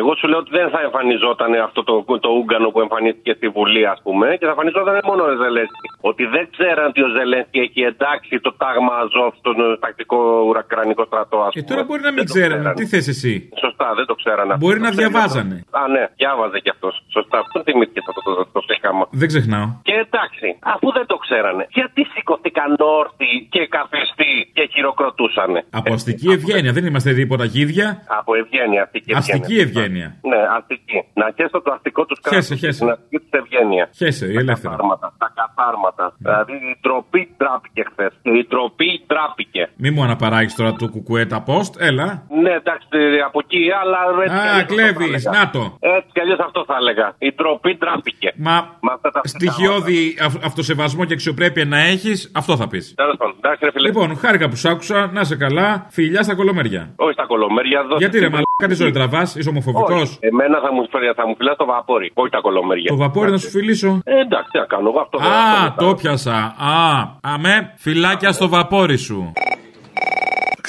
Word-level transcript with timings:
Εγώ 0.00 0.10
σου 0.18 0.26
λέω 0.30 0.38
ότι 0.44 0.52
δεν 0.58 0.68
θα 0.74 0.80
εμφανιζόταν 0.86 1.50
αυτό 1.68 1.80
το, 1.88 1.94
το 2.26 2.30
Ούγκανο 2.38 2.68
που 2.74 2.80
εμφανίστηκε 2.86 3.32
στη 3.38 3.46
Βουλή, 3.56 3.84
ας 3.94 4.00
πούμε, 4.06 4.26
και 4.38 4.44
θα 4.48 4.52
εμφανιζόταν 4.54 4.94
μόνο 5.10 5.22
ο 5.30 5.34
Ζελένσκι. 5.42 5.86
Ότι 6.10 6.24
δεν 6.34 6.44
ξέραν 6.54 6.84
ότι 6.92 7.00
ο 7.08 7.10
Ζελένσκι 7.16 7.58
έχει 7.66 7.80
εντάξει 7.92 8.34
το 8.46 8.50
τάγμα 8.62 8.92
Αζόφ 9.02 9.32
στον 9.42 9.56
ε, 9.64 9.66
τακτικό 9.84 10.18
ουρακρανικό 10.48 11.02
στρατό, 11.10 11.38
ας 11.46 11.52
πούμε. 11.52 11.56
Και 11.56 11.64
τώρα 11.70 11.82
μπορεί 11.86 12.02
να 12.08 12.12
μην 12.16 12.24
ξέρανε. 12.32 12.66
Τι 12.80 12.84
θες 12.92 13.06
εσύ; 13.14 13.34
Σωστά, 13.64 13.86
δεν 13.98 14.06
το 14.10 14.14
ξέρανε. 14.20 14.52
Μπορεί 14.62 14.78
αυτό. 14.78 14.84
να 14.86 14.90
Το 14.90 14.96
ξέρει 14.96 15.10
διαβάζανε. 15.10 15.56
αυτό. 15.64 15.78
Α, 15.80 15.82
ναι, 15.94 16.04
διάβαζε 16.20 16.58
κι 16.64 16.70
αυτός. 16.76 16.94
Σωστά, 17.16 17.36
αυτό 17.44 17.56
θυμήθηκε 17.66 17.98
αυτό 18.02 18.12
το, 18.26 18.32
το, 18.38 18.42
το, 18.54 18.60
ψυχάμα. 18.66 19.04
Δεν 19.20 19.28
ξεχνάω. 19.32 19.66
Και 19.88 19.94
εντάξει, 20.06 20.48
αφού 20.74 20.86
δεν 20.98 21.06
το 21.12 21.16
ξέρανε, 21.24 21.62
γιατί 21.78 22.00
σηκωθήκαν 22.12 22.70
όρθιοι 23.00 23.34
και 23.54 23.62
καφεστοί 23.76 24.32
και 24.56 24.62
χειροκροτούσανε; 24.72 25.60
Από 25.80 25.92
αστική 25.98 26.28
ευγένεια. 26.36 26.72
Δεν 26.76 26.84
είμαστε 26.88 27.10
τίποτα 27.20 27.44
γίδια. 27.54 27.86
Από 28.20 28.30
ευγένεια, 28.42 28.82
αστική 28.86 29.10
ευγένεια. 29.10 29.34
Αστική 29.36 29.56
ευγένεια. 29.64 29.87
Ναι, 30.30 30.40
αστική. 30.56 30.98
Να 31.20 31.26
χέσω 31.36 31.58
το 31.62 31.70
αστικό 31.76 32.04
τους 32.06 32.18
κράτου. 32.20 32.36
Χέσε, 32.36 32.54
χέσε. 32.54 32.78
Την 32.84 32.90
αστική 32.90 33.18
του 33.18 33.28
ευγένεια. 33.42 33.88
Χέσε, 34.00 34.26
η 34.26 34.34
Τα 34.34 34.40
ελεύθερα. 34.40 34.70
καθάρματα. 34.74 35.06
Τα 35.18 35.28
καθάρματα. 35.40 36.04
Δηλαδή 36.18 36.52
η 36.52 36.76
τροπή 36.80 37.22
τράπηκε 37.36 37.82
χθες. 37.90 38.12
Η 38.40 38.44
τροπή 38.52 38.90
τράπηκε. 39.06 39.62
Μη 39.76 39.90
μου 39.90 40.02
αναπαράγεις 40.02 40.54
τώρα 40.54 40.72
το 40.72 40.88
κουκουέτα 40.88 41.38
post, 41.48 41.72
έλα. 41.88 42.06
Ναι, 42.42 42.50
εντάξει, 42.60 42.86
από 43.28 43.38
εκεί, 43.44 43.62
αλλά. 43.82 43.98
έτσι 44.24 44.36
κι 44.36 44.48
Α, 44.48 44.50
αλλιώς 44.50 44.62
αυτό 44.62 44.74
κλέβεις. 44.74 45.22
θα 45.22 45.30
έλεγα. 45.30 45.30
Να 45.44 45.50
το. 45.50 45.62
Έτσι 45.96 46.08
κι 46.14 46.20
αλλιώς 46.20 46.38
αυτό 46.38 46.64
θα 46.70 46.74
έλεγα. 46.80 47.06
Η 47.18 47.32
τροπή 47.32 47.76
τράπηκε. 47.76 48.28
Μα 48.36 48.56
Με 48.80 48.90
αυτά 48.94 49.10
τα 49.10 49.20
στοιχειώδη 49.24 50.16
αυ- 50.26 50.44
αυτοσεβασμό 50.44 51.04
και 51.04 51.12
αξιοπρέπεια 51.12 51.64
να 51.64 51.78
έχεις, 51.78 52.30
αυτό 52.34 52.56
θα 52.56 52.66
πεις. 52.68 52.94
Τέλος 52.94 53.16
πάντων, 53.16 53.34
εντάξει, 53.38 53.64
ρε 53.64 53.70
φίλε. 53.70 53.86
Λοιπόν, 53.88 54.16
χάρηκα 54.16 54.48
που 54.48 54.56
σ' 54.56 54.64
άκουσα, 54.64 55.10
να 55.12 55.24
σε 55.24 55.36
καλά, 55.36 55.86
φιλιά 55.90 56.22
στα 56.22 56.34
κολομέρια. 56.34 56.92
Όχι 56.96 57.12
στα 57.12 57.26
κολομέρια. 57.26 57.82
δώσε 57.82 57.96
Γιατί 57.98 58.18
ρε 58.18 58.28
την- 58.58 58.66
μαλάκα, 58.66 58.66
τι 58.68 58.74
ζωή 58.74 58.90
τραβάς, 58.90 59.34
είσαι 59.34 59.48
ομοφοβικό. 59.48 59.94
Όχι. 59.94 60.16
Εμένα 60.20 60.60
θα 60.60 60.72
μου, 60.72 60.88
φέρει- 60.90 61.14
θα 61.16 61.26
μου 61.26 61.34
φυλά 61.36 61.56
το 61.56 61.64
βαπόρι, 61.64 62.10
όχι 62.14 62.30
τα 62.30 62.40
κολομέρια. 62.40 62.88
Το 62.88 62.96
βαπόρι 62.96 63.30
να 63.30 63.36
σου 63.38 63.50
φιλήσω; 63.50 64.00
Ε, 64.04 64.20
εντάξει, 64.20 64.48
τι 64.52 64.58
να 64.58 64.64
κάνω 64.64 64.88
εγώ 64.88 65.00
αυτό. 65.00 65.18
δεν- 65.18 65.26
αυτό 65.26 65.56
Α, 65.56 65.62
δεν 65.62 65.72
θα- 65.72 65.74
το 65.84 65.94
πιάσα. 65.94 66.36
Α, 66.58 66.74
αμέ, 67.20 67.72
φυλάκια 67.76 68.32
στο 68.32 68.48
βαπόρι 68.48 68.96
σου. 68.96 69.32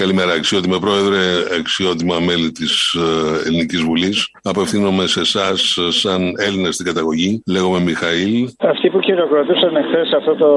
Καλημέρα, 0.03 0.33
αξιότιμα 0.33 0.79
πρόεδρε, 0.79 1.21
αξιότιμα 1.59 2.15
μέλη 2.19 2.51
της 2.51 2.73
Ελληνικής 3.47 3.81
Βουλής. 3.81 4.17
Απευθύνομαι 4.43 5.07
σε 5.07 5.19
εσάς, 5.19 5.77
σαν 5.89 6.21
Έλληνα 6.47 6.71
στην 6.71 6.85
καταγωγή. 6.85 7.43
Λέγομαι 7.47 7.79
Μιχαήλ. 7.79 8.49
Αυτοί 8.73 8.89
που 8.89 8.99
χειροκροτούσαν 9.01 9.75
εχθές 9.75 10.09
αυτό 10.19 10.35
το, 10.35 10.51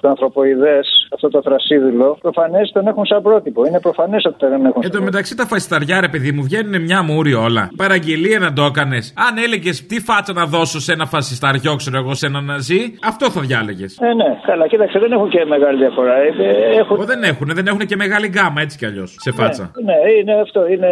το 0.00 0.08
ανθρωποειδές, 0.08 1.08
αυτό 1.14 1.28
το 1.28 1.42
θρασίδηλο, 1.42 2.18
προφανές 2.20 2.70
τον 2.72 2.86
έχουν 2.86 3.06
σαν 3.06 3.22
πρότυπο. 3.22 3.66
Είναι 3.66 3.80
προφανές 3.80 4.24
ότι 4.24 4.38
τον 4.38 4.66
έχουν 4.66 4.82
Εν 4.84 4.90
τω 4.90 5.02
μεταξύ 5.02 5.36
τα 5.36 5.46
φασισταριά, 5.46 6.00
ρε 6.00 6.08
παιδί 6.08 6.32
μου, 6.32 6.42
βγαίνουν 6.42 6.82
μια 6.82 7.02
μούρη 7.02 7.34
όλα. 7.34 7.70
Παραγγελία 7.76 8.38
να 8.38 8.52
το 8.52 8.62
έκανες. 8.62 9.14
Αν 9.28 9.38
έλεγες 9.44 9.86
τι 9.86 10.00
φάτσα 10.00 10.32
να 10.32 10.46
δώσω 10.46 10.80
σε 10.80 10.92
ένα 10.92 11.06
φασισταριό, 11.06 11.76
ξέρω 11.76 11.96
εγώ, 11.96 12.14
σε 12.14 12.26
ένα 12.26 12.40
ναζί, 12.40 12.98
αυτό 13.04 13.30
θα 13.30 13.40
διάλεγες. 13.40 13.98
Ε, 14.00 14.14
ναι, 14.14 14.28
καλά, 14.46 14.66
κοίταξε, 14.66 14.98
δεν 14.98 15.12
έχουν 15.12 15.28
και 15.28 15.44
μεγάλη 15.44 15.78
διαφορά. 15.78 16.14
Ε, 16.16 16.30
έχουν... 16.78 17.04
Δεν 17.04 17.22
έχουν, 17.22 17.50
δεν 17.54 17.66
έχουν 17.66 17.86
και 17.86 17.96
μεγάλη 17.96 18.28
γκάμα 18.28 18.60
έτσι 18.66 18.76
κι 18.80 18.86
αλλιώς. 18.90 19.10
Σε 19.26 19.30
φάτσα. 19.38 19.64
Ναι, 19.88 19.94
ναι, 20.04 20.10
είναι 20.18 20.34
αυτό, 20.46 20.60
είναι 20.74 20.90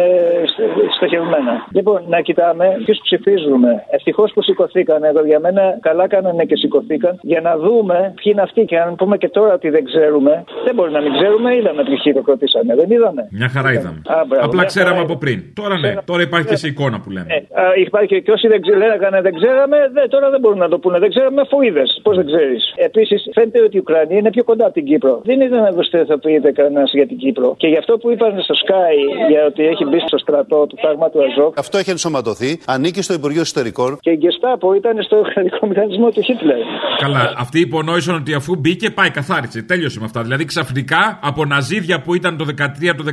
στε- 0.51 0.91
στοχευμένα. 0.97 1.53
Λοιπόν, 1.77 1.99
να 2.13 2.19
κοιτάμε 2.27 2.65
ποιους 2.85 2.99
ψηφίζουμε. 3.07 3.71
Ευτυχώς 3.97 4.29
που 4.33 4.41
σηκωθήκαν 4.47 5.03
εδώ 5.03 5.21
για 5.25 5.39
μένα, 5.45 5.63
καλά 5.87 6.05
κάνανε 6.07 6.43
και 6.49 6.55
σηκωθήκαν 6.55 7.13
για 7.31 7.41
να 7.47 7.57
δούμε 7.57 7.97
ποιοι 8.19 8.29
είναι 8.33 8.41
αυτοί. 8.41 8.61
Και 8.65 8.77
αν 8.79 8.95
πούμε 8.95 9.15
και 9.17 9.29
τώρα 9.29 9.53
ότι 9.53 9.69
δεν 9.75 9.83
ξέρουμε, 9.89 10.33
δεν 10.65 10.73
μπορεί 10.75 10.91
να 10.91 11.01
μην 11.01 11.11
ξέρουμε, 11.17 11.49
είδαμε 11.55 11.81
ποιοι 11.83 11.97
χειροκροτήσανε, 12.05 12.75
δεν 12.75 12.89
είδαμε. 12.95 13.21
Μια 13.39 13.49
χαρά 13.55 13.69
είδαμε. 13.73 13.99
Α, 14.15 14.15
μπράβο, 14.27 14.45
Απλά 14.47 14.59
μια 14.61 14.71
ξέραμε 14.73 14.95
χαρά. 14.99 15.07
από 15.09 15.15
πριν. 15.23 15.37
Τώρα 15.61 15.75
ναι, 15.79 15.93
τώρα 16.05 16.21
υπάρχει 16.21 16.47
και 16.47 16.55
σε 16.63 16.67
εικόνα 16.67 16.97
που 17.03 17.09
λέμε. 17.15 17.27
Ε, 17.35 17.37
α, 17.61 17.63
υπάρχει 17.85 18.21
και 18.25 18.31
όσοι 18.31 18.47
δεν 18.47 18.61
ξέρανε, 18.61 19.21
δεν 19.27 19.33
ξέραμε, 19.39 19.77
δε, 19.95 20.01
τώρα 20.07 20.29
δεν 20.29 20.39
μπορούν 20.39 20.57
να 20.65 20.69
το 20.69 20.77
πούνε. 20.79 20.97
Δεν 20.99 21.09
ξέραμε, 21.09 21.41
αφού 21.41 21.61
είδες. 21.61 21.99
Πώς 22.03 22.15
δεν 22.15 22.25
ξέρεις. 22.25 22.73
Επίσης, 22.75 23.19
φαίνεται 23.33 23.61
ότι 23.67 23.75
η 23.77 23.79
Ουκρανία 23.79 24.17
είναι 24.17 24.29
πιο 24.29 24.43
κοντά 24.43 24.65
από 24.65 24.73
την 24.73 24.85
Κύπρο. 24.85 25.21
Δεν 25.23 25.41
είδε 25.41 25.57
να 25.59 25.71
δοστεθοποιείται 25.71 26.51
κανένας 26.51 26.91
για 26.93 27.07
την 27.07 27.17
Κύπρο. 27.17 27.55
Και 27.65 27.71
γι' 27.71 27.81
αυτό 27.83 27.97
που 27.97 28.11
είπαν 28.11 28.41
στο 28.41 28.55
Sky 28.63 28.95
για 29.29 29.45
ότι 29.45 29.63
έχει 29.71 29.85
μπει 29.85 29.99
στο 30.07 30.17
στρατό 30.17 30.59
του 30.69 30.77
τάγμα 30.81 31.09
του 31.09 31.19
Αζόκ. 31.25 31.59
Αυτό 31.59 31.77
έχει 31.77 31.89
ενσωματωθεί, 31.89 32.51
ανήκει 32.65 33.01
στο 33.01 33.13
Υπουργείο 33.13 33.41
Εσωτερικών. 33.41 33.97
Και 34.05 34.11
η 34.15 34.17
Γκεστάπο 34.21 34.73
ήταν 34.73 35.03
στο 35.03 35.17
κρατικό 35.33 35.67
μηχανισμό 35.67 36.09
του 36.09 36.21
Χίτλερ. 36.21 36.57
Καλά, 37.03 37.33
αυτοί 37.37 37.59
υπονόησαν 37.59 38.15
ότι 38.15 38.33
αφού 38.33 38.55
μπήκε 38.55 38.87
πάει 38.89 39.11
καθάρισε. 39.19 39.61
Τέλειωσε 39.61 39.99
με 39.99 40.05
αυτά. 40.05 40.21
Δηλαδή 40.21 40.45
ξαφνικά 40.45 41.19
από 41.29 41.45
ναζίδια 41.45 42.01
που 42.03 42.11
ήταν 42.19 42.37
το 42.37 42.45
13 42.57 42.93
το 42.99 43.03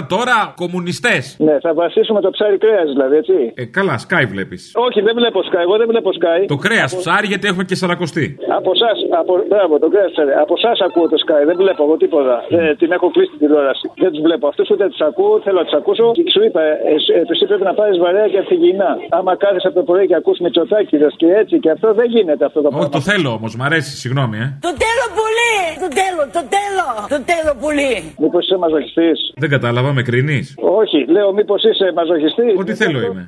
14 0.00 0.06
τώρα 0.08 0.36
κομμουνιστές. 0.62 1.36
Ναι, 1.38 1.56
θα 1.60 1.74
βασίσουμε 1.74 2.20
το 2.20 2.30
ψάρι 2.30 2.58
κρέας 2.58 2.88
δηλαδή, 2.94 3.16
έτσι. 3.16 3.52
Ε, 3.54 3.64
καλά, 3.64 3.94
Sky 4.06 4.24
βλέπεις. 4.28 4.72
Όχι, 4.86 5.00
δεν 5.00 5.14
βλέπω 5.14 5.40
Sky. 5.48 5.62
Εγώ 5.66 5.76
δεν 5.76 5.88
βλέπω 5.92 6.10
Sky. 6.20 6.40
Το 6.46 6.56
κρέας 6.56 6.96
ψάρι 6.96 7.26
γιατί 7.26 7.46
έχουμε 7.50 7.64
και 7.64 7.74
σαρακοστή. 7.74 8.36
Από 8.58 8.70
εσάς, 8.76 8.96
από, 9.20 9.32
μπράβο, 9.48 9.78
το 9.78 9.88
κρέας, 9.88 10.10
ξέρε. 10.12 10.32
Από 10.44 10.54
εσάς 10.60 10.76
ακούω 10.86 11.08
το 11.12 11.18
Sky, 11.24 11.42
δεν 11.50 11.56
βλέπω 11.62 11.82
εγώ 11.86 11.96
τίποτα. 11.96 12.36
Ε, 12.48 12.74
την 12.80 12.90
έχω 12.96 13.06
κλείσει 13.14 13.30
την 13.34 13.40
τηλεόραση. 13.42 13.75
Δεν 14.04 14.10
τους 14.12 14.22
βλέπω. 14.26 14.44
Αυτούς 14.52 14.66
ούτε 14.72 14.84
τους 14.92 15.00
ακούω, 15.10 15.32
θέλω 15.44 15.58
να 15.62 15.66
τους 15.68 15.76
ακούσω. 15.80 16.06
Και 16.16 16.22
σου 16.34 16.42
είπα, 16.46 16.60
ε, 16.62 16.72
ε, 17.18 17.20
εσύ 17.32 17.44
πρέπει 17.50 17.66
να 17.70 17.74
πάρεις 17.80 17.96
βαρέα 18.04 18.26
και 18.32 18.38
ανθυγιεινά. 18.44 18.90
Άμα 19.18 19.32
κάθεσαι 19.42 19.68
από 19.70 19.76
το 19.80 19.84
πρωί 19.90 20.04
και 20.10 20.16
ακούς 20.20 20.38
Μητσοτάκηδες 20.44 21.12
και 21.20 21.28
έτσι 21.40 21.54
και 21.64 21.70
αυτό 21.76 21.88
δεν 22.00 22.06
γίνεται 22.14 22.44
αυτό 22.48 22.58
το 22.64 22.68
Όχι, 22.68 22.76
πράγμα. 22.76 22.94
το 22.96 23.00
θέλω 23.10 23.30
όμως, 23.38 23.50
μ' 23.58 23.62
αρέσει, 23.68 23.92
συγγνώμη, 24.02 24.36
ε. 24.44 24.46
Το 24.68 24.72
θέλω 24.86 25.04
πολύ! 25.20 25.54
Το 25.84 25.88
θέλω, 26.02 26.22
το 26.38 26.42
θέλω! 26.56 26.86
Το 27.14 27.18
θέλω 27.32 27.52
πολύ! 27.64 27.92
Μήπως 28.22 28.42
είσαι 28.44 28.56
μαζοχιστής; 28.64 29.18
Δεν 29.42 29.50
κατάλαβα, 29.54 29.90
με 29.98 30.02
κρίνεις; 30.08 30.46
Όχι, 30.82 30.98
λέω 31.14 31.28
μήπως 31.38 31.60
είσαι 31.68 31.86
μαζοχιστής; 31.98 32.52
Ό,τι 32.62 32.72
θέλω 32.82 32.98
είμαι. 33.06 33.22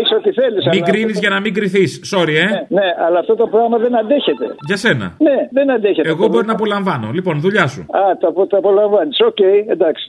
Έχει 0.00 0.14
ό,τι 0.20 0.30
θέλεις. 0.40 0.62
Μην 0.74 0.84
κρίνεις 0.90 1.18
για 1.18 1.30
να 1.34 1.40
μην 1.40 1.52
κριθείς. 1.54 1.90
Sorry, 2.14 2.34
ε. 2.44 2.46
Ναι, 2.46 2.64
ναι, 2.78 2.88
αλλά 3.06 3.18
αυτό 3.18 3.34
το 3.42 3.46
πράγμα 3.46 3.76
δεν 3.84 3.92
αντέχεται. 3.98 4.46
Για 4.68 4.76
σένα. 4.76 5.06
Ναι, 5.26 5.36
δεν 5.56 5.70
αντέχεται. 5.70 6.08
Εγώ 6.08 6.26
μπορεί 6.28 6.46
να 6.46 6.52
απολαμβάνω. 6.52 7.10
Λοιπόν, 7.18 7.40
δουλειά 7.40 7.66
σου. 7.66 7.80
Α, 7.80 8.00
το, 8.20 8.46
το 8.46 8.56
απολαμβάνεις. 8.56 9.18
Οκ, 9.30 9.40
εντάξει. 9.76 10.06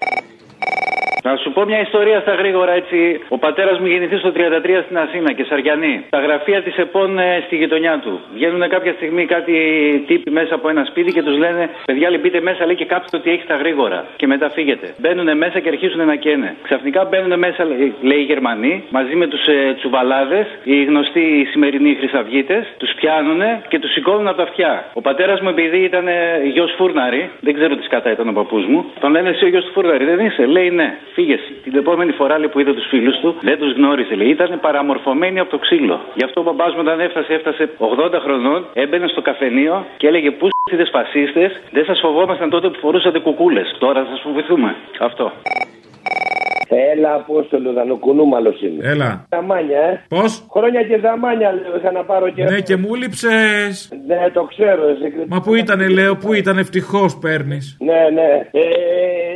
Να 1.28 1.36
σου 1.36 1.52
πω 1.52 1.66
μια 1.66 1.82
ιστορία 1.82 2.20
στα 2.20 2.34
γρήγορα 2.34 2.72
έτσι. 2.72 3.20
Ο 3.28 3.38
πατέρας 3.38 3.80
μου 3.80 3.86
γεννηθείς 3.86 4.20
στο 4.20 4.32
33 4.36 4.82
στην 4.86 4.98
Αθήνα 4.98 5.34
και 5.34 5.44
Σαριανή. 5.44 6.06
Τα 6.10 6.20
γραφεία 6.20 6.62
της 6.62 6.78
ΕΠΟΝ 6.78 7.20
ε, 7.20 7.44
στη 7.46 7.56
γειτονιά 7.56 8.00
του. 8.04 8.20
Βγαίνουν 8.34 8.70
κάποια 8.70 8.94
στιγμή 8.94 9.26
κάτι 9.26 9.54
τύποι 10.08 10.32
μέσα 10.32 10.56
από 10.56 10.70
ένα 10.70 10.84
σπίτι 10.86 11.12
και 11.12 11.24
τους 11.24 11.38
λένε: 11.38 11.70
Παιδιά, 11.86 12.10
λέει, 12.10 12.20
μπείτε 12.22 12.42
μέσα, 12.42 12.66
λέει 12.66 12.76
και 12.76 12.86
κάψτε 12.86 13.18
ότι 13.18 13.30
έχει 13.30 13.46
τα 13.48 13.56
γρήγορα. 13.56 14.06
Και 14.16 14.28
μετά 14.28 14.50
φύγετε. 14.50 14.94
Μπαίνουν 14.98 15.38
μέσα 15.38 15.60
και 15.60 15.70
αρχίζουν 15.70 16.06
να 16.06 16.16
καίνε. 16.16 16.56
Ξαφνικά 16.64 17.06
μπαίνουν 17.06 17.40
μέσα, 17.40 17.64
λέει, 17.66 17.94
λέει 18.02 18.20
οι 18.20 18.28
Γερμανοί, 18.32 18.84
μαζί 18.90 19.16
με 19.16 19.28
τους 19.28 19.48
ε, 19.48 19.74
τσουβαλάδες, 19.78 20.48
οι 20.64 20.84
γνωστοί 20.84 21.48
σημερινοί 21.52 21.96
χρυσαυγίτες, 22.00 22.64
τους 22.78 22.92
πιάνουν 22.96 23.42
και 23.68 23.80
τους 23.80 23.92
σηκώνουν 23.92 24.28
από 24.28 24.38
τα 24.38 24.44
αυτιά. 24.44 24.86
Ο 24.94 25.02
πατέρας 25.02 25.42
μου, 25.42 25.50
επειδή 25.50 25.78
ήταν 25.78 26.06
γιος 26.54 26.74
φούρναρη, 26.78 27.30
δεν 27.40 27.54
ξέρω 27.54 27.76
τι 27.76 27.88
κατά 27.88 28.12
ήταν 28.12 28.28
ο 28.28 28.32
παππούς 28.32 28.66
μου, 28.66 28.86
τον 29.00 29.12
λένε 29.12 29.30
εσύ 29.30 29.46
ο 29.46 29.48
γιος 29.48 29.66
του 29.66 29.72
φούρναρη, 29.72 30.06
δεν 30.06 30.20
είσαι. 30.20 30.46
Λέει 30.46 30.70
ναι, 30.70 30.98
φύγες. 31.18 31.42
Την 31.66 31.76
επόμενη 31.82 32.12
φορά 32.20 32.36
λέει, 32.40 32.50
που 32.54 32.60
είδε 32.62 32.74
τους 32.80 32.88
φίλους 32.94 33.16
του, 33.22 33.30
δεν 33.48 33.58
τους 33.62 33.72
γνώριζε. 33.78 34.16
Λέει, 34.20 34.30
ήταν 34.38 34.60
παραμορφωμένοι 34.68 35.38
από 35.44 35.50
το 35.56 35.60
ξύλο. 35.66 35.98
Γι' 36.20 36.26
αυτό 36.28 36.38
ο 36.42 36.44
μπαμπάς 36.44 36.72
μου 36.76 36.82
όταν 36.86 37.00
έφτασε, 37.00 37.34
έφτασε 37.38 37.64
80 37.78 38.20
χρονών, 38.26 38.60
έμπαινε 38.84 39.08
στο 39.14 39.22
καφενείο 39.22 39.76
και 39.98 40.08
έλεγε 40.08 40.30
Πού 40.40 40.48
είστε 40.72 40.86
φασίστες, 40.96 41.52
δεν 41.72 41.86
σας 41.86 42.00
φοβόμασταν 42.00 42.50
τότε 42.50 42.68
που 42.70 42.80
φορούσατε 42.80 43.20
κουκούλες. 43.20 43.76
Τώρα 43.80 44.00
θα 44.04 44.10
σας 44.12 44.22
φοβηθούμε. 44.26 44.76
Αυτό. 45.00 45.32
Έλα, 46.70 47.14
Απόστολο, 47.14 47.74
δανοκουνούμαλο 47.74 48.54
είναι. 48.64 48.90
Έλα. 48.90 49.28
Δαμάνια, 49.30 49.80
ε. 49.80 50.06
Πώς; 50.08 50.48
Χρόνια 50.52 50.84
και 50.84 50.98
δαμάνια, 50.98 51.52
λέω, 51.52 51.78
είχα 51.78 51.92
να 51.92 52.04
πάρω 52.04 52.30
και. 52.30 52.44
Ναι, 52.44 52.60
και 52.60 52.76
μου 52.76 52.96
λείψες. 52.96 53.92
Ναι, 54.08 54.30
το 54.34 54.44
ξέρω, 54.44 54.88
εσύ. 54.88 55.14
Μα 55.28 55.42
πού 55.42 55.56
ήταν, 55.56 55.90
λέω, 55.90 56.16
πού 56.16 56.34
ήταν, 56.34 56.58
ευτυχώς 56.58 57.18
παίρνεις. 57.18 57.78
Ναι, 57.80 58.10
ναι. 58.14 58.50
Ε, 58.52 58.62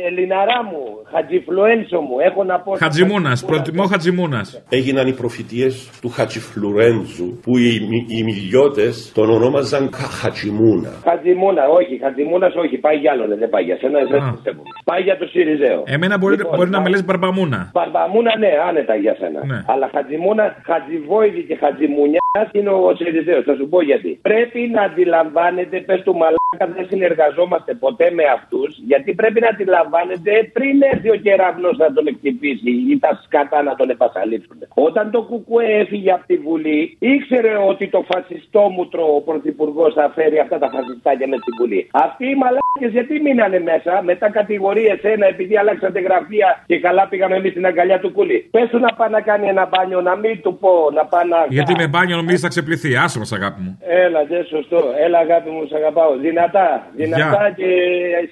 Ελληναρά 0.06 0.64
μου, 0.64 1.01
Χατζιφλουένσο 1.12 2.00
μου, 2.00 2.16
έχω 2.28 2.44
να 2.44 2.60
πω. 2.60 2.72
Χατζημούνας, 2.76 3.44
προτιμώ 3.44 3.84
Χατζημούνας. 3.84 4.62
Έγιναν 4.68 5.06
οι 5.06 5.12
προφητείες 5.12 5.90
του 6.00 6.08
Χατζιφλουρέντζου 6.08 7.38
που 7.42 7.58
οι, 7.58 7.68
οι, 7.74 8.06
οι 8.16 8.22
μιλιώτες 8.22 9.12
τον 9.14 9.30
ονόμαζαν 9.30 9.90
Κα- 9.90 9.98
Χατζιμούνα. 9.98 10.92
Χατζιμούνα, 11.04 11.62
όχι, 11.68 11.98
Χατζιμούνας, 12.02 12.54
όχι, 12.54 12.76
πάει 12.78 12.96
για 12.96 13.12
άλλο, 13.12 13.36
δεν 13.36 13.48
πάει 13.48 13.64
για 13.64 13.76
σένα, 13.80 13.98
δεν 14.12 14.22
Α. 14.22 14.30
πιστεύω. 14.32 14.62
Πάει 14.84 15.02
για 15.02 15.16
το 15.18 15.26
Σιριζέο. 15.26 15.82
Εμένα 15.86 16.18
μπορεί, 16.18 16.36
Λοιπόν, 16.36 16.56
μπορεί 16.56 16.70
να 16.70 16.78
με 16.78 16.82
πάει- 16.84 16.92
λες 16.92 17.04
μπαρμπαμούνα. 17.04 17.70
Μπαρμπαμούνα, 17.74 18.32
ναι, 18.38 18.50
άνετα 18.68 18.94
για 18.94 19.14
σένα. 19.20 19.40
Ναι. 19.46 19.58
Αλλά 19.72 19.86
Χατζιμούνα, 19.94 20.44
Χατζιβόηδη 20.68 21.42
και 21.48 21.56
Χατζιμουνιάς 21.62 22.48
είναι 22.52 22.70
ο 22.70 22.94
Σιριζέος. 22.98 23.44
Θα 23.48 23.54
σου 23.58 23.66
πω 23.72 23.78
γιατί. 23.90 24.10
Πρέπει 24.22 24.60
να 24.76 24.82
αντιλαμβάνετε, 24.82 25.76
πες 25.88 26.00
του 26.06 26.12
μαλάκα 26.20 26.40
πλάκα 26.52 26.72
δεν 26.76 26.86
συνεργαζόμαστε 26.92 27.74
ποτέ 27.84 28.06
με 28.18 28.24
αυτούς, 28.36 28.70
γιατί 28.90 29.10
πρέπει 29.20 29.40
να 29.44 29.48
αντιλαμβάνετε 29.54 30.32
πριν 30.56 30.74
έρθει 30.92 31.01
ο 31.10 31.16
κεραυνός 31.16 31.76
να 31.76 31.92
τον 31.92 32.06
εκτυπήσει 32.06 32.70
ή 32.90 32.98
τα 32.98 33.20
σκατά 33.24 33.62
να 33.62 33.74
τον 33.74 33.90
επασαλείψουν. 33.90 34.56
Όταν 34.74 35.10
το 35.10 35.22
Κουκουέ 35.22 35.66
έφυγε 35.82 36.12
από 36.12 36.24
τη 36.26 36.36
Βουλή, 36.36 36.96
ήξερε 36.98 37.52
ότι 37.70 37.88
το 37.88 38.04
φασιστόμουτρο 38.10 39.04
ο 39.16 39.20
πρωθυπουργός 39.20 39.94
θα 39.94 40.12
φέρει 40.14 40.38
αυτά 40.38 40.58
τα 40.58 40.68
φασιστάκια 40.74 41.26
με 41.28 41.36
στην 41.42 41.54
Βουλή. 41.58 41.88
Αυτοί 41.92 42.24
οι 42.26 42.34
μαλάκες 42.42 42.92
γιατί 42.96 43.20
μείνανε 43.20 43.58
μέσα, 43.60 44.02
μετά 44.02 44.30
κατηγορίες 44.30 44.98
ένα 45.02 45.26
επειδή 45.26 45.56
αλλάξατε 45.56 46.00
γραφεία 46.00 46.64
και 46.66 46.78
καλά 46.78 47.08
πήγαμε 47.08 47.36
εμείς 47.36 47.50
στην 47.50 47.66
αγκαλιά 47.66 47.98
του 48.00 48.12
κούλι. 48.12 48.48
Πες 48.50 48.68
του 48.70 48.78
να 48.78 48.94
πάει 48.94 49.10
να 49.10 49.20
κάνει 49.20 49.46
ένα 49.48 49.68
μπάνιο, 49.70 50.00
να 50.00 50.16
μην 50.16 50.40
του 50.42 50.58
πω 50.58 50.90
να 50.94 51.04
πάει 51.04 51.28
να. 51.28 51.38
Γιατί 51.48 51.74
με 51.76 51.86
μπάνιο 51.88 52.16
νομίζεις 52.16 52.40
θα 52.40 52.48
ξεπληθεί. 52.48 52.96
Άσε 52.96 53.18
μας, 53.18 53.32
αγάπη 53.32 53.60
μου. 53.62 53.78
Έλα, 53.80 54.24
δε 54.24 54.42
σωστό. 54.44 54.80
Έλα, 55.04 55.18
αγάπη 55.18 55.50
μου, 55.50 55.66
σ' 55.66 55.72
αγαπάω. 55.72 56.16
Δυνατά, 56.16 56.86
δυνατά 56.96 57.26
Γεια. 57.26 57.54
και 57.56 57.68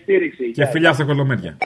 στήριξη. 0.03 0.51
Και 0.51 0.67
φιλιά 0.67 0.93
στα 0.93 1.05
κολομέρια. 1.05 1.57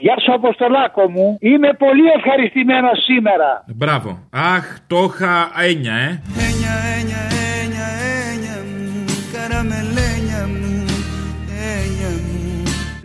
Γεια 0.00 0.16
σου 0.20 0.32
Αποστολάκο 0.34 1.10
μου. 1.10 1.36
Είμαι 1.40 1.72
πολύ 1.72 2.06
ευχαριστημένος 2.16 3.04
σήμερα. 3.04 3.64
Μπράβο. 3.66 4.18
Αχ, 4.30 4.64
το 4.86 5.10
είχα 5.12 5.50
έννοια, 5.68 5.94
ε. 5.94 7.37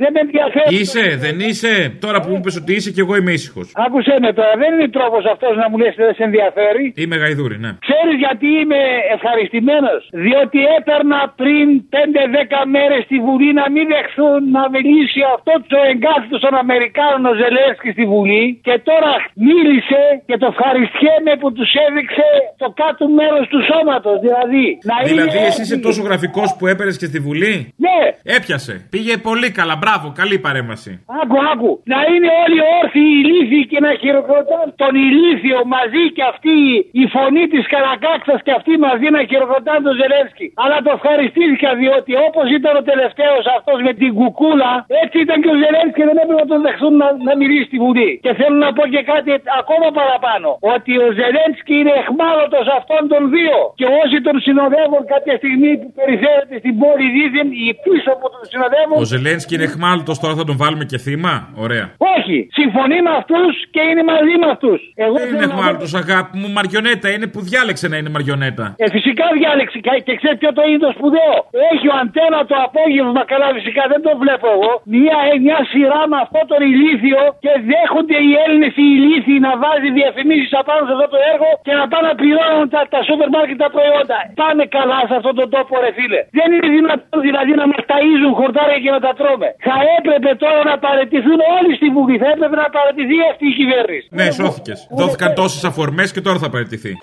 Δεν 0.02 0.10
με 0.16 0.20
ενδιαφέρει. 0.26 0.70
Είσαι, 0.80 1.04
δεν 1.26 1.36
είσαι. 1.48 1.72
Τώρα 2.06 2.18
που 2.22 2.30
μου 2.32 2.38
είπε 2.42 2.52
ότι 2.62 2.72
είσαι 2.78 2.92
και 2.96 3.02
εγώ 3.06 3.14
είμαι 3.20 3.34
ήσυχος. 3.40 3.68
Άκουσε 3.86 4.14
με 4.26 4.30
τώρα, 4.38 4.54
δεν 4.62 4.70
είναι 4.76 4.90
τρόπος 4.98 5.24
αυτός 5.34 5.54
να 5.62 5.66
μου 5.70 5.78
λες 5.82 5.92
ότι 5.96 6.04
δεν 6.10 6.16
σε 6.20 6.24
ενδιαφέρει. 6.30 6.84
Είμαι 7.02 7.16
γαϊδούρη, 7.22 7.56
ναι. 7.66 7.72
Ξέρεις 7.88 8.16
γιατί 8.26 8.48
είμαι 8.62 8.82
ευχαριστημένος; 9.18 10.02
Διότι 10.28 10.60
έπαιρνα 10.78 11.20
πριν 11.42 11.66
5-10 11.96 12.60
μέρες 12.76 13.02
στη 13.08 13.18
Βουλή 13.28 13.50
να 13.62 13.66
μην 13.74 13.86
δεχθούν 13.96 14.40
να 14.58 14.64
μιλήσει 14.76 15.20
αυτός 15.36 15.58
το 15.74 15.78
εγκάθιτο 15.92 16.38
των 16.46 16.54
Αμερικάνων 16.64 17.22
ο 17.32 17.34
Ζελένσκι 17.42 17.90
στη 17.96 18.04
Βουλή. 18.14 18.44
Και 18.68 18.76
τώρα 18.90 19.12
μίλησε 19.50 20.02
και 20.28 20.36
το 20.42 20.48
ευχαριστιέμαι 20.54 21.34
που 21.42 21.50
τους 21.58 21.70
έδειξε 21.86 22.28
το 22.62 22.68
κάτω 22.82 23.04
μέρος 23.20 23.44
του 23.52 23.60
σώματος. 23.72 24.18
Δηλαδή, 24.28 24.64
να 24.90 24.96
Δηλαδή, 25.08 25.12
είναι 25.14 25.24
εσύ 25.50 25.62
είσαι 25.64 25.74
έτοιμοι. 25.76 25.86
τόσο 25.88 26.02
γραφικός 26.08 26.50
που 26.58 26.64
έπαιρες 26.74 26.96
και 27.02 27.08
στη 27.12 27.20
Βουλή; 27.28 27.56
Ναι, 27.86 27.98
Έπιασε. 28.38 28.74
Πήγε 28.96 29.14
πολύ 29.30 29.50
καλά. 29.60 29.76
Μπράβο, 29.84 30.08
καλή 30.22 30.38
παρέμβαση. 30.48 30.92
Άκου, 31.22 31.38
άκου. 31.52 31.72
Να 31.94 32.00
είναι 32.12 32.30
όλοι 32.44 32.60
όρθιοι 32.80 33.10
ηλίθιοι 33.22 33.62
και 33.72 33.80
να 33.86 33.92
χειροκροτάνε 34.02 34.72
τον 34.84 34.94
ηλίθιο 35.06 35.60
μαζί 35.76 36.04
και 36.16 36.24
αυτή 36.34 36.56
η 37.02 37.06
φωνή 37.16 37.44
της 37.54 37.64
Καρακάξα 37.74 38.36
και 38.46 38.54
αυτή 38.60 38.72
μαζί 38.88 39.08
να 39.16 39.20
χειροκροτάνε 39.30 39.82
τον 39.88 39.96
Ζελένσκι. 40.02 40.48
Αλλά 40.64 40.78
το 40.86 40.92
ευχαριστήθηκα 40.98 41.70
διότι 41.82 42.12
όπως 42.28 42.46
ήταν 42.58 42.74
ο 42.82 42.84
τελευταίος 42.92 43.44
αυτός 43.58 43.78
με 43.86 43.92
την 44.00 44.10
κουκούλα, 44.20 44.72
έτσι 45.04 45.18
ήταν 45.26 45.38
και 45.44 45.52
ο 45.56 45.58
Ζελένσκι 45.64 46.02
δεν 46.10 46.18
έπρεπε 46.22 46.42
να 46.44 46.50
τον 46.54 46.60
δεχθούν 46.68 46.94
να, 47.02 47.08
να 47.28 47.34
μιλήσει 47.40 47.66
στη 47.72 47.78
Βουλή. 47.86 48.12
Και 48.26 48.32
θέλω 48.40 48.58
να 48.66 48.70
πω 48.78 48.84
και 48.94 49.02
κάτι 49.12 49.30
ακόμα 49.62 49.88
παραπάνω. 50.00 50.50
Ότι 50.76 50.92
ο 51.06 51.08
Ζελένσκι 51.20 51.76
είναι 51.82 51.94
εχμάλωτος 52.02 52.66
αυτών 52.80 53.02
των 53.12 53.22
δύο. 53.36 53.58
Και 53.80 53.88
όσοι 54.02 54.18
τον 54.28 54.36
συνοδεύουν 54.46 55.04
κάποια 55.14 55.36
στιγμή 55.42 55.72
που 55.82 55.90
περιφέρεται 56.00 56.56
στην 56.62 56.74
πόλη 56.82 57.06
δίδυμ, 57.16 57.48
οι 57.62 57.68
πίσω 57.86 58.12
που 58.20 58.28
τον 58.34 58.44
συνοδεύουν. 58.52 58.98
Ο 59.04 59.06
Ζελένσκι 59.14 59.54
είναι 59.58 59.70
εχμάλωτο, 59.74 60.14
τώρα 60.24 60.34
θα 60.40 60.46
τον 60.50 60.58
βάλουμε 60.62 60.86
και 60.92 60.98
θύμα; 61.06 61.34
Ωραία. 61.66 61.86
Όχι, 62.18 62.38
συμφωνεί 62.60 62.98
με 63.08 63.12
αυτούς 63.22 63.54
και 63.74 63.82
είναι 63.90 64.04
μαζί 64.14 64.36
με 64.42 64.48
αυτούς. 64.54 64.80
Εγώ 65.06 65.16
Δεν 65.20 65.28
είναι 65.34 65.48
εχμάλωτο, 65.50 65.88
αγάπη 66.04 66.34
μου. 66.40 66.48
Μαριονέτα 66.58 67.08
είναι 67.14 67.28
που 67.34 67.40
διάλεξε 67.50 67.86
να 67.92 67.96
είναι 68.00 68.12
μαριονέτα. 68.16 68.66
Ε, 68.84 68.86
φυσικά 68.96 69.26
διάλεξη 69.40 69.78
και, 69.86 69.92
και 70.08 70.14
ξέρει 70.20 70.36
ποιο 70.42 70.52
το 70.58 70.62
είναι 70.68 70.82
το 70.88 70.92
σπουδαίο. 70.96 71.36
Έχει 71.72 71.88
ο 71.94 71.96
αντένα 72.02 72.40
το 72.52 72.56
απόγευμα, 72.68 73.22
καλά 73.34 73.48
φυσικά 73.58 73.84
δεν 73.94 74.02
το 74.06 74.12
βλέπω 74.24 74.48
εγώ. 74.56 74.72
Μια, 74.96 75.18
ε, 75.30 75.34
μια 75.46 75.60
σειρά 75.72 76.02
με 76.12 76.18
αυτό 76.26 76.40
τον 76.52 76.62
ηλίθιο 76.72 77.22
και 77.44 77.54
δέχονται 77.72 78.18
οι 78.28 78.32
Έλληνες 78.44 78.74
οι 78.82 78.86
ηλίθιοι 78.98 79.38
να 79.48 79.52
βάζει 79.64 79.90
διαφημίσεις 80.00 80.52
απάνω 80.62 80.84
σε 80.88 80.94
αυτό 80.96 81.08
το 81.16 81.20
έργο 81.34 81.50
και 81.66 81.74
να 81.80 81.84
πάνε 81.92 82.06
να 82.10 82.14
πληρώνουν 82.22 82.68
τα, 82.74 82.82
τα 82.94 83.00
σούπερ 83.08 83.30
μάρκετ 83.36 83.58
τα 83.64 83.70
προϊόντα. 83.76 84.18
Πάμε 84.44 84.64
καλά 84.78 85.00
σε 85.10 85.14
αυτόν 85.20 85.34
τον 85.40 85.48
τόπο, 85.56 85.74
ρε 85.84 85.92
φίλε. 85.98 86.20
Δεν 86.38 86.48
είναι 86.54 86.70
δυνατόν 86.78 87.20
δηλαδή 87.28 87.52
να 87.62 87.66
μας 87.72 87.82
ταΐζουν 87.92 88.34
χορτάρια 88.40 88.80
και 88.84 88.92
να 88.96 89.00
τα 89.06 89.12
τρώμε. 89.20 89.50
Θα 89.68 89.76
έπρεπε 89.98 90.32
τώρα 90.44 90.62
να 90.72 90.76
παραιτηθούν 90.86 91.40
όλοι 91.58 91.72
στη 91.80 91.88
Βουλή. 91.96 92.18
Θα 92.24 92.30
έπρεπε 92.36 92.56
να 92.64 92.70
παραιτηθεί 92.78 93.18
αυτή 93.32 93.46
η 93.54 93.54
κυβέρνηση. 93.60 94.08
Ναι, 94.20 94.32
σώθηκες. 94.32 94.80
Δόθηκαν 95.00 95.30
τόσες 95.34 95.64
αφορμές 95.64 96.12
και 96.12 96.22
τώρα 96.22 96.38
θα 96.44 96.50
παραιτηθεί. 96.50 96.94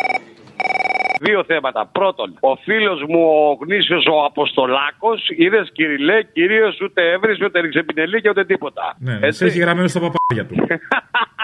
Δύο 1.27 1.45
θέματα. 1.45 1.81
Πρώτον, 1.93 2.29
ο 2.41 2.57
φίλος 2.57 3.01
μου 3.09 3.21
ο 3.21 3.59
γνήσιος 3.63 4.05
ο 4.15 4.25
Αποστολάκος, 4.25 5.21
είδες 5.37 5.71
κυριλέ, 5.73 6.23
κυρίως 6.23 6.81
ούτε 6.85 7.01
έβρισε, 7.13 7.45
ούτε 7.45 7.61
ρίξε 7.61 7.83
πινελί 7.83 8.21
και 8.21 8.29
ούτε 8.29 8.45
τίποτα. 8.45 8.97
Ναι, 8.99 9.15
ναι. 9.15 9.31
Σε 9.31 9.45
έχει 9.45 9.59
γραμμένο 9.59 9.89
στα 9.89 10.01
παπάρια 10.01 10.45
του. 10.49 10.55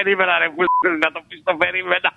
το 0.00 0.06
περίμενα, 0.06 0.38
ρε 0.38 0.48
που 0.54 0.62
να 1.04 1.10
το 1.14 1.20
πεις, 1.28 1.42
το 1.44 1.54
περίμενα. 1.62 2.10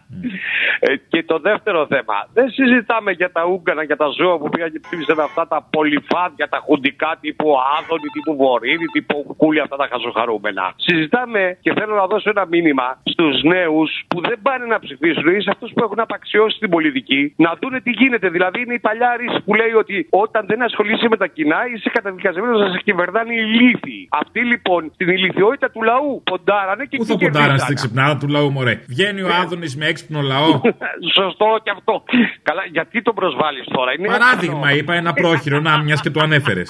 Ε, 0.80 0.96
και 1.12 1.24
το 1.24 1.38
δεύτερο 1.40 1.82
θέμα. 1.94 2.16
Δεν 2.34 2.48
συζητάμε 2.58 3.12
για 3.12 3.32
τα 3.32 3.44
ούγκανα, 3.46 3.84
για 3.84 3.98
τα 4.02 4.08
ζώα 4.18 4.38
που 4.38 4.50
πήγαν 4.50 4.72
και 4.72 4.80
ψήφισαν 4.86 5.20
αυτά 5.20 5.48
τα 5.48 5.68
πολυφάδια, 5.76 6.48
τα 6.54 6.60
χουντικά 6.66 7.12
τύπου 7.22 7.48
Άδωνη, 7.78 8.08
τύπου 8.16 8.36
Βορύδη, 8.36 8.86
τύπου 8.96 9.36
Κούλι, 9.38 9.60
αυτά 9.60 9.76
τα 9.76 9.88
χαζοχαρούμενα. 9.92 10.74
Συζητάμε 10.76 11.58
και 11.62 11.74
θέλω 11.78 11.94
να 11.96 12.06
δώσω 12.12 12.30
ένα 12.30 12.46
μήνυμα 12.46 12.88
στους 13.04 13.36
νέους 13.44 13.90
που 14.08 14.22
δεν 14.22 14.38
πάνε 14.42 14.66
να 14.66 14.80
ψηφίσουν 14.80 15.28
ή 15.36 15.42
σε 15.42 15.50
αυτούς 15.50 15.72
που 15.74 15.82
έχουν 15.84 16.00
απαξιώσει 16.00 16.58
την 16.60 16.70
πολιτική 16.70 17.34
να 17.38 17.52
δούνε 17.62 17.80
τι 17.86 17.92
γίνεται. 17.92 18.30
Δηλαδή 18.30 18.62
είναι 18.62 18.74
η 18.74 18.80
παλιά 18.80 19.16
ρίση 19.20 19.40
που 19.46 19.54
λέει 19.54 19.74
ότι 19.84 20.08
όταν 20.10 20.46
δεν 20.46 20.60
ασχολείσαι 20.64 21.08
με 21.14 21.18
τα 21.18 21.28
κοινά 21.28 21.60
είσαι 21.74 21.90
καταδικασμένος 21.90 22.60
να 22.60 22.70
σε 22.74 22.80
κυβερνάνε 22.84 23.34
οι 23.34 23.42
ηλίθιοι. 23.46 24.08
Αυτοί 24.12 24.42
λοιπόν 24.52 24.92
την 24.98 25.08
ηλικιότητα 25.10 25.68
του 25.72 25.82
λαού 25.82 26.22
ποντάρανε 26.24 26.86
και 26.86 26.98
Πού 26.98 27.06
θα 27.75 27.84
εκεί 27.84 27.88
ποντάραν 27.88 28.16
κερδίσανε. 28.16 28.16
στην 28.16 28.16
ξυπνάδα 28.16 28.18
του 28.18 28.28
λαού, 28.28 28.52
μωρέ. 28.52 28.75
Βγαίνει 28.88 29.22
ο 29.22 29.28
Άδωνης 29.42 29.78
με 29.78 29.86
έξυπνο 29.86 30.22
λαό. 30.22 30.52
Σωστό 31.18 31.48
και 31.64 31.72
αυτό. 31.78 32.04
Καλά, 32.44 32.62
γιατί 32.72 33.02
τον 33.02 33.14
προσβάλλεις 33.16 33.66
τώρα; 33.75 33.92
Είναι 33.98 34.08
Παράδειγμα, 34.08 34.74
είπα 34.74 34.94
ένα 34.94 35.14
πρόχειρο, 35.14 35.60
να 35.60 35.84
μιας 35.84 36.02
και 36.02 36.10
το 36.10 36.20
ανέφερες. 36.20 36.70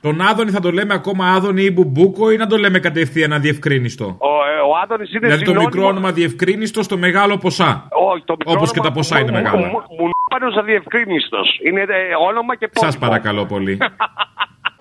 Τον 0.00 0.20
Άδωνη 0.20 0.50
θα 0.50 0.60
το 0.60 0.70
λέμε 0.72 0.94
ακόμα 0.94 1.26
Άδωνη 1.32 1.62
ή 1.64 1.70
Μπουμπούκο 1.74 2.30
ή 2.30 2.36
να 2.36 2.46
το 2.46 2.56
λέμε 2.56 2.78
κατευθείαν 2.78 3.32
αδιευκρίνιστο. 3.32 4.04
Ο, 4.04 4.28
ε, 4.28 4.60
ο 4.70 4.72
Άδωνης 4.82 5.10
είναι 5.10 5.18
Δηλαδή 5.26 5.44
το 5.44 5.50
συνώνυμο- 5.50 5.74
μικρό 5.74 5.88
όνομα 5.88 6.12
διευκρίνιστο 6.12 6.82
στο 6.82 6.96
μεγάλο 6.98 7.38
ποσά. 7.38 7.88
Όχι, 8.12 8.22
το 8.24 8.34
μικρό 8.38 8.52
Όπως 8.52 8.72
και 8.72 8.78
όνομα 8.78 8.94
τα 8.94 9.00
ποσά 9.00 9.20
είναι 9.20 9.30
μου- 9.30 9.36
μεγάλα. 9.42 9.56
μου- 9.66 9.82
Μου 9.98 10.10
πάνω 10.30 10.60
αδιευκρίνιστος. 10.60 11.58
Είναι 11.66 11.80
ε, 11.80 11.86
όνομα 12.28 12.56
και 12.56 12.68
πόσο. 12.68 12.90
Σα 12.90 12.98
παρακαλώ 12.98 13.46
πολύ. 13.46 13.78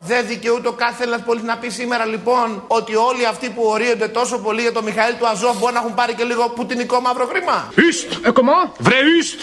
Δεν 0.08 0.28
δικαιούται 0.28 0.68
ο 0.68 0.72
κάθε 0.72 1.04
Έλληνας 1.04 1.24
πολίτης 1.28 1.48
να 1.48 1.58
πει 1.58 1.70
σήμερα 1.70 2.06
λοιπόν 2.06 2.64
ότι 2.68 2.96
όλοι 2.96 3.26
αυτοί 3.26 3.50
που 3.50 3.64
ορίονται 3.76 4.08
τόσο 4.08 4.36
πολύ 4.40 4.62
για 4.62 4.72
τον 4.72 4.84
Μιχαήλ 4.84 5.14
του 5.20 5.28
Αζόφ 5.28 5.56
μπορεί 5.60 5.74
να 5.74 5.80
έχουν 5.80 5.94
πάρει 5.94 6.14
και 6.14 6.24
λίγο 6.24 6.44
πουτινικό 6.56 7.00
μαύρο 7.00 7.26
χρήμα; 7.32 7.58
Ιστ! 7.90 8.10
Ε, 8.28 8.30
comment? 8.38 8.70
Βρε 8.78 9.00
ιστ! 9.20 9.40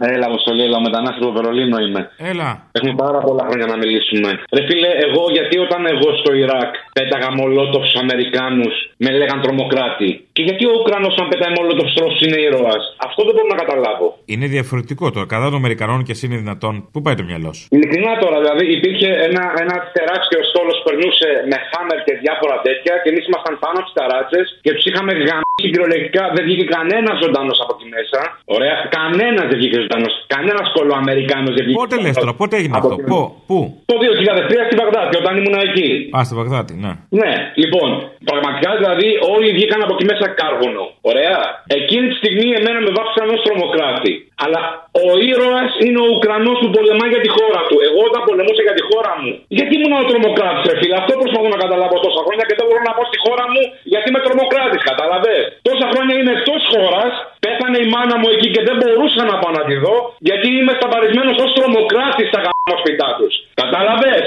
Έλα, 0.00 0.26
Αποστολή, 0.26 0.62
έλα, 0.62 0.80
μετανάστης 0.80 1.22
από 1.22 1.32
Βερολίνο 1.32 1.78
είμαι. 1.78 2.10
Έλα. 2.16 2.62
Έχουμε 2.72 2.94
πάρα 2.94 3.18
πολλά 3.18 3.44
χρόνια 3.48 3.66
να 3.66 3.76
μιλήσουμε. 3.76 4.30
Ρε 4.56 4.62
φίλε, 4.66 4.88
εγώ 5.06 5.30
γιατί 5.30 5.58
όταν 5.58 5.86
εγώ 5.86 6.16
στο 6.20 6.32
Ιράκ 6.34 6.70
πέταγα 6.92 7.30
μολότοφς 7.32 7.88
στου 7.88 7.98
Αμερικάνους 7.98 8.74
με 9.04 9.10
λέγαν 9.18 9.38
τρομοκράτη. 9.44 10.10
Και 10.36 10.42
γιατί 10.48 10.62
ο 10.70 10.72
Ουκρανός, 10.80 11.14
αν 11.20 11.26
πετάει 11.32 11.52
μολότοφ 11.58 11.86
στρώσει, 11.94 12.20
είναι 12.26 12.38
ήρωας; 12.46 12.82
Αυτό 13.06 13.20
δεν 13.26 13.34
μπορώ 13.34 13.48
να 13.54 13.58
καταλάβω. 13.62 14.06
Είναι 14.34 14.46
διαφορετικό 14.54 15.04
τώρα. 15.14 15.26
Κατά 15.34 15.46
των 15.50 15.58
Αμερικανών 15.62 15.98
και 16.06 16.12
εσύ 16.16 16.22
είναι 16.28 16.38
δυνατόν. 16.44 16.74
Πού 16.92 16.98
πάει 17.04 17.16
το 17.20 17.24
μυαλό 17.30 17.50
σου; 17.56 17.64
Ειλικρινά 17.76 18.12
τώρα, 18.24 18.36
δηλαδή 18.42 18.64
υπήρχε 18.78 19.08
ένα, 19.28 19.42
ένα 19.64 19.76
τεράστιο 19.96 20.40
στόλο 20.50 20.72
που 20.76 20.84
περνούσε 20.88 21.28
με 21.50 21.56
χάμερ 21.70 21.98
και 22.06 22.12
διάφορα 22.22 22.56
τέτοια 22.66 22.92
και 23.02 23.08
εμείς 23.12 23.24
ήμασταν 23.30 23.54
πάνω 23.64 23.76
από 23.80 23.86
τις 23.88 23.96
ταράτσε 23.98 24.40
και 24.64 24.70
τους 24.74 24.84
είχαμε 24.88 25.12
γαμίσει 25.28 25.66
κυριολεκτικά. 25.72 26.22
Δεν 26.34 26.42
βγήκε 26.46 26.64
κανένας 26.76 27.14
ζωντανός 27.22 27.58
από 27.64 27.72
εκεί 27.76 27.86
μέσα. 27.96 28.18
Ωραία, 28.56 28.74
κανένας 28.98 29.44
δεν 29.50 29.56
βγήκε 29.60 29.76
ζωντανός. 29.84 30.14
Κανένας 30.34 30.66
κολοαμερικάνος 30.76 31.52
δεν 31.56 31.62
βγήκε. 31.64 31.78
Πότε 31.82 31.96
λες 32.04 32.16
τώρα, 32.22 32.32
πότε 32.40 32.54
έγινε 32.60 32.74
αυτό, 32.80 32.94
Πού, 33.10 33.18
πού; 33.48 33.58
Το 33.90 33.94
2003 34.02 34.60
στη 34.68 34.74
Βαγδάτη, 34.82 35.12
όταν 35.22 35.32
ήμουν 35.40 35.56
εκεί. 35.68 35.88
Α, 36.16 36.18
στη 36.28 36.34
Βαγδάτη, 36.40 36.72
ναι. 36.84 36.92
Ναι, 37.20 37.32
λοιπόν, 37.62 37.88
πραγματικά 38.30 38.70
δηλαδή 38.88 39.10
όλοι 39.34 39.48
βγήκαν 39.56 39.80
από 39.84 39.92
εκεί 39.96 40.04
μέσα 40.12 40.26
κάρβουνο. 40.40 40.84
Ωραία. 41.10 41.38
Εκείνη 41.78 42.04
τη 42.10 42.14
στιγμή 42.20 42.46
εμένα 42.58 42.78
με 42.86 42.90
βάφησαν 42.96 43.26
ως 43.34 43.40
τρομοκράτη. 43.46 44.12
Αλλά 44.44 44.60
ο 45.04 45.06
ήρωας 45.30 45.70
είναι 45.84 46.00
ο 46.04 46.06
Ουκρανός 46.14 46.56
που 46.60 46.68
πολεμά 46.76 47.06
για 47.12 47.22
τη 47.24 47.30
χώρα 47.36 47.60
του. 47.68 47.76
Εγώ 47.88 48.00
όταν 48.08 48.20
πολεμούσα 48.28 48.62
για 48.68 48.76
τη 48.78 48.82
χώρα 48.90 49.12
μου. 49.20 49.30
Γιατί 49.58 49.72
ήμουν 49.78 49.94
ο 50.02 50.04
τρομοκράτης, 50.10 50.64
ρε 50.70 50.74
φίλε; 50.80 50.94
Αυτό 51.02 51.12
προσπαθώ 51.22 51.48
να 51.54 51.60
καταλάβω 51.64 51.96
τόσα 52.06 52.20
χρόνια 52.26 52.44
και 52.48 52.56
δεν 52.58 52.64
μπορώ 52.68 52.82
να 52.88 52.92
πω 52.96 53.02
στη 53.10 53.18
χώρα 53.24 53.44
μου 53.52 53.62
γιατί 53.92 54.06
είμαι 54.10 54.22
τρομοκράτης. 54.26 54.80
Κατάλαβες; 54.90 55.42
Τόσα 55.68 55.86
χρόνια 55.92 56.14
είμαι 56.18 56.32
εκτός 56.38 56.62
χώρας. 56.72 57.12
Πέθανε 57.44 57.78
η 57.84 57.86
μάνα 57.94 58.16
μου 58.20 58.28
εκεί 58.34 58.48
και 58.54 58.62
δεν 58.68 58.76
μπορούσα 58.80 59.22
να 59.30 59.34
πάω 59.40 59.52
να 59.58 59.64
τη 59.68 59.74
δω 59.84 59.96
γιατί 60.28 60.48
είμαι 60.58 60.72
σταμπαρισμένο 60.78 61.30
ως 61.44 61.50
τρομοκράτης 61.56 62.26
στα 62.30 62.38
γαμμένα 62.44 62.76
σπιτά 62.82 63.08
τους. 63.18 63.34
Κατάλαβες; 63.62 64.24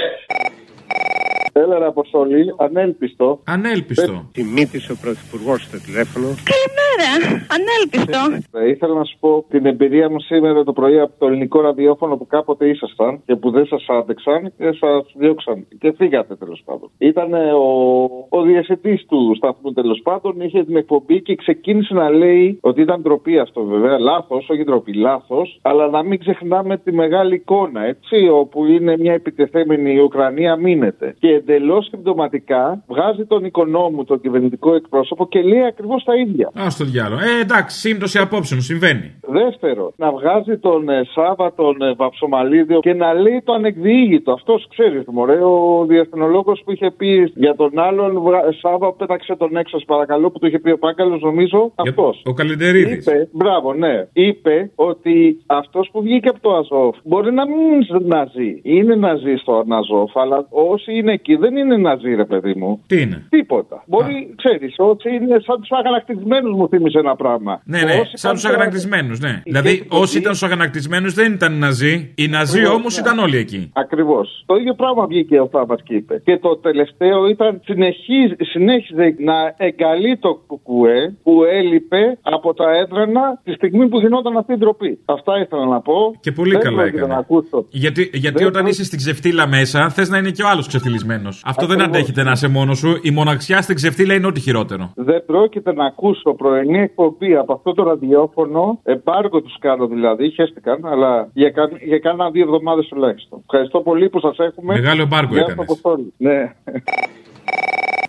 Έλα, 1.54 1.78
ρε 1.78 1.86
Αποστολή, 1.86 2.54
ανέλπιστο. 2.56 3.40
Ανέλπιστο. 3.44 4.28
Τιμήθησε 4.32 4.92
ο 4.92 4.96
Πρωθυπουργός 5.00 5.62
στο 5.62 5.80
τηλέφωνο. 5.80 6.26
Καλημέρα. 6.52 7.10
Ανέλπιστο. 7.56 8.20
Ε, 8.58 8.68
ήθελα 8.68 8.94
να 8.94 9.04
σου 9.04 9.16
πω 9.20 9.44
την 9.48 9.66
εμπειρία 9.66 10.10
μου 10.10 10.20
σήμερα 10.20 10.64
το 10.64 10.72
πρωί 10.72 11.00
από 11.00 11.12
το 11.18 11.26
ελληνικό 11.26 11.60
ραδιόφωνο 11.60 12.16
που 12.16 12.26
κάποτε 12.26 12.68
ήσασταν 12.68 13.22
και 13.26 13.36
που 13.36 13.50
δεν 13.50 13.66
σας 13.66 13.84
άντεξαν 13.88 14.52
και 14.58 14.72
σας 14.72 15.12
διώξαν. 15.14 15.66
Και 15.78 15.92
φύγατε 15.96 16.36
τέλος 16.36 16.62
πάντων. 16.64 16.90
Ήταν 16.98 17.32
ο, 17.32 18.26
ο 18.28 18.42
διευθυντής 18.42 19.06
του 19.06 19.32
σταθμού 19.36 19.72
τέλος 19.72 20.00
πάντων, 20.02 20.40
είχε 20.40 20.64
την 20.64 20.76
εκπομπή 20.76 21.22
και 21.22 21.34
ξεκίνησε 21.34 21.94
να 21.94 22.10
λέει 22.10 22.58
ότι 22.60 22.80
ήταν 22.80 23.00
ντροπή 23.02 23.38
αυτό 23.38 23.64
βέβαια. 23.64 23.98
Λάθος, 23.98 24.48
όχι 24.48 24.64
ντροπή, 24.64 24.94
λάθος. 24.94 25.58
Αλλά 25.62 25.88
να 25.88 26.02
μην 26.02 26.18
ξεχνάμε 26.18 26.78
τη 26.78 26.92
μεγάλη 26.92 27.34
εικόνα, 27.34 27.84
έτσι, 27.84 28.28
όπου 28.28 28.66
είναι 28.66 28.96
μια 28.96 29.12
επιτεθέμενη 29.12 29.92
η 29.94 29.98
Ουκρανία 29.98 30.56
μείνεται. 30.56 31.14
Και 31.18 31.41
εντελώς 31.42 31.86
συμπτωματικά 31.90 32.84
βγάζει 32.88 33.24
τον 33.24 33.44
οικονόμου, 33.44 34.04
τον 34.04 34.20
κυβερνητικό 34.20 34.74
εκπρόσωπο 34.74 35.28
και 35.28 35.42
λέει 35.42 35.64
ακριβώς 35.64 36.04
τα 36.04 36.16
ίδια. 36.16 36.46
Α 36.54 36.66
το 36.78 36.84
διάλογο. 36.84 37.20
Ε, 37.20 37.40
εντάξει, 37.40 37.78
σύμπτωση 37.78 38.18
απόψεων, 38.18 38.60
συμβαίνει. 38.60 39.14
Δεύτερο, 39.28 39.92
να 39.96 40.10
βγάζει 40.12 40.58
τον 40.58 40.88
ε, 40.88 41.02
Σάβα, 41.14 41.52
τον 41.54 41.82
ε, 41.82 41.94
Βαψομαλίδιο 41.94 42.80
και 42.80 42.94
να 42.94 43.12
λέει 43.14 43.40
το 43.44 43.52
ανεκδιήγητο. 43.52 44.32
Αυτός 44.32 44.66
ξέρει, 44.70 45.02
μωρέ, 45.06 45.38
ο 45.44 45.84
διεθνολόγος 45.88 46.62
που 46.64 46.72
είχε 46.72 46.90
πει 46.90 47.32
για 47.34 47.54
τον 47.54 47.78
άλλον 47.78 48.20
βγα- 48.20 48.52
Σάβα, 48.60 48.92
πέταξε 48.92 49.34
τον 49.38 49.56
έξω, 49.56 49.76
σας 49.78 49.84
παρακαλώ, 49.86 50.30
που 50.30 50.38
του 50.38 50.46
είχε 50.46 50.58
πει 50.58 50.70
ο 50.70 50.78
Πάγκαλος, 50.78 51.20
νομίζω 51.22 51.72
αυτός. 51.74 52.22
Ο 52.24 52.32
Καλεντερίδη. 52.32 52.92
Είπε, 52.92 53.28
μπράβο, 53.32 53.74
ναι. 53.74 54.06
Είπε 54.12 54.70
ότι 54.74 55.42
αυτός 55.46 55.88
που 55.92 56.02
βγήκε 56.02 56.28
από 56.28 56.40
το 56.40 56.54
Αζόφ 56.54 56.96
μπορεί 57.04 57.32
να 57.32 57.46
μην 57.46 57.58
είναι 57.60 57.98
ναζί. 58.06 58.60
Είναι 58.62 58.94
ναζί 58.94 59.34
στο 59.36 59.64
Αζόφ, 59.68 60.16
αλλά 60.16 60.46
όσοι 60.50 60.94
είναι 60.94 61.12
εκεί 61.12 61.31
δεν 61.36 61.56
είναι 61.56 61.76
ναζί, 61.76 62.14
ρε 62.14 62.24
παιδί 62.24 62.54
μου. 62.56 62.82
Τι 62.86 63.00
είναι; 63.00 63.26
Τίποτα. 63.28 63.82
Μπορεί, 63.86 64.34
ξέρεις, 64.36 64.74
όσοι 64.78 65.08
είναι 65.14 65.36
σαν 65.46 65.60
τους 65.60 65.70
αγανακτισμένους 65.70 66.52
μου 66.56 66.68
θύμισε 66.68 66.98
ένα 66.98 67.16
πράγμα. 67.16 67.60
Ναι, 67.64 67.80
ναι, 67.82 67.92
Όσοι 68.00 68.16
σαν 68.16 68.32
τους 68.32 68.42
πάνε- 68.42 68.56
αγανακτισμένους, 68.56 69.20
ναι. 69.20 69.42
Δηλαδή, 69.44 69.86
όσοι 69.88 70.18
ήταν 70.18 70.34
στους 70.34 70.48
αγανακτισμένους 70.48 71.14
δεν 71.14 71.32
ήταν 71.32 71.52
Ναζί. 71.58 72.12
Οι 72.14 72.26
Ναζί 72.28 72.58
Ακριβώς, 72.58 72.76
όμως 72.78 72.94
ναι. 72.96 73.02
ήταν 73.02 73.18
όλοι 73.18 73.36
εκεί. 73.36 73.70
Ακριβώς. 73.74 74.42
Το 74.46 74.54
ίδιο 74.56 74.74
πράγμα 74.74 75.06
βγήκε 75.06 75.40
ο 75.40 75.48
Θάβα 75.52 75.76
και 75.84 75.94
είπε. 75.94 76.20
Και 76.24 76.38
το 76.38 76.56
τελευταίο 76.56 77.26
ήταν 77.26 77.60
συνεχίζει, 77.64 78.34
συνέχιζε 78.38 79.14
να 79.18 79.54
εγκαλεί 79.56 80.16
το 80.18 80.42
κουκουέ 80.46 81.16
που 81.22 81.44
έλειπε 81.44 82.18
από 82.22 82.54
τα 82.54 82.64
έδρανα 82.76 83.40
τη 83.44 83.52
στιγμή 83.52 83.88
που 83.88 83.98
γινόταν 84.00 84.36
αυτή 84.36 84.52
η 84.52 84.56
ντροπή. 84.56 84.98
Αυτά 85.04 85.32
ήθελα 85.40 85.66
να 85.66 85.80
πω. 85.80 85.94
Και 86.20 86.32
πολύ 86.32 86.50
Δεν 86.52 86.60
καλά 86.60 86.76
πρόκειται 86.76 86.96
έκανε. 86.96 87.12
Να 87.12 87.18
ακούσω. 87.18 87.66
Γιατί, 87.70 88.10
γιατί 88.12 88.38
Δεν 88.38 88.46
όταν 88.46 88.62
προ- 88.62 88.72
είσαι 88.74 88.84
στην 88.84 88.98
ξεφτύλα 88.98 89.48
μέσα, 89.48 89.88
θες 89.88 90.08
να 90.08 90.18
είναι 90.18 90.30
και 90.30 90.42
ο 90.42 90.48
άλλος 90.48 90.66
ξεφτυλισμένος. 90.66 91.21
Αυτό 91.28 91.66
δεν 91.66 91.80
Ακριβώς. 91.80 91.96
αντέχεται 91.96 92.22
να 92.22 92.30
είσαι 92.30 92.48
μόνος 92.48 92.78
σου. 92.78 92.98
Η 93.02 93.10
μοναξιά 93.10 93.62
στην 93.62 93.74
ξεφτύλα 93.74 94.14
είναι 94.14 94.26
ό,τι 94.26 94.40
χειρότερο. 94.40 94.92
Δεν 94.94 95.24
πρόκειται 95.24 95.72
να 95.72 95.84
ακούσω 95.86 96.34
πρωινή 96.34 96.78
εκπομπή 96.78 97.36
από 97.36 97.52
αυτό 97.52 97.74
το 97.74 97.82
ραδιόφωνο. 97.82 98.80
Εμπάργο 98.82 99.42
τους 99.42 99.56
κάνω 99.60 99.86
δηλαδή, 99.86 100.30
χαίστηκαν, 100.30 100.86
αλλά 100.86 101.28
για, 101.32 101.50
κα... 101.50 101.68
για 101.84 101.98
κάνα 101.98 102.30
δύο 102.30 102.42
εβδομάδες 102.42 102.86
τουλάχιστον. 102.86 103.40
Ευχαριστώ 103.42 103.80
πολύ 103.80 104.08
που 104.08 104.20
σας 104.20 104.38
έχουμε. 104.38 104.74
Μεγάλο 104.74 105.02
εμπάργκο 105.02 105.32
Γεια 105.34 105.42
έκανες. 105.48 105.66
σας, 105.68 105.78
Αποστόλη. 105.78 106.12
Ναι. 106.16 106.52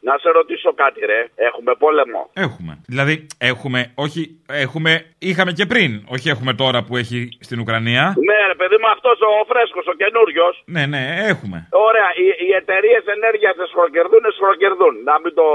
Να 0.07 0.13
σε 0.23 0.29
ρωτήσω 0.39 0.71
κάτι, 0.81 0.99
ρε. 1.11 1.19
Έχουμε 1.47 1.71
πόλεμο. 1.83 2.21
Έχουμε. 2.45 2.73
Δηλαδή, 2.93 3.15
έχουμε, 3.51 3.79
όχι, 4.05 4.21
έχουμε, 4.65 4.91
είχαμε 5.29 5.51
και 5.59 5.65
πριν. 5.71 5.91
Όχι 6.15 6.27
έχουμε 6.33 6.53
τώρα 6.63 6.79
που 6.85 6.93
έχει 7.01 7.19
στην 7.47 7.57
Ουκρανία. 7.63 8.03
Ναι, 8.29 8.39
ρε 8.51 8.57
παιδί 8.59 8.77
μου, 8.81 8.89
αυτός 8.95 9.17
ο 9.27 9.31
φρέσκος, 9.51 9.85
ο 9.93 9.95
καινούριος. 10.01 10.53
Ναι, 10.75 10.83
ναι, 10.93 11.03
έχουμε. 11.31 11.57
Ωραία, 11.87 12.09
οι, 12.21 12.25
οι 12.45 12.49
εταιρείες 12.61 13.03
ενέργειας 13.17 13.55
σχροκερδούν, 13.71 14.23
σχροκερδούν. 14.37 14.93
Να 15.09 15.15
μην 15.21 15.31
το. 15.39 15.45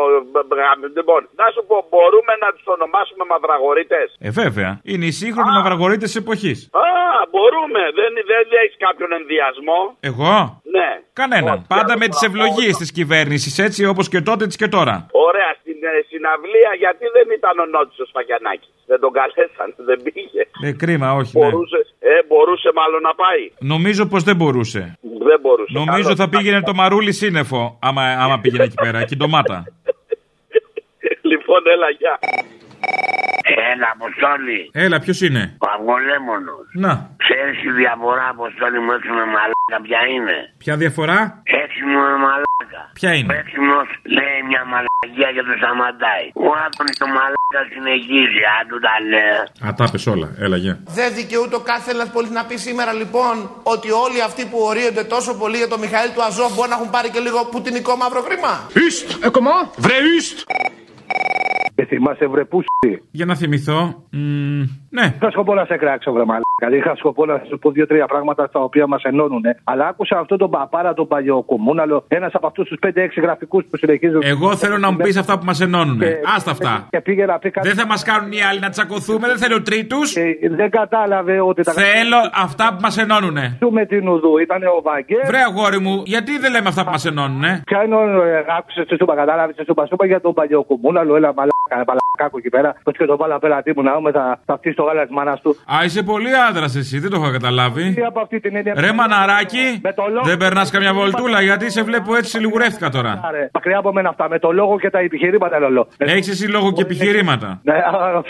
Λοιπόν, 0.99 1.21
να 1.41 1.47
σου 1.55 1.63
πω, 1.69 1.77
μπορούμε 1.93 2.33
να 2.45 2.49
τους 2.55 2.67
ονομάσουμε 2.77 3.25
μαυραγωρίτες; 3.33 4.07
Ε, 4.27 4.31
βέβαια. 4.43 4.71
Είναι 4.93 5.07
οι 5.11 5.15
σύγχρονοι 5.23 5.51
μαυραγωρίτες 5.59 6.09
τη 6.13 6.17
εποχής. 6.25 6.59
Α, 6.87 6.87
μπορούμε. 7.33 7.81
Δεν, 7.99 8.11
δεν 8.33 8.45
έχεις 8.63 8.77
κάποιον 8.87 9.11
ενδιασμό; 9.21 9.81
Εγώ; 10.11 10.35
Ναι. 10.77 10.91
Κανέναν. 11.21 11.55
Όχι, 11.59 11.65
Πάντα 11.77 11.93
άλλο 11.93 12.01
με 12.03 12.07
τις 12.13 12.19
πράγμα. 12.21 12.37
ευλογίες 12.39 12.75
της 12.83 12.91
κυβέρνησης, 12.99 13.55
έτσι 13.67 13.81
όπως 13.93 14.07
και 14.13 14.21
τότε, 14.31 14.38
έτσι 14.45 14.59
και 14.63 14.69
τώρα. 14.77 14.95
Ωραία, 15.29 15.51
στην 15.61 15.79
ε, 15.91 15.93
συναυλία 16.11 16.73
γιατί 16.83 17.05
δεν 17.17 17.27
ήταν 17.39 17.55
ο 17.65 17.67
Νότσο 17.75 18.05
Φαγιανάκη. 18.15 18.71
Δεν 18.91 18.99
τον 19.01 19.13
καλέσαν, 19.19 19.69
δεν 19.89 19.99
πήγε. 20.07 20.43
Ε, 20.67 20.73
κρίμα, 20.83 21.09
όχι. 21.21 21.33
Ναι. 21.39 21.45
Μπορούσε, 21.45 21.81
ε, 21.99 22.15
μπορούσε 22.29 22.71
μάλλον 22.81 23.01
να 23.09 23.15
πάει. 23.23 23.43
Νομίζω 23.75 24.03
πως 24.13 24.23
δεν 24.29 24.37
μπορούσε. 24.41 24.83
Δεν 25.29 25.39
μπορούσε. 25.41 25.73
Νομίζω 25.81 26.11
Καλώς. 26.11 26.21
θα 26.23 26.29
πήγαινε 26.29 26.61
το 26.63 26.75
μαρούλι 26.75 27.13
σύννεφο, 27.13 27.79
άμα, 27.83 28.03
άμα 28.03 28.37
πήγαινε 28.43 28.65
εκεί 28.65 28.79
πέρα, 28.85 28.99
εκεί 29.05 29.17
ντομάτα. 29.17 29.59
Λοιπόν, 31.31 31.61
έλα, 31.75 31.91
γεια. 31.91 32.19
Έλα, 33.73 33.89
Αποστόλη. 33.97 34.61
Έλα, 34.85 34.97
ποιος 35.05 35.19
είναι; 35.27 35.43
Ο 35.65 35.67
Αυγολέμονος. 35.77 36.67
Να. 36.85 36.93
Ξέρεις 37.25 37.57
τη 37.65 37.71
διαφορά, 37.83 38.25
Αποστόλη 38.37 38.79
μου, 38.85 38.93
έξω 38.97 39.13
με 39.21 39.25
μαλάκα, 39.35 39.79
ποια 39.87 40.01
είναι; 40.15 40.37
Ποια 40.63 40.75
διαφορά, 40.83 41.19
Έξιμο 41.63 41.99
με 42.11 42.17
μαλάκα. 42.27 42.81
ποια 42.99 43.11
είναι; 43.17 43.29
Ο 43.33 43.35
έξιμο 43.43 43.77
λέει 44.17 44.39
μια 44.51 44.63
μαλακία 44.73 45.29
και 45.37 45.43
το 45.49 45.53
σταματάει. 45.61 46.27
Ο 46.47 46.49
Άδωνη 46.65 46.93
το 47.03 47.07
μαλάκα 47.17 47.61
συνεχίζει, 47.75 48.43
αν 48.57 48.63
του 48.71 48.79
τα 48.87 48.95
λέει. 49.13 49.37
Α, 49.67 49.69
τα 49.79 49.85
πες 49.93 50.05
όλα. 50.15 50.29
Έλα, 50.45 50.57
γεια. 50.65 50.75
Δεν 50.99 51.09
δικαιούται 51.19 51.57
ο 51.61 51.63
κάθε 51.73 51.87
Έλληνα 51.91 52.09
πολίτης 52.15 52.37
να 52.39 52.45
πει 52.49 52.57
σήμερα 52.69 52.93
λοιπόν 53.01 53.35
ότι 53.75 53.89
όλοι 54.05 54.19
αυτοί 54.29 54.43
που 54.51 54.59
ορίονται 54.71 55.05
τόσο 55.15 55.31
πολύ 55.41 55.57
για 55.63 55.71
τον 55.73 55.81
Μιχαήλ 55.85 56.11
του 56.15 56.23
Αζόφ 56.29 56.51
μπορεί 56.57 56.69
να 56.75 56.77
έχουν 56.79 56.91
πάρει 56.97 57.09
και 57.15 57.21
λίγο 57.27 57.39
πουτινικό 57.53 57.93
μαύρο 58.03 58.21
χρήμα. 58.29 58.53
Üst, 58.87 59.09
ε, 59.27 59.29
comment 59.37 59.65
Vrai 59.87 60.01
üst 61.79 61.85
Και 61.85 61.85
θυμάσαι 61.85 62.27
βρε 62.27 62.45
πούστη. 62.45 63.03
Για 63.11 63.25
να 63.27 63.35
θυμηθώ. 63.35 64.05
Μ, 64.11 64.63
ναι. 64.91 65.15
Είχα 65.17 65.31
σκοπό 65.31 65.55
να 65.55 65.65
σε 65.65 65.77
κράξω, 65.77 66.13
βρε 66.13 66.25
μαλάκα. 66.25 66.48
Είχα 66.77 66.97
σκοπό 66.97 67.27
να 67.27 67.43
σου 67.49 67.59
πω 67.59 67.71
δύο-τρία 67.71 68.07
πράγματα 68.07 68.49
τα 68.51 68.61
οποία 68.61 68.87
μας 68.87 69.03
ενώνουν. 69.03 69.43
Αλλά 69.65 69.87
άκουσα 69.89 70.19
αυτό 70.19 70.37
τον 70.37 70.51
παπάρα, 70.51 70.95
τον 70.95 71.07
παλιοκομμούναλο, 71.09 72.05
ένας 72.09 72.35
από 72.35 72.47
αυτούς 72.47 72.69
τους 72.69 72.79
5-6 72.83 73.21
γραφικούς 73.21 73.65
που 73.71 73.77
συνεχίζουν. 73.77 74.21
Εγώ 74.25 74.57
θέλω 74.57 74.79
να 74.79 74.91
μου 74.91 74.97
πεις 74.97 75.17
αυτά 75.17 75.39
που 75.39 75.45
μας 75.45 75.61
ενώνουν. 75.61 75.99
Και- 75.99 76.17
Άστα 76.37 76.51
αυτά. 76.51 76.87
Και 76.91 77.01
πήγε 77.01 77.25
να 77.27 77.39
πει 77.39 77.51
κάτι. 77.51 77.69
Δεν 77.69 77.77
θα 77.77 77.87
μας 77.87 78.03
κάνουν 78.05 78.33
οι 78.33 78.43
άλλοι 78.43 78.61
να 78.61 78.69
τσακωθούμε, 78.69 79.27
δεν 79.27 79.37
θέλω 79.39 79.63
τρίτους. 79.63 80.13
Δεν 80.57 80.71
κατάλαβε 80.71 81.41
ότι 81.41 81.63
τα. 81.63 81.73
Θέλω 81.73 82.17
αυτά 82.35 82.69
που 82.75 82.79
μας 82.81 82.99
ενώνουν. 82.99 83.37
Του 83.61 83.73
με 83.73 83.87
την 83.87 84.09
Ουδού 84.09 84.39
ήταν 84.39 84.63
ο 84.63 84.81
Βαγγέλ. 84.83 85.21
Βρε 85.27 85.39
αγόρι 85.49 85.79
μου, 85.81 86.03
γιατί 86.05 86.39
δεν 86.39 86.51
λέμε 86.51 86.69
αυτά 86.69 86.85
που 86.85 86.91
μας 86.91 87.05
ενώνουν. 87.05 87.43
Ποια 87.65 87.85
είναι 87.85 87.95
ο. 87.95 88.23
ε, 88.23 88.45
Άκουσες 88.59 88.87
τη 88.87 88.97
σούπα, 88.97 89.15
κατάλαβες 89.15 89.57
τη 89.57 89.65
σούπα. 89.65 89.87
Σούπα 89.87 90.07
για 90.07 90.21
τον 90.21 90.33
παλιοκομμούναλο, 90.35 91.17
έλα 91.17 91.33
μαλάκα, 91.35 91.93
μαλακάκο 92.19 92.39
εκεί 92.39 92.49
πέρα. 92.49 92.75
Πώ 92.83 92.91
και 92.93 93.05
το 93.05 93.17
βάλα 93.17 93.39
πέρα 93.39 93.63
τι 93.63 93.73
μου 93.77 93.83
να 93.83 93.95
δούμε, 93.95 94.11
θα, 94.11 94.39
θα 94.45 94.57
φτύσει 94.57 94.75
το 94.75 94.83
γάλα 94.83 95.03
της 95.03 95.11
μάνας 95.15 95.41
του. 95.41 95.51
Α, 95.75 95.85
είσαι 95.85 96.03
πολύ 96.03 96.31
άντρας 96.49 96.77
εσύ, 96.77 96.99
δεν 96.99 97.11
το 97.11 97.17
έχω 97.21 97.31
καταλάβει. 97.31 97.93
Τι 97.95 98.03
από 98.03 98.21
αυτή 98.21 98.41
την 98.41 98.57
έννοια. 98.57 98.75
Ρε 98.77 98.93
μαναράκι, 98.93 99.67
Με 99.83 99.93
το 99.93 100.05
λόγο- 100.13 100.25
δεν 100.27 100.37
περνάς 100.37 100.71
καμιά 100.71 100.93
βολτούλα 100.95 101.41
γιατί 101.41 101.71
σε 101.71 101.83
βλέπω 101.83 102.15
έτσι 102.17 102.39
λιγουρεύτηκα 102.41 102.89
τώρα. 102.91 103.21
Άρε, 103.29 103.49
Μακριά 103.53 103.79
από 103.79 103.93
μένα 103.93 104.09
αυτά, 104.09 104.29
με 104.29 104.39
το 104.39 104.53
λόγο 104.53 104.79
και 104.79 104.91
τα 104.91 104.99
επιχειρήματα 104.99 105.59
λολό. 105.59 105.89
Έχεις 105.99 106.29
εσύ 106.29 106.47
λόγο 106.51 106.73
και 106.73 106.83
επιχειρήματα; 106.83 107.61
Ναι, 107.63 107.73
α, 107.75 108.23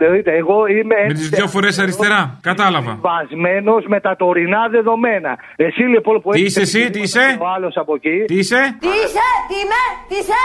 εννοείται, 0.00 0.32
εγώ 0.36 0.66
είμαι 0.66 0.94
Με 1.06 1.12
τις 1.12 1.28
δυο 1.28 1.46
φορές 1.46 1.78
αριστερά. 1.78 2.38
Κατάλαβα. 2.42 2.98
βασμένος 3.00 3.84
με 3.86 4.00
τα 4.00 4.16
τωρινά 4.16 4.68
δεδομένα. 4.70 5.38
Εσύ 5.56 5.82
λοιπόν 5.82 6.20
που 6.22 6.30
Τι 6.30 6.38
έχεις 6.40 6.56
είσαι 6.56 6.60
εσύ, 6.78 6.90
τι 6.90 7.00
είσαι; 7.00 7.36
Ο 7.40 7.46
άλλος 7.56 7.76
από 7.76 7.94
εκεί. 7.94 8.24
Τι 8.26 8.34
είσαι; 8.34 8.60
Τι 8.80 8.88
είσαι, 8.88 9.26
τι 9.48 9.54
είμαι, 9.62 9.82
τι 10.08 10.14
είσαι; 10.20 10.40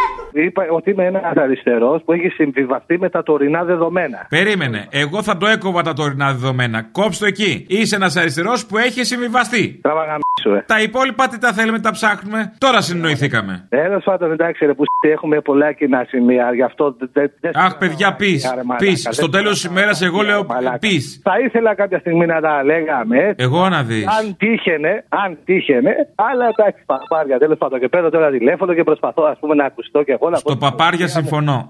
Είπα 0.45 0.61
ότι 0.69 0.89
είμαι 0.91 1.05
ένας 1.05 1.35
αριστερός 1.35 2.01
που 2.05 2.11
έχει 2.13 2.27
συμβιβαστεί 2.29 2.73
με 2.99 3.09
τα 3.09 3.23
τωρινά 3.23 3.63
δεδομένα. 3.63 4.25
Περίμενε. 4.29 4.87
Εγώ 4.89 5.23
θα 5.23 5.37
το 5.37 5.45
έκοβα 5.47 5.81
τα 5.81 5.93
τωρινά 5.93 6.31
δεδομένα. 6.31 6.81
Κόψ 6.91 7.17
το 7.17 7.25
εκεί. 7.25 7.65
Είσαι 7.69 7.95
ένας 7.95 8.15
αριστερός 8.15 8.65
που 8.65 8.77
έχει 8.77 9.03
συμβιβαστεί. 9.03 9.79
Τραβαγαμίσου, 9.81 10.51
ε. 10.57 10.63
Τα 10.67 10.81
υπόλοιπα 10.81 11.27
τι 11.27 11.37
τα 11.39 11.53
θέλουμε, 11.53 11.79
τα 11.79 11.91
ψάχνουμε. 11.91 12.53
Τώρα 12.57 12.81
συνεννοηθήκαμε. 12.81 13.65
Τέλο 13.69 13.99
πάντων, 14.03 14.31
εντάξει, 14.31 14.65
ρε, 14.65 14.73
που 14.73 14.83
σ- 14.83 15.11
έχουμε 15.11 15.41
πολλά 15.41 15.71
κοινά 15.71 16.05
σημεία. 16.07 16.53
Γι' 16.53 16.61
αυτό 16.63 16.95
δεν. 17.13 17.31
δεν- 17.41 17.51
Αχ, 17.57 17.77
παιδιά, 17.77 18.13
πει. 18.15 18.41
Άρα, 18.51 18.65
μαλάκα, 18.65 18.85
Πει. 18.85 18.93
δεν- 18.93 19.13
Στο 19.13 19.29
τέλος 19.29 19.53
της 19.53 19.63
ημέρας, 19.63 20.01
εγώ 20.01 20.21
λέω 20.21 20.45
πει. 20.79 21.01
Θα 21.23 21.39
ήθελα 21.45 21.75
κάποια 21.75 21.99
στιγμή 21.99 22.25
να 22.25 22.41
τα 22.41 22.63
λέγαμε. 22.63 23.17
έτσι. 23.17 23.35
Εγώ 23.45 23.69
να 23.69 23.83
δεις. 23.83 24.05
Αν 24.07 24.35
τύχαινε, 24.37 25.03
αν 25.09 25.37
τύχαινε, 25.45 25.91
αλλά 26.15 26.45
εντάξει, 26.57 26.83
παπάρια 26.85 27.37
τέλος 27.39 27.57
πάντων. 27.57 27.79
Και 27.79 27.87
παίρνω 27.87 28.09
τώρα 28.09 28.29
τηλέφωνο 28.31 28.73
και 28.73 28.83
προσπαθώ 28.83 29.23
ας 29.23 29.37
πούμε, 29.39 29.55
να 29.55 29.65
ακουστώ 29.65 30.03
και 30.03 30.11
εγώ 30.11 30.29
να 30.29 30.37
Στο 30.37 30.55
παπάρια 30.57 31.07
συμφωνώ. 31.07 31.69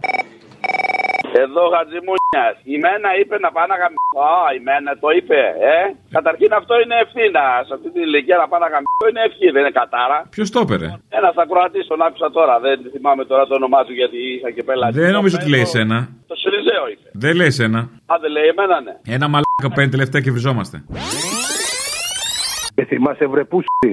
Εδώ 1.43 1.63
Χατζημούνια. 1.73 2.45
Η 2.73 2.75
Μένα 2.83 3.09
είπε 3.19 3.35
να 3.45 3.49
πάει 3.55 3.67
να 3.71 3.77
γαμίσω. 3.81 4.19
Α, 4.33 4.37
η 4.57 4.59
Μένα 4.67 4.91
το 5.03 5.09
είπε, 5.17 5.39
ε. 5.75 5.77
Καταρχήν 6.17 6.51
αυτό 6.59 6.73
είναι 6.81 6.95
ευθύνα. 7.03 7.45
Σε 7.67 7.71
αυτή 7.77 7.87
την 7.93 8.01
ηλικία 8.07 8.37
να 8.43 8.47
πάει 8.49 8.61
να 8.65 8.69
γαμίσω 8.73 9.05
είναι 9.09 9.23
ευχή, 9.27 9.47
δεν 9.53 9.61
είναι 9.63 9.75
κατάρα. 9.81 10.17
Ποιος 10.35 10.47
το 10.53 10.59
έπαιρε; 10.65 10.87
Ένα 11.17 11.29
ακροατή 11.43 11.79
τον 11.91 11.99
άκουσα 12.07 12.27
τώρα. 12.37 12.53
Δεν 12.65 12.75
θυμάμαι 12.93 13.23
τώρα 13.31 13.43
το 13.49 13.53
όνομά 13.59 13.79
του 13.85 13.93
γιατί 13.99 14.17
είχα 14.35 14.49
και 14.55 14.63
πελάτη. 14.67 14.93
Δεν 15.03 15.11
νομίζω 15.17 15.35
ότι 15.39 15.49
λέει 15.53 15.63
εσένα. 15.69 15.97
Το 16.31 16.35
Σιριζέο 16.41 16.85
είπε. 16.93 17.07
Δεν 17.23 17.33
λέει 17.39 17.49
εσένα. 17.53 17.79
Α, 18.11 18.13
δεν 18.23 18.31
λέει 18.35 18.47
εμένα, 18.53 18.75
ναι. 18.85 18.93
Ένα 19.15 19.25
μαλάκα 19.31 19.69
παίρνει 19.75 19.91
τελευταία 19.95 20.21
και 20.25 20.31
βριζόμαστε. 20.35 20.77
Και 22.75 22.83
θυμάσαι 22.89 23.25
βρε 23.33 23.43
πούστη. 23.51 23.91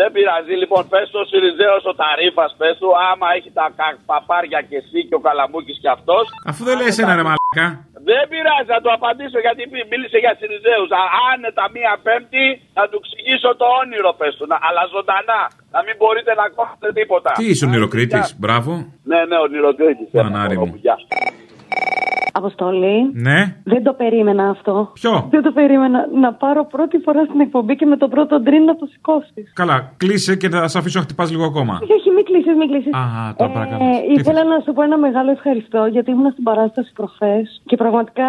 Δεν 0.00 0.08
πειράζει, 0.14 0.54
λοιπόν, 0.62 0.82
πες 0.92 1.06
το 1.16 1.20
Σιριζέο 1.30 1.76
ο 1.90 1.92
Ταρήφα, 2.00 2.44
πες 2.60 2.74
του, 2.80 2.90
άμα 3.10 3.26
έχει 3.36 3.50
τα 3.58 3.66
κα- 3.78 3.98
παπάρια 4.10 4.60
και 4.68 4.76
εσύ 4.82 4.98
και 5.08 5.16
ο 5.20 5.22
Καλαμούκης 5.26 5.78
και 5.82 5.90
αυτός. 5.96 6.24
Αφού 6.50 6.60
δεν 6.68 6.76
λες 6.80 6.94
ένα 7.02 7.12
ρε 7.18 7.24
μαλάκα. 7.28 7.66
Δεν 8.08 8.22
πειράζει, 8.30 8.68
θα 8.74 8.80
του 8.82 8.90
απαντήσω 8.98 9.38
γιατί 9.46 9.62
μι- 9.72 9.86
μίλησε 9.92 10.18
για 10.24 10.32
Σιριζέους. 10.38 10.88
Άνετα 11.30 11.64
μία 11.76 11.92
Πέμπτη 12.06 12.46
να 12.78 12.82
του 12.90 12.96
εξηγήσω 13.02 13.50
το 13.60 13.66
όνειρο, 13.82 14.10
πες 14.20 14.32
του, 14.38 14.46
να- 14.52 14.60
αλλά 14.68 14.82
ζωντανά. 14.94 15.40
Να 15.74 15.80
μην 15.86 15.94
μπορείτε 16.00 16.32
να 16.40 16.44
κόψετε 16.56 16.88
τίποτα. 16.98 17.30
Τι 17.40 17.44
είσαι 17.50 17.64
ο 17.66 17.68
Νηροκρίτης, 17.72 18.26
μπράβο. 18.42 18.72
Ναι, 19.10 19.20
ναι, 19.30 19.36
ο 19.44 19.46
Νηροκρίτης. 19.54 20.08
Μανάρι 20.18 20.56
μου. 20.58 20.74
Αποστολή. 22.32 22.96
Ναι. 23.12 23.38
Δεν 23.64 23.82
το 23.82 23.92
περίμενα 23.92 24.48
αυτό. 24.48 24.90
Ποιο; 24.92 25.26
Δεν 25.30 25.42
το 25.42 25.52
περίμενα. 25.52 25.98
Να 26.24 26.32
πάρω 26.32 26.66
πρώτη 26.66 26.98
φορά 27.04 27.24
στην 27.24 27.40
εκπομπή 27.40 27.76
και 27.76 27.86
με 27.86 27.96
τον 27.96 28.10
πρώτο 28.10 28.40
ντριν 28.40 28.64
να 28.64 28.76
το 28.76 28.86
σηκώσεις. 28.92 29.52
Καλά, 29.54 29.92
κλείσε 29.96 30.36
και 30.36 30.48
θα 30.48 30.68
σε 30.68 30.78
αφήσω 30.78 30.98
να 30.98 31.04
χτυπάς 31.04 31.30
λίγο 31.30 31.44
ακόμα. 31.44 31.78
Όχι, 31.82 31.92
όχι, 31.92 32.10
μην 32.16 32.24
κλείσεις, 32.24 32.54
μην 32.60 32.68
κλείσεις. 32.70 32.92
Α, 33.00 33.02
τώρα 33.38 33.50
παρακαλώ. 33.52 33.84
Ε, 33.84 33.88
ήθελα 34.18 34.42
να 34.44 34.56
σου 34.64 34.72
πω 34.72 34.82
ένα 34.82 34.98
μεγάλο 35.06 35.30
ευχαριστώ 35.30 35.80
γιατί 35.94 36.10
ήμουν 36.10 36.30
στην 36.32 36.44
παράσταση 36.44 36.90
προχθές 36.98 37.62
και 37.64 37.76
πραγματικά 37.76 38.28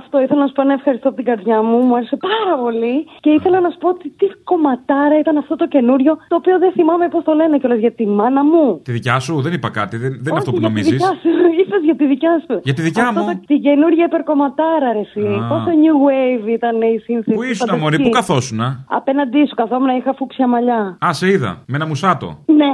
αυτό 0.00 0.20
ήθελα 0.24 0.40
να 0.40 0.46
σου 0.46 0.52
πω 0.52 0.62
ένα 0.62 0.72
ευχαριστώ 0.72 1.06
από 1.08 1.16
την 1.16 1.26
καρδιά 1.30 1.62
μου. 1.62 1.76
Μου 1.86 1.94
άρεσε 1.96 2.16
πάρα 2.30 2.54
πολύ 2.64 2.96
και 3.20 3.30
ήθελα 3.30 3.60
να 3.60 3.70
σου 3.72 3.78
πω 3.78 3.88
ότι 3.88 4.08
τι 4.20 4.26
κομματάρα 4.44 5.16
ήταν 5.18 5.36
αυτό 5.36 5.54
το 5.56 5.66
καινούριο 5.74 6.12
το 6.28 6.36
οποίο 6.40 6.58
δεν 6.58 6.72
θυμάμαι 6.72 7.08
πώς 7.08 7.22
το 7.24 7.32
λένε 7.40 7.58
κιόλας 7.58 7.78
για 7.78 7.92
τη 7.92 8.06
μάνα 8.06 8.42
μου. 8.44 8.80
Τη 8.84 8.92
δικιά 8.92 9.18
σου, 9.18 9.40
δεν 9.40 9.52
είπα 9.52 9.70
κάτι, 9.70 9.96
δεν, 9.96 10.10
δεν 10.10 10.30
είναι 10.30 10.42
αυτό 10.42 10.50
που 10.52 10.58
για 10.58 10.68
τη 10.68 10.74
νομίζεις. 10.74 10.92
δικιά 10.92 11.12
σου. 11.22 11.28
Είπες 11.60 11.82
για 11.88 11.96
τη 11.96 12.04
δικιά 12.06 12.34
σου. 12.46 12.60
Για 12.64 12.74
τη 12.74 12.82
δικιά 12.82 13.12
Αυτό 13.18 13.32
μου. 13.32 13.38
Το, 13.38 13.44
την 13.46 13.60
καινούργια 13.62 14.04
υπερκομματάρα, 14.04 14.92
ρε 14.92 14.98
εσύ. 15.06 15.20
Α. 15.20 15.46
Πόσο 15.48 15.70
new 15.84 15.96
wave 16.06 16.46
ήταν 16.48 16.82
η 16.82 16.98
σύνθεση. 16.98 17.36
Πού 17.36 17.42
ήσουν, 17.42 17.56
φανταστική. 17.56 17.82
Μωρή, 17.82 17.96
πού 18.02 18.08
καθόσουνα; 18.18 18.84
Απέναντί 18.88 19.46
σου 19.48 19.54
καθόμουν, 19.54 19.96
είχα 19.96 20.14
φούξια 20.14 20.46
μαλλιά. 20.48 20.98
Α, 21.06 21.12
σε 21.12 21.26
είδα, 21.28 21.62
με 21.66 21.76
ένα 21.76 21.86
μουσάτο. 21.86 22.38
Ναι. 22.46 22.72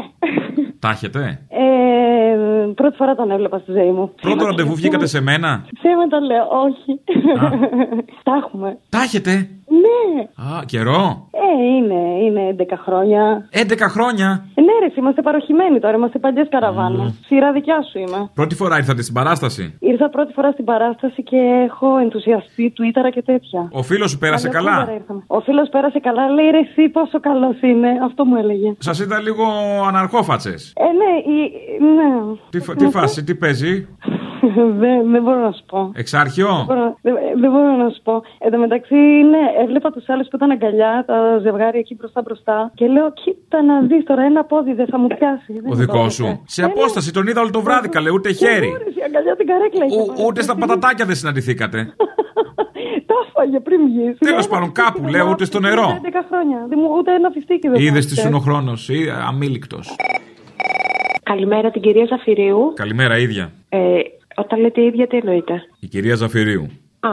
Τα 0.78 0.90
έχετε; 0.90 1.40
Ε, 1.48 1.64
πρώτη 2.74 2.96
φορά 2.96 3.14
τον 3.14 3.30
έβλεπα 3.30 3.58
στη 3.58 3.72
ζωή 3.72 3.90
μου. 3.90 4.12
Πρώτο 4.20 4.44
ραντεβού 4.46 4.74
βγήκατε 4.74 5.06
σε 5.06 5.20
μένα; 5.20 5.64
Ψέματα 5.78 6.20
λέω, 6.20 6.46
όχι. 6.66 7.00
Τα 8.22 8.32
έχουμε. 8.44 8.78
Τα 8.88 9.00
έχετε; 9.02 9.48
Ναι. 9.82 10.22
Α, 10.46 10.64
καιρό. 10.66 11.28
Ε, 11.30 11.64
είναι, 11.76 12.00
είναι 12.24 12.56
11 12.58 12.62
χρόνια. 12.84 13.48
11 13.52 13.60
χρόνια. 13.94 14.28
Ε, 14.54 14.60
ναι, 14.60 14.72
ρε, 14.80 14.86
εσύ, 14.86 14.98
είμαστε 14.98 15.22
παροχημένοι 15.22 15.80
τώρα, 15.80 15.94
είμαστε 15.96 16.18
παλιέ 16.18 16.44
καραβάνε. 16.44 17.14
Σειρά 17.26 17.52
δικιά 17.52 17.78
σου 17.90 17.98
είμαι. 17.98 18.30
Πρώτη 18.34 18.54
φορά 18.54 18.76
ήρθατε 18.76 19.02
στην 19.02 19.14
παράσταση. 19.14 19.76
Ήρθα 19.80 20.08
πρώτη 20.10 20.32
φορά 20.32 20.50
στην 20.50 20.64
παράσταση 20.64 21.22
και 21.22 21.36
έχω 21.68 21.96
ενθουσιαστεί 21.98 22.72
Twitter 22.76 23.10
και 23.14 23.22
τέτοια. 23.22 23.68
Ο 23.72 23.82
φίλος 23.82 24.10
σου 24.10 24.18
πέρασε 24.18 24.48
Παλιότερα 24.48 24.84
καλά; 24.84 24.94
ήρθαμε. 24.94 25.22
Ο 25.26 25.40
φίλος 25.40 25.68
πέρασε 25.68 25.98
καλά, 25.98 26.28
λέει 26.28 26.50
ρε, 26.50 26.58
εσύ 26.58 26.88
πόσο 26.88 27.20
καλός 27.20 27.60
είναι. 27.60 27.88
Αυτό 28.04 28.24
μου 28.24 28.36
έλεγε. 28.36 28.74
Σας 28.78 29.00
είδα 29.00 29.20
λίγο 29.20 29.44
αναρχόφατσες. 29.86 30.72
Ε, 30.76 30.84
ναι, 31.00 31.12
η- 31.38 31.52
ναι. 31.96 32.10
Τι, 32.50 32.60
φα- 32.60 32.74
τι 32.76 32.86
φάση, 32.88 33.24
τι 33.24 33.34
παίζει; 33.34 33.88
δεν, 34.82 35.10
δεν 35.10 35.22
μπορώ 35.22 35.40
να 35.40 35.52
σου 35.52 35.64
πω. 35.66 35.90
Εξάρχιο; 35.94 36.48
Δεν 36.56 36.64
μπορώ, 36.66 36.96
δεν, 37.02 37.14
δεν 37.40 37.50
μπορώ 37.50 37.70
να 37.84 37.88
σου 37.88 38.02
πω. 38.02 38.22
Εν 38.38 38.50
τω 38.52 38.58
μεταξύ, 38.58 38.94
ναι, 39.32 39.44
έβλεπα 39.64 39.90
τους 39.90 40.08
άλλους 40.08 40.26
που 40.28 40.36
ήταν 40.36 40.50
αγκαλιά, 40.50 41.04
τα 41.06 41.38
ζευγάρια 41.44 41.80
εκεί 41.84 41.94
μπροστά 41.98 42.20
μπροστά. 42.22 42.70
Και 42.74 42.86
λέω, 42.86 43.12
κοίτα 43.12 43.62
να 43.62 43.80
δεις 43.80 44.04
τώρα, 44.04 44.22
ένα 44.22 44.44
πόδι 44.44 44.72
δεν 44.80 44.86
θα 44.86 44.98
μου 44.98 45.06
πιάσει. 45.06 45.52
Δεν 45.52 45.62
Ο 45.64 45.68
μου 45.68 45.74
δικός 45.74 46.04
το 46.04 46.10
σου. 46.10 46.24
έπαιξε. 46.24 46.42
Σε 46.46 46.64
απόσταση 46.64 47.12
τον 47.12 47.26
είδα 47.26 47.40
όλο 47.40 47.50
το 47.50 47.60
βράδυ, 47.60 47.88
καλέ, 47.88 48.10
ούτε 48.10 48.32
χέρι. 48.32 48.66
Ε, 48.66 48.70
Η 49.00 49.02
αγκαλιά 49.06 49.36
την 49.36 49.46
καρέκλα 49.46 49.84
είχε. 49.84 50.00
Ο- 50.00 50.26
Ούτε 50.26 50.42
στα 50.42 50.54
πατατάκια 50.56 51.04
δεν 51.04 51.14
συναντηθήκατε. 51.16 51.78
Τα 53.08 53.14
έφαγε 53.28 53.60
πριν 53.60 53.80
βγεις. 53.84 54.18
Τέλος 54.18 54.48
πάντων, 54.48 54.72
κάπου 54.72 55.08
λέω, 55.08 55.28
ούτε 55.30 55.44
στο 55.44 55.60
νερό. 55.60 56.00
11 56.02 56.24
χρόνια. 56.28 56.66
Δεν 56.68 56.78
μου, 56.82 56.88
ούτε 56.98 57.14
ένα 57.14 57.30
φιστίκι 57.30 57.68
δεν 57.68 57.80
Είδες 57.80 57.86
μου 57.90 57.92
τι 57.92 57.98
έφτιαξε. 57.98 58.28
είναι 58.28 58.36
ο 58.36 58.40
χρόνο. 58.40 58.72
Αμείλικτος. 59.28 59.96
Καλημέρα 61.22 61.70
την 61.70 61.82
κυρία 61.82 62.06
Ζαφυρίου. 62.08 62.72
Καλημέρα, 62.74 63.18
ίδια. 63.18 63.52
Ε, 63.68 63.78
όταν 64.34 64.60
λέτε 64.60 64.82
ίδια, 64.84 65.06
τι 65.06 65.16
εννοείτε; 65.16 65.62
Η 65.80 65.86
κυρία 65.86 66.14
Ζαφυρίου. 66.14 66.62
Α, 67.00 67.08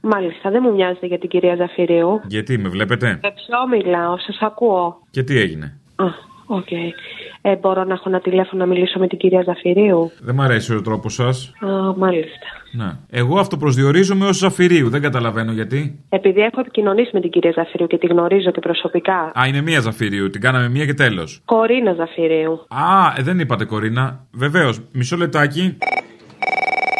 μάλιστα, 0.00 0.50
δεν 0.50 0.60
μου 0.64 0.72
μοιάζετε 0.72 1.06
για 1.06 1.18
την 1.18 1.28
κυρία 1.28 1.56
Ζαφυρίου. 1.56 2.20
Γιατί 2.26 2.58
με 2.58 2.68
βλέπετε; 2.68 3.06
Με 3.22 3.32
ποιο 3.32 3.78
μιλάω, 3.78 4.14
σα 4.18 4.46
ακούω. 4.46 5.00
Και 5.10 5.22
τι 5.22 5.38
έγινε; 5.38 5.78
Α, 5.96 6.04
οκ. 6.46 6.70
Ε, 7.42 7.56
μπορώ 7.56 7.84
να 7.84 7.94
έχω 7.94 8.04
ένα 8.06 8.20
τηλέφωνο 8.20 8.64
να 8.64 8.72
μιλήσω 8.72 8.98
με 8.98 9.06
την 9.06 9.18
κυρία 9.18 9.42
Ζαφυρίου; 9.42 10.10
Δεν 10.20 10.34
μ' 10.34 10.40
αρέσει 10.40 10.74
ο 10.74 10.82
τρόπος 10.82 11.14
σας. 11.14 11.52
Α, 11.60 11.68
μάλιστα. 11.96 12.46
Ναι. 12.72 12.90
Εγώ 13.10 13.38
αυτοπροσδιορίζομαι 13.38 14.26
ως 14.26 14.36
Ζαφυρίου. 14.36 14.88
Δεν 14.88 15.02
καταλαβαίνω 15.02 15.52
γιατί. 15.52 15.98
Επειδή 16.08 16.40
έχω 16.40 16.60
επικοινωνήσει 16.60 17.10
με 17.12 17.20
την 17.20 17.30
κυρία 17.30 17.52
Ζαφυρίου 17.54 17.86
και 17.86 17.98
τη 17.98 18.06
γνωρίζω 18.06 18.50
και 18.50 18.60
προσωπικά. 18.60 19.32
Α, 19.38 19.46
είναι 19.48 19.60
μία 19.60 19.80
Ζαφυρίου. 19.80 20.30
Την 20.30 20.40
κάναμε 20.40 20.68
μία 20.68 20.86
και 20.86 20.94
τέλος. 20.94 21.40
Κορίνα 21.44 21.92
Ζαφυρίου. 21.92 22.52
Α, 22.68 23.14
ε, 23.18 23.22
δεν 23.22 23.38
είπατε 23.38 23.64
Κορίνα. 23.64 24.26
Βεβαίως. 24.32 24.80
Μισό 24.92 25.16
λεπτάκι. 25.16 25.76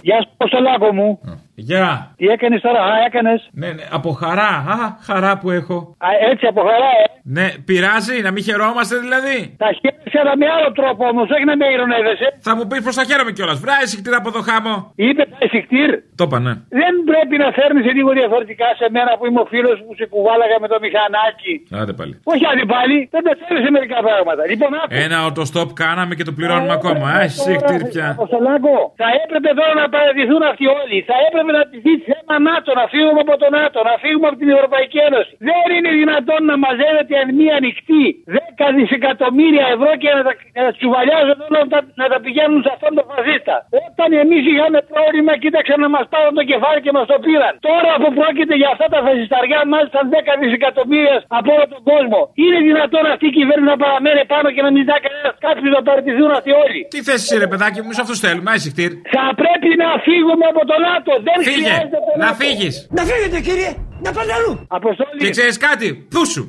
Γεια 0.03 0.23
σου, 0.23 0.31
Αποστολάκο 0.39 0.93
μου. 0.93 1.21
Γεια. 1.69 2.15
Τι 2.19 2.27
έκανες 2.35 2.61
τώρα, 2.67 2.81
α, 2.93 2.93
έκανες. 3.07 3.41
Ναι, 3.61 3.69
ναι, 3.77 3.85
από 3.99 4.11
χαρά. 4.23 4.51
Α, 4.77 4.79
χαρά 5.09 5.33
που 5.41 5.49
έχω. 5.51 5.77
Α, 6.07 6.09
έτσι 6.31 6.45
από 6.53 6.61
χαρά, 6.69 6.91
ε. 7.03 7.07
Ναι, 7.37 7.47
πειράζει 7.69 8.17
να 8.27 8.31
μην 8.35 8.43
χαιρόμαστε 8.49 8.95
δηλαδή. 9.05 9.37
Τα 9.65 9.71
χαίρεσαι, 9.81 10.19
αλλά 10.23 10.35
με 10.41 10.47
άλλο 10.57 10.71
τρόπο 10.79 11.03
όμως, 11.13 11.27
όχι 11.35 11.45
να 11.51 11.57
με 11.61 11.67
ηρωνεύεσαι. 11.75 12.29
Θα 12.47 12.53
μου 12.57 12.65
πεις 12.69 12.81
πω 12.85 12.91
θα 12.99 13.05
χαίρομαι 13.09 13.33
κιόλας. 13.37 13.59
Βράει 13.65 13.83
εισικτήρα 13.87 14.17
από 14.23 14.31
το 14.37 14.41
χάμο. 14.49 14.75
Είπε 15.07 15.23
τα 15.33 15.39
εισικτήρ. 15.47 15.91
Το 16.21 16.25
είπα, 16.27 16.39
ναι. 16.47 16.55
Δεν 16.81 16.93
πρέπει 17.11 17.35
να 17.45 17.49
φέρνεις 17.59 17.85
λίγο 17.99 18.11
διαφορετικά 18.21 18.69
σε 18.81 18.87
μένα 18.95 19.11
που 19.19 19.25
είμαι 19.29 19.41
ο 19.45 19.47
φίλος 19.53 19.77
που 19.85 19.93
σε 20.01 20.05
κουβάλαγα 20.13 20.57
με 20.65 20.69
το 20.73 20.77
μηχανάκι. 20.85 21.55
Άντε 21.81 21.93
πάλι. 22.01 22.15
Όχι 22.33 22.45
άλλοι 22.51 22.65
πάλι, 22.75 22.97
δεν 23.15 23.23
με 23.27 23.33
φέρνει 23.41 23.61
σε 23.67 23.71
μερικά 23.77 23.99
πράγματα. 24.07 24.43
Λοιπόν, 24.53 24.71
άκου. 24.81 24.93
Ένα 25.07 25.19
οτοστόπ 25.31 25.69
κάναμε 25.83 26.13
και 26.19 26.27
το 26.29 26.33
πληρώνουμε 26.39 26.75
ακόμα. 26.79 27.07
Α, 27.17 27.19
εισικτήρ 27.29 27.81
πια. 27.93 28.07
Αποστολάκο, 28.19 28.75
θα 29.01 29.09
έπρεπε 29.23 29.49
τώρα 29.59 29.75
να 29.83 29.87
παρατηθούν 29.95 30.43
αυτοί 30.51 30.65
όλοι. 30.81 30.97
Θα 31.11 31.17
έπρεπε 31.27 31.50
να 31.59 31.63
τηθεί 31.71 31.93
θέμα 32.09 32.35
ΝΑΤΟ, 32.51 32.71
να 32.81 32.85
φύγουμε 32.93 33.21
από 33.27 33.35
το 33.43 33.49
ΝΑΤΟ, 33.59 33.79
να 33.91 33.95
φύγουμε 34.03 34.27
από 34.31 34.39
την 34.43 34.51
Ευρωπαϊκή 34.57 34.99
Ένωση. 35.09 35.33
Δεν 35.51 35.67
είναι 35.77 35.91
δυνατόν 36.03 36.41
να 36.51 36.55
μαζεύεται 36.65 37.15
εν 37.23 37.29
μία 37.41 37.57
νυχτή 37.65 38.05
10 38.37 38.67
δισεκατομμύρια 38.79 39.65
ευρώ 39.75 39.91
και 40.03 40.09
να 40.17 40.23
τα, 40.27 40.33
να 40.59 40.63
τα 40.67 40.73
τσουβαλιάζουν 40.79 41.39
όλα 41.47 41.59
να, 41.65 41.69
τα- 41.73 41.87
να 42.01 42.07
τα 42.13 42.19
πηγαίνουν 42.25 42.59
σε 42.67 42.71
αυτόν 42.77 42.93
τον 42.99 43.05
φασίστα. 43.13 43.55
Όταν 43.87 44.09
εμείς 44.23 44.43
είχαμε 44.53 44.79
πρόβλημα, 44.93 45.33
κοίταξαν 45.45 45.79
να 45.85 45.89
μας 45.97 46.05
πάρουν 46.15 46.33
το 46.41 46.45
κεφάλι 46.51 46.81
και 46.85 46.93
μας 46.97 47.07
το 47.13 47.17
πήραν. 47.27 47.53
Τώρα 47.71 47.93
που 48.03 48.09
πρόκειται 48.19 48.55
για 48.61 48.71
αυτά 48.75 48.87
τα 48.95 48.99
φασισταριά, 49.07 49.59
μάλιστα 49.75 49.99
10 50.15 50.33
δισεκατομμύρια 50.43 51.17
από 51.39 51.49
όλο 51.57 51.67
τον 51.75 51.83
κόσμο. 51.91 52.21
Είναι 52.45 52.59
δυνατόν 52.69 53.05
αυτή 53.15 53.27
η 53.33 53.35
κυβέρνηση 53.39 53.69
να 53.75 53.79
παραμένει 53.85 54.23
πάνω 54.35 54.47
και 54.55 54.63
να 54.67 54.71
μην 54.73 54.81
ζητά 54.85 54.97
κανένας 55.05 55.35
κάποιο 55.47 55.69
να 55.77 55.81
παραιτηθούν 55.89 56.31
αυτοί 56.39 56.51
όλοι. 56.65 56.81
Τι 56.95 56.99
θέση 57.09 57.23
είσαι, 57.27 57.37
ρε 57.45 57.49
παιδάκι 57.53 57.79
μου, 57.85 57.91
σε 57.97 58.01
αυτούς 58.05 58.19
θέλουμε. 58.25 58.47
Α, 58.51 58.55
εισικτήρ. 58.59 58.91
Θα 59.17 59.25
πρέπει 59.43 59.71
να 59.83 59.89
φύγουμε 60.07 60.45
από 60.53 60.63
το 60.71 60.77
ΝΑΤΟ. 60.89 61.13
Δεν 61.29 61.39
Φύγε. 61.43 61.57
χρειάζεται 61.63 61.89
το 62.07 62.19
Να 62.19 62.25
ΝΑΤΟ. 62.25 62.35
φύγεις. 62.45 62.87
Να 62.91 63.03
φύγετε 63.03 63.41
κύριε. 63.41 63.75
Να 64.03 64.13
πάτε 64.13 64.33
αλλού. 64.33 64.65
Αποστόλη. 64.69 65.19
Και 65.19 65.31
ξέρεις 65.31 65.57
κάτι, 65.57 66.07
δούσου. 66.11 66.45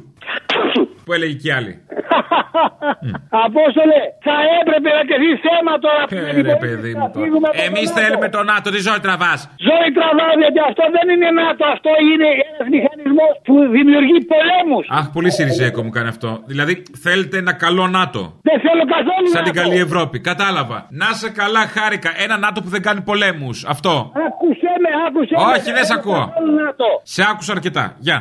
Που 1.11 1.17
έλεγε 1.19 1.35
και 1.41 1.47
η 1.51 1.53
άλλη. 1.59 1.73
Απόστολε, 3.45 3.99
θα 4.27 4.35
έπρεπε 4.59 4.89
να 4.97 5.03
τεθεί 5.09 5.31
θέμα 5.47 5.73
τώρα. 5.85 6.01
Ε, 6.09 6.41
ρε 6.51 6.55
παιδί 6.63 6.91
μου 6.97 7.07
τώρα. 7.13 7.49
Εμείς 7.67 7.87
θέλουμε 7.99 8.27
το 8.35 8.41
ΝΑΤΟ, 8.51 8.67
τη 8.75 8.79
ζωή 8.87 8.99
τραβάς; 9.05 9.39
Ζωή 9.69 9.87
τραβάω 9.97 10.33
γιατί 10.43 10.59
αυτό 10.69 10.83
δεν 10.97 11.05
είναι 11.13 11.29
ΝΑΤΟ. 11.41 11.63
Αυτό 11.75 11.91
είναι 12.09 12.27
ένας 12.49 12.65
μηχανισμός 12.75 13.33
που 13.47 13.55
δημιουργεί 13.77 14.17
πολέμους. 14.33 14.85
Αχ, 14.99 15.05
πολύ 15.15 15.29
Σιριζέκο 15.37 15.79
μου 15.85 15.91
κάνει 15.97 16.09
αυτό. 16.15 16.29
Δηλαδή, 16.51 16.73
θέλετε 17.05 17.35
ένα 17.43 17.53
καλό 17.65 17.83
ΝΑΤΟ. 17.99 18.21
Δεν 18.49 18.57
θέλω 18.65 18.83
καθόλου 18.95 19.27
Σαν 19.35 19.43
την 19.47 19.53
ΝΑΤΟ. 19.55 19.61
καλή 19.61 19.77
Ευρώπη. 19.87 20.17
Κατάλαβα. 20.29 20.77
Να 21.01 21.09
σε 21.21 21.29
καλά, 21.41 21.63
χάρηκα. 21.75 22.09
Ένα 22.25 22.35
ΝΑΤΟ 22.45 22.57
που 22.63 22.69
δεν 22.75 22.81
κάνει 22.87 23.01
πολέμους. 23.09 23.57
Αυτό. 23.73 23.93
Άκουσέ 24.27 24.73
με, 24.83 24.89
άκουσέ 25.07 25.35
με. 25.37 25.43
Όχι, 25.51 25.69
δεν 25.77 25.85
σε 25.89 25.93
θέλω 25.93 25.99
ακούω. 25.99 26.23
καθόλου 26.27 26.53
ΝΑΤΟ. 26.63 26.87
Σε 27.15 27.21
άκουσα 27.31 27.51
αρκετά. 27.57 27.83
Γεια. 28.07 28.17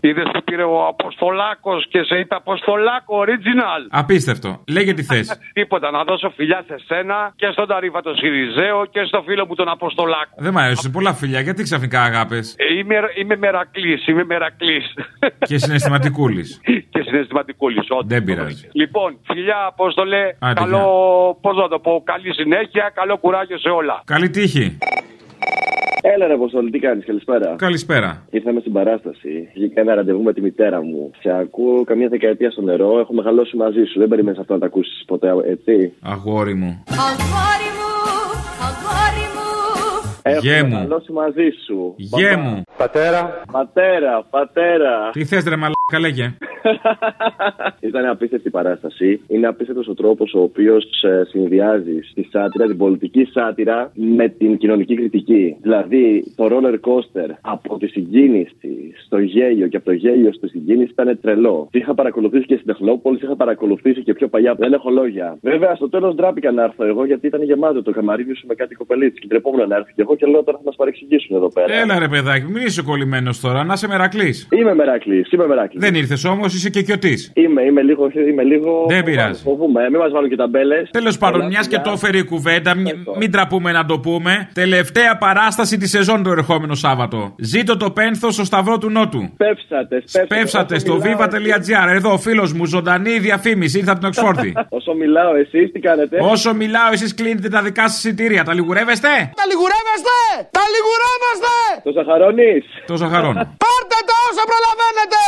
Είδες 0.00 0.28
που 0.32 0.42
πήρε 0.44 0.62
ο 0.62 0.86
Αποστολάκος 0.86 1.86
και 1.88 2.02
σε 2.02 2.18
είπε 2.18 2.34
Αποστολάκο 2.34 3.20
original. 3.24 3.80
Απίστευτο. 3.90 4.62
Λέγε 4.68 4.92
τι 4.94 5.02
θες. 5.10 5.38
Τίποτα, 5.52 5.90
να 5.90 6.04
δώσω 6.04 6.30
φιλιά 6.36 6.64
σε 6.66 6.76
σένα 6.86 7.32
και 7.36 7.48
στον 7.52 7.66
Ταρίφα 7.66 8.00
τον 8.02 8.16
Σιριζέο 8.16 8.86
και 8.86 9.02
στο 9.04 9.22
φίλο 9.26 9.46
μου 9.46 9.54
τον 9.54 9.68
Αποστολάκο. 9.68 10.34
δεν 10.36 10.52
μ' 10.52 10.58
αρέσουν 10.58 10.90
πολλά 10.92 11.14
φιλιά. 11.14 11.40
Γιατί 11.40 11.62
ξαφνικά 11.62 12.02
αγάπες; 12.02 12.54
Ε, 12.58 12.74
είμαι, 12.78 12.94
είμαι 13.20 13.36
μερακλής, 13.36 14.06
είμαι 14.06 14.24
μερακλής. 14.24 14.94
Και 15.38 15.58
συναισθηματικούλης. 15.58 16.60
και 16.92 17.02
συναισθηματικούλης, 17.02 17.86
όντως. 17.88 18.06
Δεν 18.06 18.24
πειράζει. 18.24 18.68
Λοιπόν, 18.72 19.18
φιλιά, 19.24 19.64
Απόστολε, 19.66 20.22
Άντε, 20.38 20.60
καλό, 20.60 20.82
πώς 21.40 21.56
να 21.56 21.68
το 21.68 21.78
πω, 21.78 22.02
καλή 22.04 22.32
συνέχεια, 22.34 22.90
καλό 22.94 23.16
κουράγιο 23.18 23.58
σε 23.58 23.68
όλα. 23.68 24.02
Καλή 24.04 24.30
τύχη. 24.30 24.78
Έλα 26.02 26.26
ρε 26.26 26.32
Αποστολή, 26.34 26.70
τι 26.70 26.78
κάνεις, 26.78 27.04
καλησπέρα. 27.04 27.54
Καλησπέρα. 27.58 28.26
Ήρθαμε 28.30 28.60
στην 28.60 28.72
παράσταση. 28.72 29.48
Βγήκα 29.54 29.80
ένα 29.80 29.94
ραντεβού 29.94 30.22
με 30.22 30.32
τη 30.32 30.40
μητέρα 30.40 30.82
μου. 30.82 31.10
Σε 31.20 31.30
ακούω 31.30 31.84
καμία 31.84 32.08
δεκαετία 32.08 32.50
στο 32.50 32.62
νερό. 32.62 32.98
Έχω 32.98 33.14
μεγαλώσει 33.14 33.56
μαζί 33.56 33.84
σου. 33.84 33.98
Δεν 33.98 34.08
περιμένεις 34.08 34.38
αυτό 34.38 34.52
να 34.52 34.58
τα 34.58 34.66
ακούσεις 34.66 35.04
ποτέ, 35.06 35.28
έτσι; 35.46 35.92
Αγόρι 36.02 36.54
μου. 36.54 36.84
Αγόρι 36.90 37.68
μου, 37.78 37.90
αγόρι 38.68 39.24
μου. 39.34 39.46
Έχω 40.22 40.40
Γε 40.40 40.62
μου. 40.62 40.68
μεγαλώσει 40.68 41.12
μαζί 41.12 41.48
σου. 41.66 41.94
Γε 41.96 42.36
μου. 42.36 42.62
Πατέρα. 42.76 43.42
Πατέρα, 43.52 44.24
πατέρα. 44.30 45.10
Τι 45.12 45.24
θες, 45.24 45.44
ρε 45.44 45.56
μαλάκα, 45.56 45.98
λέγε. 46.00 46.36
Ήταν 47.80 48.06
απίστευτη 48.06 48.48
η 48.48 48.50
παράσταση. 48.50 49.20
Είναι 49.28 49.46
απίστευτος 49.46 49.88
ο 49.88 49.94
τρόπος 49.94 50.34
ο 50.34 50.40
οποίος 50.40 50.86
συνδυάζει 51.28 51.98
στη 52.10 52.28
σάτυρα, 52.30 52.66
την 52.66 52.76
πολιτική 52.76 53.24
σάτυρα 53.24 53.92
με 53.94 54.28
την 54.28 54.58
κοινωνική 54.58 54.94
κριτική. 54.94 55.56
Δηλαδή, 55.60 56.24
το 56.36 56.48
roller 56.50 56.74
coaster 56.74 57.30
από 57.40 57.78
τη 57.78 57.86
συγκίνηση 57.86 58.92
στο 59.04 59.18
γέλιο 59.18 59.66
και 59.68 59.76
από 59.76 59.86
το 59.86 59.92
γέλιο 59.92 60.32
στη 60.32 60.48
συγκίνηση 60.48 60.90
ήταν 60.90 61.18
τρελό. 61.20 61.68
Τι 61.70 61.78
είχα 61.78 61.94
παρακολουθήσει 61.94 62.46
και 62.46 62.54
στην 62.54 62.66
Τεχνόπολη, 62.66 63.18
είχα 63.22 63.36
παρακολουθήσει 63.36 64.02
και 64.02 64.14
πιο 64.14 64.28
παλιά. 64.28 64.54
Δεν 64.54 64.72
έχω 64.72 64.90
λόγια. 64.90 65.38
Βέβαια, 65.40 65.74
στο 65.74 65.88
τέλος 65.88 66.14
ντράπηκα 66.14 66.50
να 66.52 66.62
έρθω 66.62 66.84
εγώ 66.84 67.04
γιατί 67.04 67.26
ήταν 67.26 67.42
γεμάτο 67.42 67.82
το 67.82 67.90
καμαρίδιο 67.90 68.34
σου 68.34 68.46
με 68.46 68.54
κάτι 68.54 68.74
κοπελίτσι. 68.74 69.20
Και 69.20 69.26
τρεπόμουν 69.26 69.68
να 69.68 69.76
έρθει 69.76 69.92
και 69.94 70.02
εγώ 70.02 70.16
και 70.16 70.26
λέω 70.26 70.42
τώρα 70.42 70.56
θα 70.58 70.64
μας 70.64 70.76
παρεξηγήσουν 70.76 71.36
εδώ 71.36 71.48
πέρα. 71.48 71.72
Έλα 71.72 71.98
ρε 71.98 72.08
παιδάκι, 72.08 72.46
μην 72.52 72.66
είσαι 72.66 72.82
κολλημένος 72.82 73.40
τώρα, 73.40 73.64
να 73.64 73.72
είσαι 73.72 73.88
μερακλής. 73.88 74.48
Είμαι 74.52 74.74
μερακλής, 74.74 75.30
είμαι 75.32 75.46
μερακλής. 75.46 75.82
Δεν 75.84 75.94
ήρθες 75.94 76.24
όμως, 76.24 76.54
είσαι 76.58 76.70
και 76.70 76.82
κοιοτή. 76.82 77.14
Είμαι, 77.34 77.62
είμαι 77.62 77.82
λίγο. 77.82 78.10
Είμαι 78.30 78.42
λίγο... 78.42 78.84
Δεν 78.88 79.02
πειράζει. 79.04 79.42
Φοβούμαι, 79.42 79.90
μην 79.90 80.00
μας 80.00 80.10
βάλουν 80.12 80.28
και 80.28 80.36
τα 80.36 80.46
μπέλε. 80.46 80.82
Τέλος 80.90 81.18
πάντων, 81.18 81.46
μιας 81.46 81.68
και 81.68 81.78
το 81.78 81.90
έφερε 81.90 82.18
η 82.18 82.24
κουβέντα, 82.24 82.74
μη- 82.76 82.94
μην 83.18 83.30
τραπούμε 83.30 83.72
να 83.72 83.84
το 83.86 83.98
πούμε. 83.98 84.48
Τελευταία 84.54 85.16
παράσταση 85.18 85.76
της 85.78 85.90
σεζόν 85.90 86.22
το 86.22 86.30
ερχόμενο 86.30 86.74
Σάββατο. 86.74 87.34
Ζήτω 87.38 87.76
το 87.76 87.90
πένθος 87.90 88.34
στο 88.34 88.44
Σταυρό 88.44 88.78
του 88.78 88.90
Νότου. 88.90 89.30
Σπεύσατε, 89.34 90.02
Σπεύσατε 90.04 90.78
στο 90.78 91.00
viva.gr. 91.04 91.88
Εδώ 91.94 92.12
ο 92.12 92.18
φίλος 92.18 92.52
μου, 92.52 92.64
ζωντανή 92.66 93.18
διαφήμιση, 93.18 93.78
ήρθα 93.78 93.90
από 93.90 94.00
την 94.00 94.08
Οξφόρδη. 94.08 94.52
Όσο 94.78 94.92
μιλάω, 94.94 95.34
εσείς 95.34 95.72
τι 95.72 95.80
κάνετε; 95.80 96.18
Όσο 96.20 96.54
μιλάω, 96.54 96.92
εσείς 96.92 97.14
κλείνετε 97.14 97.48
τα 97.48 97.62
δικά 97.62 97.88
σας 97.88 97.96
εισιτήρια. 98.04 98.42
Τα 98.44 98.54
λιγουρεύεστε; 98.54 99.08
Τα 99.40 99.44
λιγουρεύεστε! 99.50 100.16
Τα 100.56 100.60
λιγουρεύεστε! 100.74 101.54
Το 101.86 101.90
ζαχαρώνεις; 101.98 102.64
Το 102.86 102.96
ζαχαρώνω. 102.96 103.40
Πάρτε 103.64 103.98
τα 104.10 104.16
όσα 104.30 104.44
προλαβαίνετε! 104.50 105.20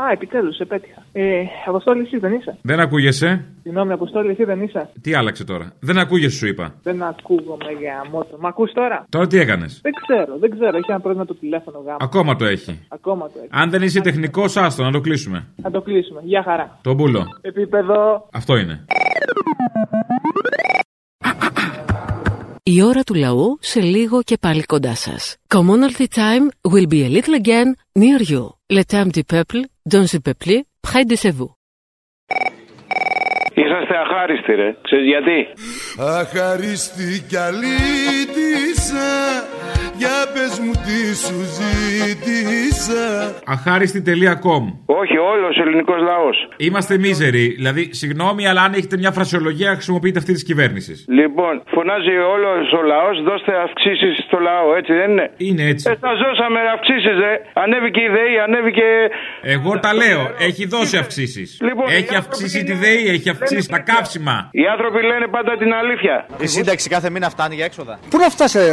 Α, 0.00 0.10
επιτέλους, 0.12 0.58
επέτυχα. 0.58 1.02
Ε, 1.12 1.42
Αποστόλη, 1.66 2.02
εσύ 2.02 2.18
δεν 2.18 2.32
είσαι; 2.32 2.58
Δεν 2.62 2.80
ακούγεσαι; 2.80 3.44
Συγγνώμη, 3.62 3.92
Αποστόλη, 3.92 4.30
εσύ 4.30 4.44
δεν 4.44 4.62
είσαι; 4.62 4.90
Τι 5.00 5.14
άλλαξε 5.14 5.44
τώρα; 5.44 5.72
Δεν 5.80 5.98
ακούγεσαι, 5.98 6.36
σου 6.36 6.46
είπα. 6.46 6.74
Δεν 6.82 7.02
ακούγομαι 7.02 7.72
για 7.78 8.04
μότο. 8.10 8.36
Μ' 8.40 8.46
ακούς 8.46 8.72
τώρα; 8.72 9.06
Τώρα 9.08 9.26
τι 9.26 9.38
έκανες; 9.38 9.80
Δεν 9.82 9.92
ξέρω, 9.92 10.38
δεν 10.38 10.50
ξέρω. 10.50 10.76
Έχει 10.76 10.90
ένα 10.90 11.00
πρόβλημα 11.00 11.24
το 11.24 11.34
τηλέφωνο 11.34 11.78
γάμο. 11.78 11.96
Ακόμα 12.00 12.36
το 12.36 12.44
έχει. 12.44 12.86
Ακόμα 12.88 13.24
το 13.26 13.38
έχει. 13.38 13.48
Αν 13.50 13.70
δεν 13.70 13.82
είσαι 13.82 14.00
τεχνικός, 14.00 14.56
άστο 14.56 14.82
να 14.84 14.90
το 14.90 15.00
κλείσουμε. 15.00 15.46
Θα 15.62 15.70
το 15.70 15.80
κλείσουμε. 15.80 16.20
Γεια 16.24 16.42
χαρά. 16.42 16.78
Το 16.82 16.94
μπούλο. 16.94 17.24
Επίπεδο. 17.40 18.28
Αυτό 18.32 18.56
είναι. 18.56 18.84
Η 22.62 22.82
ώρα 22.82 23.02
του 23.02 23.14
λαού 23.14 23.58
σε 23.60 23.80
λίγο 23.80 24.22
και 24.22 24.36
πάλι 24.40 24.62
κοντά 24.62 24.94
σας. 24.94 25.36
Commonalty 25.54 26.06
time 26.14 26.72
will 26.72 26.88
be 26.88 27.00
a 27.04 27.08
little 27.16 27.34
again 27.42 27.68
near 27.98 28.20
you. 28.32 28.44
Le 28.76 28.82
temps 28.92 29.10
du 29.16 29.22
peuple, 29.32 29.62
dans 29.88 30.06
le 30.12 30.20
peuple, 30.20 30.62
près 30.82 31.04
de 31.04 31.16
chez 31.16 31.32
vous. 31.38 31.52
Είσαστε 33.60 33.94
αχάριστοι, 34.04 34.52
ρε. 34.54 34.76
Ξέρεις 34.82 35.06
γιατί; 35.06 35.38
Αχαρίστη 36.18 37.24
κι 37.28 37.36
αλήτησα 37.36 39.10
Για 39.98 40.16
πες 40.34 40.58
μου 40.62 40.72
τι 40.84 40.98
σου 41.24 41.38
ζήτησα 41.58 43.02
Αχάριστη.com 43.54 44.62
Όχι, 45.00 45.16
όλος 45.32 45.56
ο 45.58 45.62
ελληνικός 45.66 46.00
λαός. 46.10 46.36
Είμαστε 46.56 46.98
μίζεροι. 46.98 47.46
Δηλαδή, 47.58 47.88
συγγνώμη, 48.00 48.42
αλλά 48.48 48.62
αν 48.62 48.72
έχετε 48.72 48.96
μια 48.96 49.12
φρασιολογία, 49.12 49.70
χρησιμοποιείτε 49.72 50.18
αυτή 50.18 50.32
της 50.32 50.44
κυβέρνησης. 50.44 51.04
Λοιπόν, 51.08 51.62
φωνάζει 51.74 52.14
όλος 52.34 52.72
ο 52.78 52.82
λαός, 52.92 53.16
δώστε 53.28 53.52
αυξήσεις 53.66 54.14
στο 54.26 54.38
λαό, 54.38 54.74
έτσι 54.78 54.92
δεν 55.00 55.10
είναι; 55.10 55.26
Είναι 55.36 55.62
έτσι. 55.72 55.84
Ε, 55.90 55.94
τα 56.06 56.10
ζώσαμε 56.22 56.58
αυξήσεις, 56.74 57.14
ρε. 57.24 57.32
Ανέβηκε 57.64 58.00
η 58.00 58.08
ΔΕΗ, 58.16 58.36
ανέβηκε. 58.46 58.86
Εγώ 59.54 59.78
τα 59.84 59.94
λέω. 59.94 60.22
Έχει 60.48 60.64
δώσει 60.66 60.96
αυξήσεις. 60.96 61.48
Λοιπόν, 61.68 61.86
οι 61.88 61.92
έχει 61.92 62.14
άνθρωποι 62.14 62.16
αυξήσει 62.24 62.64
τη 62.64 62.72
είναι- 62.72 62.80
ΔΕΗ, 62.84 63.04
έχει 63.16 63.28
αυξήσει 63.34 63.68
τα 63.68 63.78
καύσιμα. 63.90 64.36
Οι 64.60 64.64
άνθρωποι 64.74 64.98
λένε 65.10 65.26
πάντα 65.36 65.52
την 65.62 65.70
αλήθεια. 65.80 66.14
Η 66.46 66.46
σύνταξη 66.56 66.86
κάθε 66.94 67.08
μήνα 67.10 67.28
φτάνει 67.34 67.54
για 67.54 67.64
έξοδα. 67.70 67.94
Πού 68.10 68.16
να 68.24 68.28
φτάσει, 68.36 68.58
ε, 68.58 68.64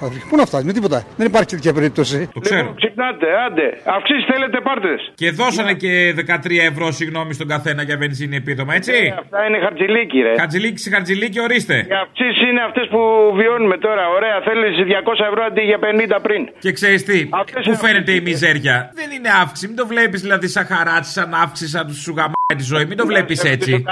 Παύλη, 0.00 0.20
πού 0.30 0.36
να 0.36 0.44
φτάσει, 0.50 0.64
με 0.66 0.72
τίποτα. 0.74 0.98
Δεν 1.16 1.26
υπάρχει 1.26 1.48
τέτοια 1.54 1.72
περίπτωση. 1.72 2.18
Το 2.34 2.40
ξέρω. 2.40 2.74
Ξυπνάτε, 2.80 3.26
άντε. 3.46 3.66
Αυξήσεις 3.96 4.24
θέλετε, 4.32 4.56
πάρτε. 4.68 4.92
Και 5.14 5.30
δώσανε 5.30 5.72
και 5.82 6.14
13 6.16 6.64
ευρώ, 6.70 6.86
συγγνώμη, 6.90 7.32
στον 7.38 7.48
καθένα 7.48 7.82
για 7.82 7.96
βενζίνη 7.96 8.36
επίδομα, 8.36 8.74
έτσι; 8.74 8.92
Ε, 8.92 9.14
αυτά 9.22 9.38
είναι 9.46 9.58
χαρτζηλίκι, 9.64 10.18
ρε. 10.26 10.32
Χατζηλίκι 10.40 10.78
σε 10.78 10.90
χατζηλίκι, 10.94 11.40
ορίστε. 11.40 11.76
Οι 11.90 11.94
αυξήσεις 12.04 12.42
είναι 12.48 12.62
αυτές 12.68 12.86
που 12.92 13.00
βιώνουμε 13.38 13.76
τώρα. 13.86 14.04
Ωραία, 14.16 14.36
θέλεις 14.48 14.72
200 14.76 15.24
ευρώ 15.30 15.42
αντί 15.44 15.60
για 15.70 15.78
50 15.78 16.18
πριν. 16.26 16.42
Και 16.58 16.72
ξέρεις 16.72 17.04
τι, 17.04 17.18
πού 17.64 17.74
φαίνεται 17.84 18.12
η 18.12 18.20
μιζέρια. 18.20 18.90
Δεν 18.94 19.10
είναι 19.16 19.30
αύξηση, 19.42 19.66
μην 19.66 19.76
το 19.76 19.86
βλέπεις 19.86 20.20
δηλαδή 20.20 20.48
σαν 20.48 20.66
χαράτσι, 20.66 21.12
σαν 21.12 21.34
αύξηση, 21.34 21.70
σαν 21.70 21.86
του 21.86 21.96
σου 22.04 22.12
γαμάει 22.16 22.32
τη 22.56 22.62
ζωή. 22.62 22.84
Μην 22.86 22.96
το 22.96 23.06
βλέπεις 23.06 23.44
έτσι. 23.44 23.84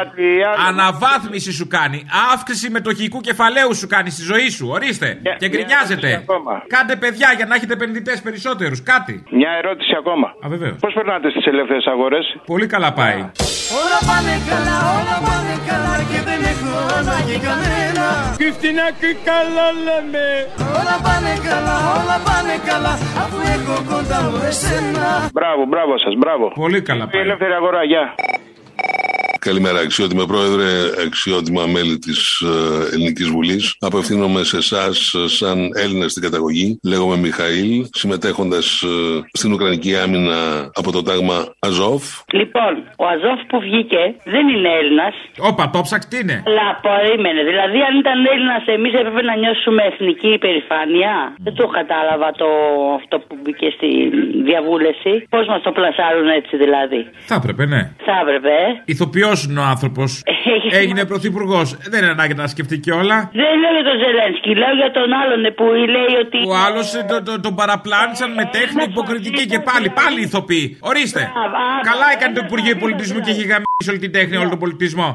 Αναβάθμιση 0.68 1.52
σου 1.52 1.66
κάνει. 1.66 2.06
Αύξηση 2.32 2.70
μετοχικού 2.70 3.20
κεφαλαίου 3.20 3.74
σου 3.74 3.86
κάνει 3.86 4.10
στη 4.10 4.22
ζωή 4.22 4.48
σου. 4.48 4.68
Ορίστε. 4.70 5.18
Και 5.38 5.48
γκρινιάζετε. 5.48 6.24
Κάντε 6.74 6.96
παιδιά 7.02 7.28
για 7.38 7.46
να 7.48 7.54
έχετε 7.54 7.72
επενδυτές 7.78 8.18
περισσότερους. 8.26 8.78
Κάτι. 8.92 9.14
Μια 9.40 9.52
ερώτηση 9.60 9.92
ακόμα. 10.00 10.26
Α, 10.44 10.46
βεβαίως. 10.54 10.76
Πώς 10.84 10.92
περνάτε 10.98 11.30
στις 11.30 11.44
ελεύθερες 11.52 11.86
αγορές; 11.94 12.24
Πολύ 12.52 12.66
καλά 12.74 12.90
πάει. 13.00 13.20
Όλα 13.80 13.98
πάνε 14.08 14.34
καλά, 14.50 14.76
όλα 14.98 15.16
πάνε 15.26 15.54
καλά 15.70 15.94
και 16.10 16.20
δεν 16.28 16.40
έχω 16.52 16.72
ανάγκη 16.98 17.36
κανένα 17.48 18.06
Και 18.40 18.48
φτηνά 18.56 18.86
και 19.00 19.10
καλά 19.30 19.66
λέμε 19.86 20.24
Όλα 20.78 20.96
πάνε 21.06 21.34
καλά, 21.48 21.76
όλα 21.98 22.16
πάνε 22.28 22.54
καλά 22.70 22.92
αφού 23.22 23.38
έχω 23.54 23.74
κοντά 23.90 24.18
μου 24.30 24.40
εσένα 24.50 25.06
Μπράβο, 25.36 25.62
μπράβο 25.70 25.92
σας, 26.04 26.14
μπράβο. 26.20 26.44
Πολύ 26.62 26.80
καλά 26.88 27.04
πάει. 27.08 27.20
Η 27.20 27.24
ελεύθερη 27.26 27.52
αγορά, 27.60 27.80
γεια. 27.92 28.04
Καλημέρα, 29.48 29.78
αξιότιμα 29.80 30.24
πρόεδρε, 30.32 30.66
αξιότιμα 31.06 31.62
μέλη 31.74 31.98
της 31.98 32.20
Ελληνικής 32.92 33.28
Βουλής. 33.34 33.64
Απευθύνομαι 33.88 34.42
σε 34.50 34.56
εσάς, 34.56 35.14
σαν 35.38 35.58
Έλληνα 35.84 36.06
στην 36.08 36.22
καταγωγή. 36.22 36.78
Λέγομαι 36.92 37.16
Μιχαήλ, 37.16 37.70
συμμετέχοντας 38.00 38.66
στην 39.38 39.52
Ουκρανική 39.52 39.92
άμυνα 40.04 40.38
από 40.80 40.90
το 40.92 41.02
τάγμα 41.02 41.38
Αζόφ. 41.68 42.02
Λοιπόν, 42.40 42.72
ο 43.02 43.04
Αζόφ 43.14 43.40
που 43.50 43.58
βγήκε 43.66 44.02
δεν 44.34 44.44
είναι 44.52 44.70
Έλληνας. 44.80 45.14
Όπα, 45.50 45.70
το 45.72 45.80
ψάξ 45.86 46.02
τι 46.08 46.16
είναι. 46.22 46.36
Αλλά 46.48 46.66
περίμενε. 46.86 47.40
Δηλαδή, 47.50 47.78
αν 47.88 47.94
ήταν 48.02 48.16
Έλληνας, 48.34 48.62
εμείς 48.76 48.92
έπρεπε 49.00 49.22
να 49.30 49.34
νιώσουμε 49.42 49.82
εθνική 49.90 50.30
υπερηφάνεια. 50.38 51.12
Δεν 51.46 51.54
το 51.60 51.66
κατάλαβα 51.78 52.28
το 52.42 52.48
αυτό 53.00 53.16
που 53.26 53.34
μπήκε 53.42 53.68
στη 53.76 53.88
διαβούλευση. 54.48 55.12
Πώς 55.34 55.44
μας 55.52 55.60
το 55.66 55.70
πλασάρουν 55.78 56.28
έτσι 56.40 56.54
δηλαδή; 56.64 57.00
Θα 57.30 57.34
έπρεπε, 57.40 57.62
ναι. 57.72 57.82
Θα 58.06 58.14
έπρεπε. 58.22 58.52
ε. 58.68 58.70
Ηθοποιός 58.94 59.30
είναι 59.48 59.60
ο 59.60 59.64
άνθρωπος; 59.64 60.22
Έγινε 60.80 61.02
πρωθυπουργός. 61.12 61.66
Δεν 61.92 61.98
είναι 62.02 62.12
ανάγκη 62.16 62.34
να 62.42 62.46
σκεφτεί 62.54 62.76
κιόλα. 62.84 63.16
Δεν 63.40 63.52
λέω 63.62 63.72
για 63.78 63.84
τον 63.90 63.96
Ζελένσκι, 64.04 64.50
λέω 64.62 64.74
για 64.82 64.90
τον 64.98 65.08
άλλον 65.20 65.40
ε, 65.44 65.50
που 65.58 65.64
λέει 65.96 66.12
ότι. 66.24 66.38
Ο 66.52 66.54
άλλος 66.66 66.84
τον 67.10 67.20
το, 67.26 67.32
τον 67.46 67.54
παραπλάνησαν 67.60 68.30
με 68.38 68.44
τέχνη 68.56 68.82
υποκριτική 68.90 69.44
και 69.52 69.58
πάλι, 69.70 69.88
πάλι 70.00 70.18
ηθοποιοί. 70.28 70.66
Ορίστε. 70.90 71.22
Καλά 71.90 72.06
έκανε 72.14 72.32
το 72.38 72.42
Υπουργείο 72.46 72.76
Πολιτισμού 72.84 73.18
και 73.24 73.30
έχει 73.34 73.44
γαμίσει 73.52 73.88
όλη 73.92 74.00
την 74.06 74.12
τέχνη, 74.16 74.34
όλο 74.42 74.50
τον 74.54 74.60
πολιτισμό. 74.64 75.08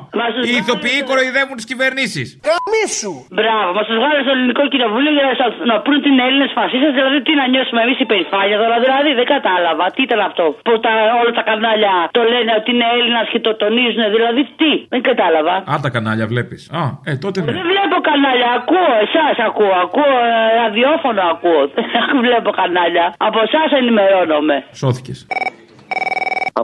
Οι 0.50 0.54
ηθοποιοί 0.62 1.00
κοροϊδεύουν 1.10 1.56
τις 1.60 1.68
κυβερνήσεις. 1.72 2.28
Καμίσου! 2.50 3.14
Μπράβο, 3.38 3.68
μα 3.78 3.82
του 3.88 3.94
βγάλε 4.00 4.20
στο 4.26 4.34
ελληνικό 4.38 4.64
κοινοβούλιο 4.74 5.12
για 5.18 5.26
να, 5.30 5.34
σας- 5.42 5.60
να 5.72 5.76
πούν 5.84 5.94
ότι 6.00 6.08
είναι 6.12 6.24
Έλληνες 6.30 6.52
φασίστες. 6.58 6.92
Δηλαδή, 6.98 7.18
τι 7.28 7.32
να 7.42 7.46
νιώσουμε 7.54 7.80
εμείς 7.86 7.98
υπερηφάνεια 8.06 8.58
τώρα. 8.64 8.76
Δηλαδή, 8.86 9.10
δεν 9.20 9.28
κατάλαβα. 9.36 9.86
Τι 9.96 10.02
ήταν 10.08 10.20
αυτό. 10.30 10.46
Που 10.68 10.74
τα, 10.86 10.92
όλα 11.22 11.32
τα 11.40 11.44
κανάλια 11.50 11.94
το 12.18 12.22
λένε 12.34 12.52
ότι 12.60 12.70
είναι 12.74 12.88
Έλληνας 12.98 13.26
και 13.34 13.40
το 13.48 13.52
τονίζουν. 13.64 14.04
Δηλαδή, 14.16 14.42
τι. 14.62 14.72
Δεν 15.18 15.26
κατάλαβα. 15.26 15.56
Α, 15.72 15.80
τα 15.86 15.90
κανάλια 15.96 16.28
βλέπεις. 16.34 16.62
Α, 16.80 16.84
ε, 17.10 17.16
τότε 17.24 17.38
ναι. 17.40 17.52
Δεν 17.58 17.66
βλέπω 17.74 17.98
κανάλια, 18.10 18.50
ακούω, 18.58 18.92
εσάς 19.06 19.38
ακούω, 19.48 19.76
ακούω, 19.86 20.16
ε, 20.28 20.34
ραδιόφωνο 20.62 21.22
ακούω. 21.34 21.62
Δεν 21.94 22.18
βλέπω 22.26 22.50
κανάλια. 22.60 23.06
Από 23.28 23.40
εσάς 23.48 23.70
ενημερώνομαι. 23.80 24.56
Σώθηκες. 24.82 25.20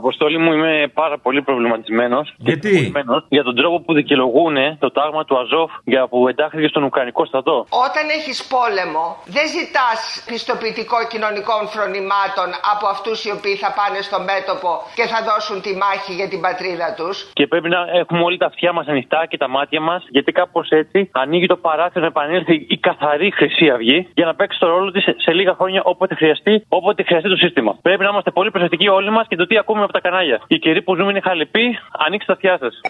Αποστόλη 0.02 0.38
μου, 0.38 0.52
είμαι 0.52 0.90
πάρα 0.94 1.18
πολύ 1.18 1.42
προβληματισμένος. 1.42 2.34
Γιατί; 2.36 2.92
Για 3.28 3.42
τον 3.42 3.54
τρόπο 3.56 3.80
που 3.80 3.92
δικαιολογούν 3.94 4.56
το 4.78 4.90
τάγμα 4.90 5.24
του 5.24 5.38
Αζόφ 5.38 5.70
για 5.84 6.08
που 6.08 6.28
εντάχθηκε 6.28 6.68
στον 6.68 6.82
Ουκρανικό 6.82 7.24
στρατό. 7.24 7.56
Όταν 7.86 8.04
έχεις 8.18 8.38
πόλεμο, 8.54 9.04
δεν 9.36 9.46
ζητάς 9.56 9.98
πιστοποιητικό 10.30 10.98
κοινωνικών 11.12 11.62
φρονημάτων 11.74 12.48
από 12.72 12.86
αυτούς 12.94 13.18
οι 13.24 13.30
οποίοι 13.36 13.56
θα 13.62 13.70
πάνε 13.78 14.00
στο 14.08 14.18
μέτωπο 14.30 14.70
και 14.98 15.04
θα 15.12 15.18
δώσουν 15.28 15.56
τη 15.66 15.72
μάχη 15.82 16.12
για 16.20 16.28
την 16.32 16.40
πατρίδα 16.46 16.88
τους. 16.98 17.16
Και 17.38 17.46
πρέπει 17.52 17.68
να 17.76 17.80
έχουμε 18.00 18.22
όλοι 18.28 18.38
τα 18.42 18.46
αυτιά 18.52 18.70
μας 18.76 18.86
ανοιχτά 18.92 19.20
και 19.30 19.38
τα 19.42 19.48
μάτια 19.56 19.80
μας, 19.88 20.00
γιατί 20.16 20.30
κάπως 20.40 20.66
έτσι 20.80 20.98
ανοίγει 21.22 21.46
το 21.46 21.56
παράθυρο 21.66 22.00
να 22.00 22.10
επανέλθει 22.14 22.54
η 22.74 22.76
καθαρή 22.88 23.28
Χρυσή 23.38 23.66
Αυγή 23.74 23.98
για 24.14 24.26
να 24.26 24.34
παίξει 24.34 24.58
το 24.58 24.66
ρόλο 24.74 24.90
της 24.90 25.04
σε 25.24 25.32
λίγα 25.38 25.54
χρόνια 25.54 25.80
όποτε 25.84 26.14
χρειαστεί, 26.14 26.64
όποτε 26.68 27.02
χρειαστεί 27.02 27.28
το 27.28 27.36
σύστημα. 27.36 27.72
Πρέπει 27.82 28.02
να 28.02 28.10
είμαστε 28.12 28.30
πολύ 28.30 28.50
προσεκτικοί 28.50 28.88
όλοι 28.88 29.10
μας 29.10 29.26
και 29.28 29.36
το 29.36 29.46
τι 29.46 29.58
ακούμε 29.58 29.83
από 29.84 29.92
τα 29.92 30.00
κανάλια. 30.00 30.40
Η 30.46 30.58
καιρή 30.58 30.82
που 30.82 30.94
ζούμε 30.96 31.10
είναι 31.10 31.20
χαλεπή, 31.20 31.78
ανοίξτε 32.06 32.32
τα 32.32 32.32
αυτιά 32.32 32.56
σας. 32.62 32.80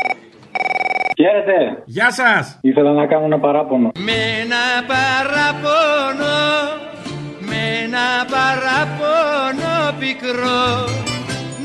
Χαίρετε. 1.21 1.83
Γεια 1.85 2.11
σας. 2.13 2.59
Ήθελα 2.61 2.93
να 2.93 3.07
κάνω 3.07 3.25
ένα 3.25 3.39
παράπονο. 3.39 3.93
Με 3.95 4.13
ένα 4.43 4.65
παραπονό 4.93 6.43
Με 7.49 7.61
ένα 7.85 8.09
παραπονό 8.35 9.77
πικρό 9.99 10.65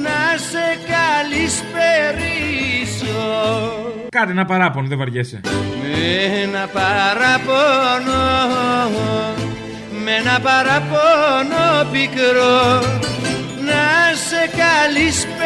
Να 0.06 0.38
σε 0.50 0.66
καλησπερίσω 0.94 2.60
Κάτι 4.10 4.32
ένα 4.32 4.46
παράπονο, 4.46 4.88
δεν 4.88 4.98
βαριέσαι. 4.98 5.42
Με 5.82 5.94
ένα 6.44 6.68
παράπονο 6.74 8.22
Με 10.04 10.12
ένα 10.12 10.40
παράπονο 10.40 11.92
πικρό 11.92 12.60
Να 13.70 14.09
σε 14.60 14.66
καλησπερίσω 14.66 15.39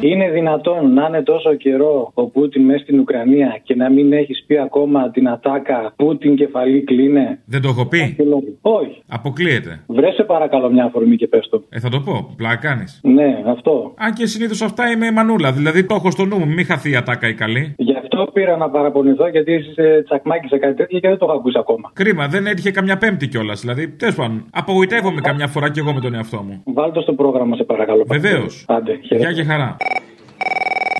Είναι 0.00 0.30
δυνατόν 0.30 0.92
να 0.92 1.06
είναι 1.06 1.22
τόσο 1.22 1.54
καιρό 1.54 2.10
ο 2.14 2.26
Πούτιν 2.26 2.62
μέσα 2.64 2.78
στην 2.78 2.98
Ουκρανία 2.98 3.60
και 3.62 3.74
να 3.74 3.90
μην 3.90 4.12
έχεις 4.12 4.44
πει 4.46 4.58
ακόμα 4.58 5.10
την 5.10 5.28
ατάκα 5.28 5.92
Πούτιν 5.96 6.36
κεφαλή 6.36 6.82
κλείνε. 6.82 7.38
Δεν 7.46 7.60
το 7.62 7.68
έχω 7.68 7.86
πει. 7.86 8.16
Όχι. 8.60 9.02
Αποκλείεται. 9.08 9.80
Βρε 9.86 10.12
σε 10.12 10.22
παρακαλώ 10.22 10.70
μια 10.70 10.84
αφορμή 10.84 11.16
και 11.16 11.26
πες 11.26 11.48
το. 11.50 11.62
Ε, 11.68 11.78
θα 11.80 11.88
το 11.88 12.00
πω. 12.00 12.34
Πλάκα 12.36 12.56
κάνεις. 12.56 13.00
Ναι, 13.02 13.42
αυτό. 13.46 13.94
Αν 13.96 14.12
και 14.12 14.26
συνήθως 14.26 14.62
αυτά 14.62 14.90
είμαι 14.90 15.10
μανούλα. 15.10 15.52
Δηλαδή 15.52 15.84
το 15.84 15.94
έχω 15.94 16.10
στο 16.10 16.24
νου 16.24 16.38
μου. 16.38 16.46
Μην 16.46 16.64
χαθεί 16.64 16.90
η 16.90 16.96
ατάκα 16.96 17.28
η 17.28 17.34
καλή. 17.34 17.74
Γι' 17.76 17.96
αυτό 18.02 18.26
πήρα 18.32 18.56
να 18.56 18.70
παραπονηθώ 18.70 19.28
γιατί 19.28 19.52
είσαι 19.52 20.02
τσακμάκι 20.04 20.46
σε 20.48 20.58
κάτι 20.58 20.74
τέτοιο 20.74 20.98
και 20.98 21.08
δεν 21.08 21.18
το 21.18 21.26
έχω 21.28 21.34
ακούσει 21.34 21.58
ακόμα. 21.58 21.90
Κρίμα, 21.92 22.26
δεν 22.28 22.46
έτυχε 22.46 22.70
καμιά 22.70 22.96
πέμπτη 22.96 23.28
κιόλας. 23.28 23.60
Δηλαδή, 23.60 23.88
τέλος 23.88 24.14
πάντων, 24.14 24.44
απογοητεύομαι 24.52 25.20
καμιά 25.20 25.46
φορά 25.46 25.70
κι 25.70 25.78
εγώ 25.78 25.92
με 25.92 26.00
τον 26.00 26.14
εαυτό 26.14 26.42
μου. 26.42 26.62
Βάλτε 26.64 26.92
το 26.92 27.00
στο 27.00 27.12
πρόγραμμα 27.12 27.56
σε 27.56 27.64
παρακαλώ. 27.64 27.81
Βεβαίως. 28.06 28.64
Άντε, 28.68 28.98
Γεια 29.00 29.32
και 29.32 29.44
χαρά. 29.44 29.76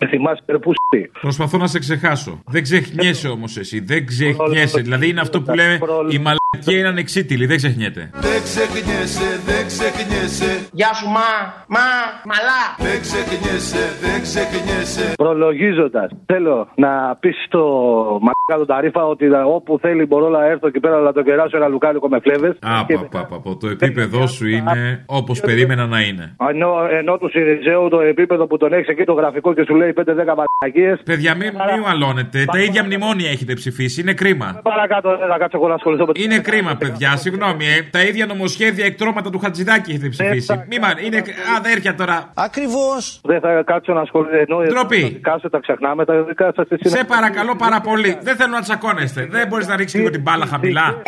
Θυμάσαι 0.09 0.43
περπούστη. 0.45 1.11
Προσπαθώ 1.21 1.59
να 1.59 1.67
σε 1.67 1.79
ξεχάσω. 1.79 2.43
Δεν 2.47 2.63
ξεχνιέσαι 2.63 3.29
όμως 3.29 3.57
εσύ. 3.57 3.81
Δεν 3.81 4.07
ξεχνιέσαι. 4.07 4.81
Δηλαδή 4.81 5.09
είναι 5.09 5.21
αυτό 5.21 5.43
που 5.43 5.55
λέμε 5.55 5.79
η 6.11 6.19
μαλακία 6.63 6.79
είναι 6.79 6.89
ανεξίτηλη. 6.89 7.47
Δεν 7.47 7.57
ξεχνιέται. 7.57 8.11
Δεν 8.13 8.43
ξεχνιέσαι, 8.43 9.29
δεν 9.49 9.67
ξεχνιέσαι 9.67 10.51
Γεια 10.73 10.93
σου 10.99 11.07
μα, 11.17 11.31
μα, 11.77 11.87
μαλά. 12.31 12.63
Δεν 12.87 13.01
ξεχνιέσαι, 13.01 13.85
δεν 14.05 14.19
ξεχνιέσαι 14.27 15.13
Προλογίζοντας, 15.17 16.11
θέλω 16.27 16.69
να 16.75 17.17
πεις 17.21 17.37
στο 17.47 17.63
μαλάκα 18.27 18.55
τον 18.57 18.67
Ταρίφα 18.67 19.03
ότι 19.07 19.27
όπου 19.57 19.79
θέλει 19.79 20.07
μπορώ 20.07 20.29
να 20.29 20.45
έρθω 20.47 20.67
εκεί 20.67 20.81
πέρα 20.81 20.99
να 21.01 21.13
το 21.13 21.23
κεράσω 21.23 21.57
ένα 21.57 21.69
λουκάνικο 21.69 22.09
με 22.09 22.19
φλέβες. 22.25 22.55
Α, 22.61 22.85
πα, 22.87 23.09
πα, 23.11 23.27
πα, 23.27 23.41
πα. 23.41 23.57
Το 23.61 23.69
επίπεδό 23.69 24.27
σου 24.27 24.47
είναι 24.49 25.05
όπως 25.07 25.41
περίμενα 25.41 25.87
να 25.87 26.01
είναι. 26.01 26.37
Ενώ, 26.51 26.71
ενώ 27.01 27.19
του 27.19 27.29
Σιριζέου 27.31 27.89
το 27.89 28.01
επίπεδο 28.01 28.47
που 28.47 28.57
τον 28.57 28.73
έχεις 28.73 28.89
εκεί 28.89 29.05
το 29.05 29.13
γραφικό 29.13 29.55
και 29.55 29.65
σου 29.67 29.75
λέει 29.75 29.93
5-10 29.97 30.03
μαλακίε. 30.63 30.97
Παιδιά, 31.05 31.35
μην 31.35 31.49
μη 31.55 31.85
αλώνετε. 31.87 32.45
Τα 32.53 32.59
ίδια 32.59 32.85
μνημόνια 32.85 33.31
έχετε 33.31 33.55
ψηφίσει. 33.55 34.01
Είναι 34.01 34.15
κρίμα. 34.15 34.61
Παρακάτω, 34.63 35.17
δεν 35.17 35.29
θα 35.29 35.39
κάτσω 35.39 35.57
εγώ 35.57 35.69
να 35.69 35.75
ασχοληθώ 35.75 36.05
με 36.07 36.13
Είναι 36.15 36.39
κρίμα, 36.39 36.77
παιδιά. 36.77 37.17
Συγγνώμη, 37.17 37.65
ε. 37.67 37.83
Τα 37.91 38.03
ίδια 38.03 38.27
νομοσχέδια 38.27 38.85
εκτρώματα 38.85 39.31
του 39.31 39.39
Χατζηδάκη 39.39 39.91
έχετε 39.91 40.09
ψηφίσει. 40.09 40.65
Μη 40.69 40.79
μα, 40.79 40.89
είναι 41.05 41.23
αδέρφια 41.57 41.95
τώρα. 41.95 42.33
Ακριβώς. 42.35 43.21
Δεν 43.25 43.41
θα 43.41 43.63
κάτσω 43.65 43.93
να 43.93 44.01
ασχοληθώ. 44.01 44.37
Ενώ 44.37 44.57
Ντροπή. 44.63 45.01
τα 45.01 45.09
δικά 45.09 45.39
σου 45.41 45.49
τα 45.49 45.59
ξεχνάμε, 45.59 46.05
τα 46.05 46.23
δικά 46.23 46.53
σας 46.57 46.67
Σε 46.81 47.05
παρακαλώ 47.05 47.57
πάρα 47.57 47.81
πολύ. 47.81 48.19
Δεν 48.23 48.37
θέλω 48.37 48.51
να 48.51 48.61
τσακώνεστε. 48.61 49.27
Δεν 49.31 49.49
μπορείς 49.49 49.67
να 49.67 49.77
ρίξεις 49.77 49.99
λίγο 49.99 50.11
την 50.11 50.23
μπάλα 50.23 50.47
χαμηλά. 50.47 51.03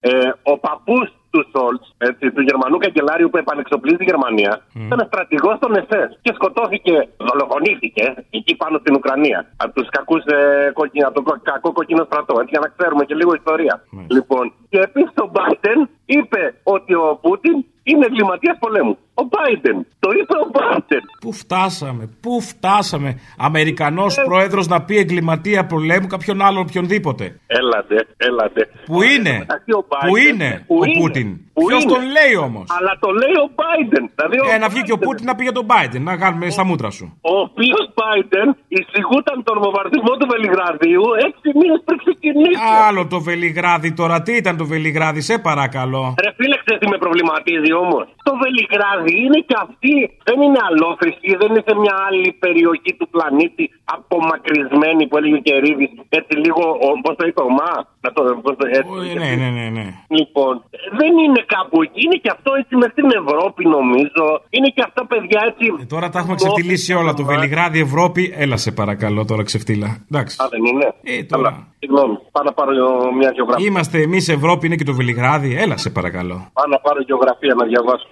Ε, 0.00 0.10
ο 0.42 0.58
παππού 0.58 1.08
του 1.34 1.42
Σόλτς, 1.52 1.86
του 2.34 2.42
Γερμανού 2.48 2.76
καγκελάριου 2.84 3.28
που 3.30 3.36
επανεξοπλίζει 3.44 3.96
τη 4.02 4.04
Γερμανία, 4.10 4.52
ήταν 4.86 5.00
στρατηγός 5.10 5.56
των 5.62 5.70
ΕΣΕΣ 5.80 6.10
και 6.24 6.32
σκοτώθηκε, 6.38 6.94
δολοφονήθηκε 7.28 8.04
εκεί 8.38 8.52
πάνω 8.62 8.78
στην 8.82 8.92
Ουκρανία. 8.98 9.38
Από 9.56 9.72
τους 9.78 9.88
κακούς 9.96 10.22
ε, 10.24 10.70
κόκκινα, 10.78 11.06
από 11.06 11.16
το 11.18 11.22
κο- 11.22 11.40
κακό 11.50 11.72
κόκκινο 11.72 12.04
στρατό. 12.04 12.34
Έτσι, 12.40 12.50
για 12.54 12.60
να 12.64 12.68
ξέρουμε 12.76 13.04
και 13.08 13.14
λίγο 13.20 13.32
ιστορία. 13.40 13.74
Λοιπόν, 14.16 14.44
και 14.70 14.78
επίσης 14.88 15.14
ο 15.24 15.26
Μπάιντεν 15.32 15.78
είπε 16.04 16.42
ότι 16.62 16.92
ο 16.94 17.18
Πούτιν 17.22 17.56
είναι 17.82 18.04
εγκληματίας 18.08 18.56
πολέμου. 18.64 18.98
Ο 19.14 19.22
Μπάιντεν. 19.30 19.86
Το 19.98 20.08
είπε 20.18 20.34
ο 20.44 20.46
Μπάιντεν. 20.52 21.02
Πού 21.20 21.32
φτάσαμε, 21.32 22.08
πού 22.22 22.40
φτάσαμε. 22.40 23.20
Αμερικανός 23.38 24.14
πρόεδρος 24.24 24.66
να 24.68 24.82
πει 24.82 24.96
εγκληματία 24.96 25.66
πολέμου 25.66 26.06
κάποιον 26.06 26.42
άλλον 26.42 26.62
οποιονδήποτε. 26.68 27.24
Έλατε, 27.46 27.96
έλατε. 28.16 28.60
Πού 28.84 29.02
είναι, 29.02 29.30
Εντάξει, 29.46 29.70
ο 29.80 29.84
Biden- 29.92 30.08
πού 30.08 30.16
είναι 30.16 30.64
ο 30.68 31.00
Πούτιν; 31.00 31.28
Πού 31.56 31.62
Ποιος 31.66 31.82
είναι. 31.82 31.92
τον 31.92 32.02
λέει 32.16 32.34
όμως; 32.48 32.66
Αλλά 32.78 32.92
το 33.04 33.10
λέει 33.20 33.36
ο 33.44 33.48
Biden. 33.60 34.04
Δηλαδή 34.16 34.36
ο 34.40 34.44
Ε, 34.54 34.58
να 34.64 34.68
βγει 34.72 34.82
και 34.82 34.92
ο 34.92 34.96
Biden. 35.00 35.04
Πούτιν 35.06 35.24
να 35.30 35.34
πει 35.36 35.42
για 35.48 35.52
τον 35.58 35.66
Biden, 35.72 36.00
να 36.10 36.16
κάνουμε 36.22 36.50
στα 36.50 36.64
μούτρα 36.64 36.90
σου. 36.90 37.06
Ο 37.32 37.34
οποίος 37.46 37.84
Biden 38.00 38.48
εισηγούταν 38.76 39.36
τον 39.48 39.56
βομβαρδισμό 39.62 40.12
του 40.18 40.26
Βελιγραδίου 40.32 41.04
έξι 41.26 41.48
μήνες 41.58 41.80
πριν 41.86 41.98
ξεκινήσει. 42.04 42.60
Άλλο 42.88 43.02
το 43.06 43.18
Βελιγράδι 43.28 43.90
τώρα, 44.00 44.16
τι 44.22 44.32
ήταν 44.42 44.54
το 44.56 44.64
Βελιγράδι, 44.72 45.20
σε 45.20 45.34
παρακαλώ. 45.48 46.02
Ρε 46.24 46.30
φίλε, 46.38 46.56
ξέρεις 46.64 46.80
τι 46.82 46.88
με 46.94 46.98
προβληματίζει 47.04 47.72
όμως; 47.84 48.04
Το 48.28 48.32
Βελιγράδι 48.42 49.03
είναι 49.24 49.40
και 49.48 49.56
αυτή. 49.66 49.94
Δεν 50.28 50.38
είναι 50.44 50.60
αλόφρυσκη, 50.68 51.30
δεν 51.40 51.48
είναι 51.50 51.64
σε 51.68 51.74
μια 51.82 51.94
άλλη 52.06 52.28
περιοχή 52.44 52.92
του 52.98 53.06
πλανήτη 53.14 53.64
απομακρυσμένη 53.96 55.02
που 55.08 55.16
έλεγε 55.18 55.36
ο 55.40 55.42
Κερίδης. 55.48 55.90
Έτσι 56.18 56.34
λίγο, 56.44 56.62
πώς 57.04 57.14
το 57.18 57.24
είπε, 57.28 57.42
ο 57.48 57.50
Μα. 57.60 57.72
Να 58.04 58.08
το, 58.16 58.20
πώς 58.44 58.54
το, 58.58 58.64
έτσι, 58.78 58.92
Ε, 59.10 59.18
Ναι, 59.22 59.30
ναι, 59.40 59.48
ναι, 59.58 59.66
ναι. 59.76 59.86
Λοιπόν, 60.18 60.52
δεν 61.00 61.12
είναι 61.24 61.40
κάπου 61.54 61.76
εκεί. 61.86 62.00
Είναι 62.06 62.18
και 62.24 62.30
αυτό 62.36 62.50
έτσι 62.60 62.72
μες 62.80 62.90
στην 62.94 63.08
Ευρώπη, 63.20 63.62
νομίζω. 63.76 64.24
Είναι 64.56 64.68
και 64.76 64.82
αυτά 64.88 65.02
παιδιά 65.10 65.40
έτσι. 65.50 65.66
Ε, 65.80 65.84
Τώρα 65.94 66.06
τα 66.12 66.18
έχουμε 66.18 66.34
ξεφτυλίσει 66.40 66.92
όλα. 67.00 67.12
Το 67.14 67.24
Βελιγράδι, 67.24 67.78
Ευρώπη. 67.88 68.22
Έλα 68.36 68.56
σε 68.56 68.70
παρακαλώ 68.80 69.24
τώρα 69.24 69.42
ξεφτύλα. 69.42 69.88
Εντάξει. 70.10 70.34
Α, 70.42 70.44
δεν 70.54 70.62
είναι; 70.70 70.86
Ε, 71.02 71.22
τώρα. 71.24 71.48
Αλλά, 71.48 71.66
συγγνώμη, 71.78 72.14
πάω 72.32 72.44
να 72.44 72.52
πάρω 72.52 72.72
μια 73.18 73.30
γεωγραφία. 73.34 73.66
Είμαστε 73.66 73.98
εμείς 74.02 74.28
Ευρώπη, 74.28 74.66
είναι 74.66 74.76
και 74.76 74.84
το 74.84 74.94
Βελιγράδι. 74.94 75.56
Έλα 75.64 75.76
σε 75.76 75.90
παρακαλώ. 75.90 76.36
Πάω 76.52 76.66
να 76.74 76.78
πάρω 76.78 77.00
γεωγραφία 77.08 77.54
να 77.54 77.64
διαβάσω. 77.66 78.06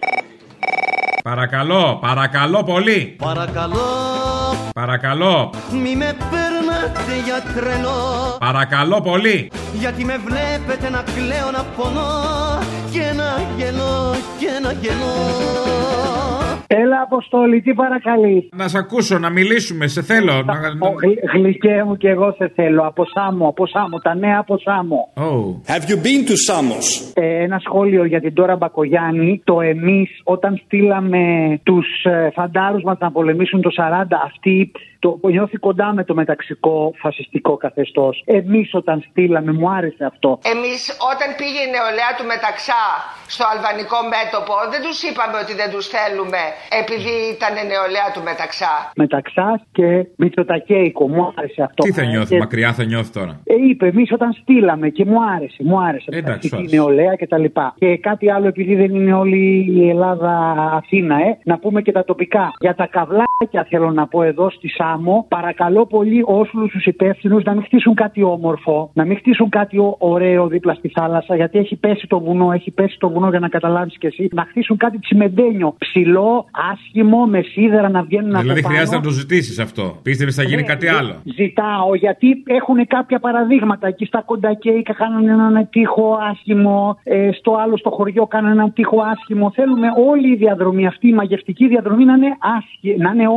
Παρακαλώ, 1.22 1.98
παρακαλώ 2.00 2.62
πολύ. 2.62 3.16
Παρακαλώ 3.18 3.76
Παρακαλώ, 4.74 5.50
μη 5.82 5.96
με 5.96 6.16
παίρνατε 6.30 7.14
για 7.24 7.52
τρελό 7.54 8.36
παρακαλώ 8.38 9.00
πολύ. 9.00 9.50
Γιατί 9.72 10.04
με 10.04 10.20
βλέπετε 10.24 10.90
να 10.90 11.02
κλαίω 11.14 11.50
να 11.50 11.62
πονώ 11.76 12.10
Και 12.90 13.12
να 13.16 13.42
γελώ 13.56 14.14
και 14.38 14.50
να 14.62 14.72
γελώ 14.72 16.11
Έλα, 16.74 17.00
Αποστόλη, 17.02 17.60
τι 17.60 17.74
παρακαλείς; 17.74 18.48
Να 18.56 18.68
σε 18.68 18.78
ακούσω, 18.78 19.18
να 19.18 19.30
μιλήσουμε, 19.30 19.86
σε 19.86 20.02
θέλω. 20.02 20.42
Να... 20.42 20.54
Γλυκέ 21.34 21.82
μου 21.86 21.96
και 21.96 22.08
εγώ 22.08 22.34
σε 22.38 22.52
θέλω. 22.54 22.82
Από 22.86 23.04
Σάμο, 23.14 23.48
από 23.48 23.66
Σάμο, 23.66 23.98
τα 23.98 24.14
νέα 24.14 24.38
από 24.38 24.58
Σάμο. 24.58 25.12
Oh. 25.14 25.72
Have 25.72 25.84
you 25.90 25.96
been 26.06 26.22
to 26.28 26.36
Samos? 26.48 27.12
Ε, 27.14 27.42
ένα 27.42 27.58
σχόλιο 27.58 28.04
για 28.04 28.20
την 28.20 28.34
Τώρα 28.34 28.56
Μπακογιάννη. 28.56 29.40
Το 29.44 29.60
εμείς, 29.60 30.10
όταν 30.24 30.60
στείλαμε 30.64 31.20
τους 31.62 31.86
ε, 32.04 32.30
φαντάρους 32.34 32.82
μας 32.82 32.98
να 32.98 33.10
πολεμήσουν 33.10 33.60
το 33.60 33.70
40, 33.76 34.04
αυτή 34.24 34.72
το 35.04 35.18
νιώθει 35.34 35.56
κοντά 35.66 35.88
με 35.98 36.02
το 36.04 36.14
μεταξικό 36.14 36.74
φασιστικό 37.02 37.52
καθεστώς. 37.64 38.22
Εμείς, 38.26 38.68
όταν 38.80 38.96
στείλαμε, 39.10 39.52
μου 39.52 39.68
άρεσε 39.78 40.04
αυτό. 40.12 40.30
Εμείς 40.54 40.80
όταν 41.12 41.28
πήγε 41.38 41.60
η 41.66 41.70
νεολαία 41.76 42.10
του 42.18 42.24
Μεταξά 42.34 42.82
στο 43.34 43.44
αλβανικό 43.52 43.98
μέτωπο 44.16 44.52
δεν 44.72 44.80
τους 44.86 44.98
είπαμε 45.08 45.36
ότι 45.44 45.52
δεν 45.60 45.68
τους 45.74 45.84
θέλουμε 45.94 46.40
επειδή 46.82 47.14
ήταν 47.36 47.52
νεολαία 47.72 48.08
του 48.14 48.22
Μεταξά. 48.30 48.72
Μεταξά 49.04 49.48
και 49.76 49.88
Μητσοτακέικο. 50.22 51.04
Μου 51.14 51.22
άρεσε 51.36 51.62
αυτό. 51.68 51.80
Τι 51.86 51.92
θα 51.98 52.04
νιώθει, 52.12 52.32
Και- 52.34 52.42
μακριά 52.44 52.70
θα 52.78 52.84
νιώθει 52.90 53.10
τώρα; 53.18 53.32
Ε, 53.52 53.54
είπε, 53.68 53.86
εμείς 53.94 54.08
όταν 54.16 54.30
στείλαμε 54.40 54.86
και 54.96 55.04
μου 55.10 55.18
άρεσε, 55.34 55.60
μου 55.68 55.76
άρεσε. 55.88 56.08
Εντάξει, 56.10 56.28
Εντάξει, 56.28 56.48
σου 56.48 56.54
η 56.54 56.58
άρεσε. 56.58 56.76
νεολαία 56.76 57.14
και 57.20 57.26
τα 57.32 57.38
λοιπά. 57.44 57.66
Και 57.78 57.88
κάτι 58.08 58.26
άλλο, 58.34 58.46
επειδή 58.54 58.74
δεν 58.82 58.90
είναι 58.98 59.14
όλη 59.14 59.44
η 59.78 59.88
Ελλάδα 59.88 60.32
Αθήνα, 60.80 61.16
ε, 61.16 61.38
να 61.44 61.58
πούμε 61.58 61.82
και 61.82 61.92
τα 61.92 62.04
τοπικά. 62.04 62.44
Για 62.60 62.74
τα 62.74 62.86
καβλάκια 62.86 63.30
θέλω 63.68 63.90
να 63.90 64.06
πω 64.06 64.22
εδώ 64.22 64.50
στη 64.50 64.68
Σάμο, 64.68 65.24
παρακαλώ 65.28 65.86
πολύ 65.86 66.22
όλου 66.26 66.68
τους 66.72 66.84
υπεύθυνους 66.86 67.42
να 67.44 67.52
μην 67.52 67.62
χτίσουν 67.64 67.94
κάτι 67.94 68.22
όμορφο, 68.22 68.90
να 68.94 69.04
μην 69.04 69.16
χτίσουν 69.16 69.48
κάτι 69.48 69.78
ω- 69.78 69.96
ωραίο 69.98 70.46
δίπλα 70.46 70.74
στη 70.74 70.88
θάλασσα, 70.88 71.36
γιατί 71.36 71.58
έχει 71.58 71.76
πέσει 71.76 72.06
το 72.06 72.20
βουνό, 72.20 72.52
έχει 72.52 72.70
πέσει 72.70 72.96
το 72.98 73.08
βουνό 73.10 73.28
για 73.28 73.38
να 73.38 73.48
καταλάβεις 73.48 73.98
κι 73.98 74.06
εσύ. 74.06 74.28
Να 74.32 74.44
χτίσουν 74.48 74.76
κάτι 74.76 74.98
τσιμεντένιο, 74.98 75.74
ψηλό, 75.78 76.44
άσχημο, 76.72 77.26
με 77.26 77.40
σίδερα 77.42 77.88
να 77.88 78.02
βγαίνουν 78.02 78.28
Δηλαδή 78.40 78.58
από 78.60 78.68
χρειάζεται 78.68 78.90
πάνω. 78.96 79.02
να 79.02 79.06
το 79.08 79.14
ζητήσεις 79.14 79.58
αυτό. 79.58 79.96
Πίστευε 80.02 80.30
θα 80.30 80.42
γίνει 80.42 80.60
Ναι, 80.60 80.66
κάτι 80.66 80.86
ζη- 80.86 80.94
άλλο. 80.96 81.14
Ζητάω 81.24 81.94
γιατί 81.94 82.42
έχουν 82.46 82.86
κάποια 82.86 83.18
παραδείγματα. 83.18 83.86
Εκεί 83.86 84.04
στα 84.04 84.22
κοντακέικα 84.22 84.92
κάνουν 84.94 85.28
έναν 85.28 85.68
τείχο 85.70 86.18
άσχημο. 86.30 86.98
ε, 87.04 87.30
στο 87.32 87.54
άλλο 87.62 87.76
στο 87.76 87.90
χωριό 87.90 88.26
κάνουν 88.26 88.50
έναν 88.50 88.72
τείχο 88.72 89.00
άσχημο. 89.12 89.50
Θέλουμε 89.54 89.88
όλη 90.10 90.32
η 90.32 90.36
διαδρομή 90.36 90.86
αυτή, 90.86 91.08
η 91.08 91.12
μαγευτική 91.12 91.68
διαδρομή 91.68 92.04
να 92.04 92.12
είναι, 92.14 92.36
άσχη, 92.56 92.96
να 92.98 93.10
είναι 93.10 93.28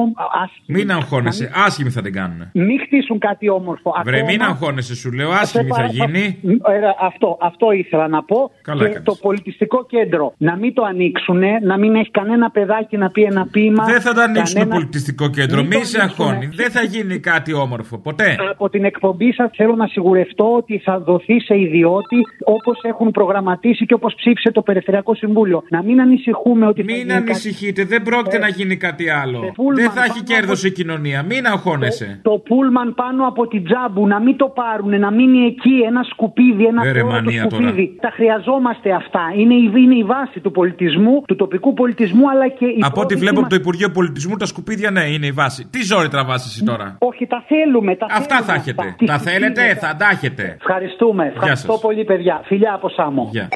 άσχημη. 0.44 0.78
Μην 0.78 0.92
αγχώνεσαι, 0.92 1.52
άσχημοι 1.66 1.90
θα 1.90 2.02
την 2.02 2.14
κάνουν. 2.14 2.50
Μην 2.54 2.80
χτίσουν 2.86 3.20
κάτι 3.20 3.50
όμορφο. 3.50 3.94
Βρε, 4.04 4.16
Ακόμα- 4.18 4.32
μην 4.32 4.42
αγχώνεσαι, 4.42 4.96
σου 4.96 5.12
λέω, 5.12 5.30
άσχημη 5.30 5.70
θα 5.70 5.76
παρα- 5.76 5.88
γίνει. 5.88 6.40
Ε, 6.44 6.80
αυτό, 7.02 7.38
αυτό 7.42 7.72
ήθελα 7.72 8.08
να 8.08 8.24
πω. 8.24 8.52
Καλά 8.62 8.80
και 8.80 8.86
έκανες. 8.86 9.04
το 9.04 9.16
πολιτιστικό 9.22 9.86
κέντρο 9.86 10.34
να 10.38 10.56
μην 10.58 10.74
το 10.74 10.84
ανοίξουν, 10.84 11.42
να 11.64 11.78
μην 11.78 11.96
έχει 11.96 12.12
κανένα 12.12 12.50
παιδάκι 12.52 12.98
να 12.98 13.10
πει 13.10 13.22
ένα 13.24 13.48
ποίημα. 13.52 13.84
Δεν 13.86 14.02
θα 14.02 14.14
το 14.14 14.22
ανοίξουν 14.22 14.54
το 14.54 14.60
κανένα- 14.60 14.76
πολιτιστικό 14.76 15.30
κέντρο, 15.30 15.62
Μην 15.62 15.72
το 15.72 15.78
μη 15.78 15.84
σε 15.86 16.00
ανοίξουνε. 16.02 16.30
αγχώνει. 16.30 16.50
Δεν 16.56 16.72
θα 16.72 16.82
γίνει 16.84 17.20
κάτι 17.20 17.54
όμορφο, 17.54 17.98
ποτέ. 17.98 18.36
Από 18.52 18.70
την 18.70 18.84
εκπομπή 18.86 19.34
σας 19.34 19.50
θέλω 19.56 19.76
να 19.76 19.88
σιγουρευτώ 19.88 20.54
ότι 20.56 20.78
θα 20.86 21.00
δοθεί 21.00 21.40
σε 21.42 21.60
ιδιώτη 21.60 22.18
όπως 22.44 22.80
έχουν 22.84 23.12
προγραμματίσει 23.12 23.86
και 23.86 23.94
όπως 23.94 24.14
ψήφισε 24.16 24.52
το 24.52 24.62
Περιφερειακό 24.62 25.16
Συμβούλιο. 25.16 25.64
Να 25.70 25.84
μην 25.84 26.02
ανησυχούμε 26.02 26.66
ότι. 26.68 26.84
Μην 26.84 27.12
ανησυχείτε, 27.14 27.84
δεν 27.86 28.04
πρόκειται 28.04 28.38
να 28.38 28.48
γίνει 28.48 28.76
κάτι 28.78 29.10
άλλο. 29.10 29.54
Πούλμαν 29.76 29.94
Δεν 29.94 30.04
θα 30.04 30.04
έχει 30.10 30.24
πάνω 30.24 30.30
κέρδος 30.32 30.64
η 30.64 30.72
κοινωνία. 30.72 31.24
Μην 31.24 31.46
αγχώνεσαι. 31.46 32.20
Το 32.24 32.32
πούλμαν 32.48 32.94
πάνω 32.96 33.28
από 33.28 33.48
την 33.48 33.64
τζάμπου 33.66 34.08
να 34.08 34.20
μην 34.20 34.36
το 34.38 34.48
πάρουν, 34.60 35.00
να 35.00 35.12
μείνει 35.12 35.46
εκεί 35.46 35.74
ένα 35.88 36.04
σκουπίδι, 36.12 36.66
ένα 36.66 36.82
Ε, 36.86 36.92
ρε, 36.92 37.00
θεόρατο 37.00 37.24
μανία 37.24 37.48
τώρα. 37.48 37.64
σκουπίδι. 37.68 37.98
Τα 38.02 38.10
χρειαζόμαστε 38.14 38.92
αυτά. 38.94 39.22
Είναι 39.38 39.54
η, 39.54 39.72
είναι 39.76 39.96
η 39.96 40.04
βάση 40.04 40.40
του 40.40 40.52
πολιτισμού, 40.52 41.22
του 41.28 41.36
τοπικού 41.36 41.74
πολιτισμού, 41.74 42.30
αλλά 42.30 42.48
και 42.48 42.66
η 42.66 42.78
Από 42.80 42.86
ό,τι 42.88 42.94
πρώτη 43.00 43.16
βλέπω 43.16 43.40
από 43.40 43.50
το 43.50 43.56
μας- 43.56 43.60
Υπουργείο 43.64 43.90
Πολιτισμού, 43.90 44.36
τα 44.38 44.46
σκουπίδια 44.46 44.92
ναι, 44.92 45.04
είναι 45.14 45.26
η 45.26 45.32
βάση. 45.32 45.68
Τι 45.70 45.82
ζόρι 45.84 46.08
τραβάς 46.10 46.46
εσύ 46.46 46.64
τώρα; 46.64 46.96
Όχι, 47.00 47.28
τα 47.28 47.44
θέλουμε. 47.48 47.96
Τα 47.96 48.06
Αυτά 48.10 48.36
θέλουμε 48.36 48.46
θα 48.52 48.54
έχετε. 48.54 48.96
Τι 48.98 49.06
Τα 49.06 49.18
θέλετε, 49.18 49.62
σκουπίδια. 49.62 49.88
θα 49.90 49.96
τα 49.96 50.10
έχετε. 50.12 50.56
Ευχαριστούμε. 50.60 51.26
Ευχαριστώ 51.36 51.72
σας. 51.72 51.82
πολύ, 51.82 52.04
παιδιά. 52.04 52.42
Φιλιά 52.46 52.74
από 52.74 52.90
Σάμο. 52.90 53.30
Γεια. 53.32 53.48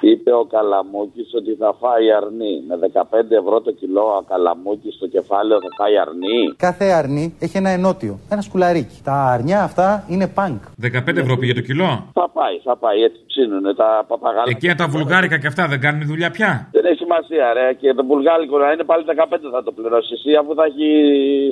Είπε 0.00 0.30
ο 0.32 0.44
Καλαμούκης 0.54 1.28
ότι 1.34 1.52
θα 1.62 1.70
φάει 1.80 2.06
αρνί. 2.18 2.54
Με 2.68 2.74
15 2.92 3.30
ευρώ 3.42 3.60
το 3.60 3.72
κιλό 3.80 4.04
ο 4.20 4.22
Καλαμούκης 4.30 4.94
στο 4.94 5.06
κεφάλαιο 5.14 5.58
θα 5.64 5.70
φάει 5.78 5.98
αρνί. 6.04 6.38
Κάθε 6.66 6.84
αρνί 7.00 7.24
έχει 7.38 7.56
ένα 7.56 7.70
ενότιο, 7.70 8.18
ένα 8.34 8.40
σκουλαρίκι. 8.40 8.96
Τα 9.04 9.12
αρνιά 9.34 9.62
αυτά 9.62 10.04
είναι 10.08 10.26
πανκ. 10.28 10.60
15 10.82 11.16
ευρώ 11.24 11.36
πήγε 11.36 11.54
το 11.54 11.60
κιλό; 11.60 11.90
Θα 12.12 12.26
πάει, 12.38 12.56
θα 12.68 12.76
πάει. 12.76 12.98
Έτσι 13.02 13.20
ψήνουνε 13.26 13.74
τα 13.74 14.04
παπαγάλα. 14.08 14.44
Εκείνα 14.54 14.74
τα 14.74 14.86
βουλγάρικα 14.88 15.38
και 15.38 15.46
αυτά 15.46 15.66
δεν 15.72 15.80
κάνουν 15.80 16.02
δουλειά 16.06 16.30
πια; 16.30 16.68
Δεν 16.72 16.84
έχει 16.84 16.96
σημασία, 17.04 17.52
ρε. 17.52 17.72
Και 17.80 17.94
το 17.94 18.04
βουλγάρικο 18.04 18.58
να 18.58 18.72
είναι 18.72 18.84
πάλι 18.90 19.04
15 19.06 19.12
θα 19.54 19.62
το 19.62 19.72
πληρώσεις 19.72 20.10
εσύ, 20.16 20.30
αφού 20.40 20.54
θα 20.54 20.64
έχει 20.70 20.88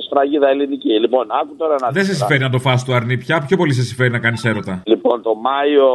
σφραγίδα 0.05 0.47
ελληνική. 0.49 0.93
Λοιπόν, 1.03 1.25
άκου 1.41 1.55
τώρα 1.61 1.75
να 1.81 1.87
Δεν 1.89 2.03
σε 2.03 2.09
δεις 2.09 2.17
τώρα. 2.19 2.19
συμφέρει 2.19 2.43
να 2.47 2.49
το 2.55 2.59
φας 2.65 2.79
το 2.85 2.93
αρνί 2.93 3.17
πια. 3.17 3.35
Πιο 3.47 3.57
πολύ 3.57 3.73
σε 3.73 3.83
συμφέρει 3.89 4.11
να 4.17 4.19
κάνεις 4.25 4.45
έρωτα. 4.45 4.73
Λοιπόν, 4.85 5.21
το 5.21 5.33
Μάιο 5.35 5.87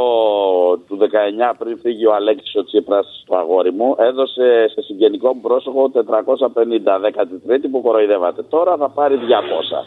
του 0.87 0.97
19, 1.01 1.55
πριν 1.59 1.79
φύγει 1.83 2.07
ο 2.07 2.15
Αλέξης 2.15 2.44
ο 2.61 2.65
Τσίπρας 2.65 3.07
το 3.29 3.37
αγόρι 3.37 3.73
μου, 3.79 3.89
έδωσε 4.09 4.47
σε 4.75 4.81
συγγενικό 4.89 5.29
μου 5.35 5.41
πρόσωπο 5.41 5.91
450 5.95 7.01
13η 7.07 7.67
που 7.71 7.81
κοροϊδεύατε. 7.83 8.43
Τώρα 8.43 8.77
θα 8.77 8.89
πάρει 8.99 9.15
200 9.17 9.21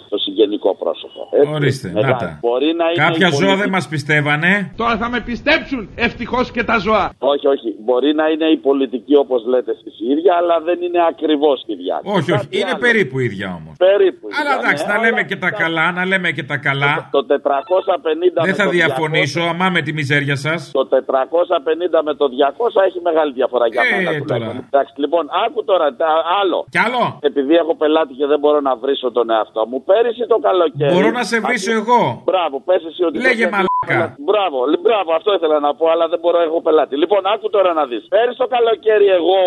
το 0.10 0.18
συγγενικό 0.18 0.76
πρόσωπο. 0.76 1.22
Έτσι. 1.32 1.54
Ορίστε, 1.54 1.88
Μεγάλη. 1.94 2.12
να 2.14 2.18
τα. 2.20 2.38
Μπορεί 2.42 2.70
να 2.82 2.86
είναι 2.92 3.04
Κάποια 3.08 3.28
η 3.28 3.32
ζώα 3.32 3.40
πολιτική- 3.40 3.62
δεν 3.62 3.70
μας 3.70 3.88
πιστεύανε. 3.88 4.74
Τώρα 4.82 4.98
θα 4.98 5.10
με 5.10 5.20
πιστέψουν 5.30 5.90
ευτυχώς 5.96 6.52
και 6.52 6.64
τα 6.64 6.78
ζώα. 6.78 7.06
Όχι, 7.20 7.48
όχι. 7.48 7.70
Μπορεί 7.86 8.14
να 8.14 8.26
είναι 8.30 8.46
η 8.46 8.58
πολιτική 8.58 9.16
όπως 9.16 9.46
λέτε 9.46 9.72
εσεί 9.72 9.90
η 10.06 10.12
ίδια, 10.12 10.34
αλλά 10.40 10.56
δεν 10.68 10.78
είναι 10.82 11.00
ακριβώς 11.10 11.64
η 11.68 11.74
ίδια. 11.74 12.02
Όχι, 12.04 12.32
όχι. 12.32 12.48
Κάτι 12.48 12.58
Είναι 12.58 12.70
άλλο. 12.70 12.78
περίπου 12.86 13.20
ίδια 13.20 13.48
όμως. 13.60 13.74
Περίπου. 13.86 14.26
Αλλά 14.40 14.50
ίδια, 14.54 14.60
εντάξει, 14.64 14.84
ναι, 14.86 14.94
να 14.94 14.98
λέμε 15.04 15.18
αλλά 15.20 15.28
και 15.30 15.38
τα 15.46 15.50
καλά, 15.62 15.86
να 15.98 16.04
λέμε 16.12 16.30
και 16.38 16.44
τα 16.52 16.58
καλά. 16.68 16.94
Το 17.16 17.22
450 17.26 18.42
Δεν 18.46 18.50
με 18.50 18.54
θα 18.60 18.64
το 18.64 18.70
διαφωνήσω, 18.78 19.42
αμά 19.54 19.68
με 19.76 19.82
τη 19.86 19.92
μιζέρια 19.98 20.36
σας. 20.46 20.60
Το 20.78 20.84
450 20.92 22.00
με 22.08 22.14
το 22.22 22.26
200 22.28 22.82
έχει 22.88 23.00
μεγάλη 23.10 23.32
διαφορά 23.40 23.66
για 23.74 23.82
Ε, 23.82 23.86
μένα. 23.96 24.10
τώρα. 24.10 24.22
τουλάχιστον. 24.24 24.66
Εντάξει, 24.72 24.94
λοιπόν, 25.04 25.24
άκου 25.46 25.60
τώρα 25.72 25.88
τα- 26.02 26.22
άλλο. 26.42 26.60
Κι 26.74 26.82
άλλο. 26.88 27.04
Επειδή 27.30 27.54
έχω 27.64 27.74
πελάτη 27.82 28.14
και 28.20 28.26
δεν 28.32 28.40
μπορώ 28.42 28.60
να 28.70 28.74
βρίσω 28.84 29.08
τον 29.18 29.30
εαυτό 29.30 29.62
μου, 29.70 29.78
πέρυσι 29.90 30.24
το 30.34 30.38
καλοκαίρι. 30.48 30.94
Μπορώ 30.94 31.10
να 31.20 31.24
σε 31.32 31.38
βρίσω 31.46 31.72
εγώ. 31.82 32.02
Μπράβο, 32.30 32.56
πες 32.68 32.82
εσύ 32.90 33.04
ότι. 33.10 33.18
Λέγε 33.28 33.44
το- 33.44 33.54
μαλάκα. 33.56 34.16
Μπράβο, 34.30 34.58
λι- 34.72 34.82
μπράβο, 34.88 35.10
αυτό 35.20 35.30
ήθελα 35.38 35.58
να 35.68 35.72
πω, 35.78 35.86
αλλά 35.94 36.06
δεν 36.12 36.20
μπορώ, 36.22 36.38
έχω 36.48 36.60
πελάτη. 36.68 36.94
Λοιπόν, 37.04 37.22
άκου 37.34 37.48
τώρα 37.56 37.72
να 37.80 37.84
δεις. 37.90 38.04
Πέρυσι 38.14 38.38
το 38.44 38.48
καλοκαίρι, 38.56 39.08
εγώ. 39.20 39.38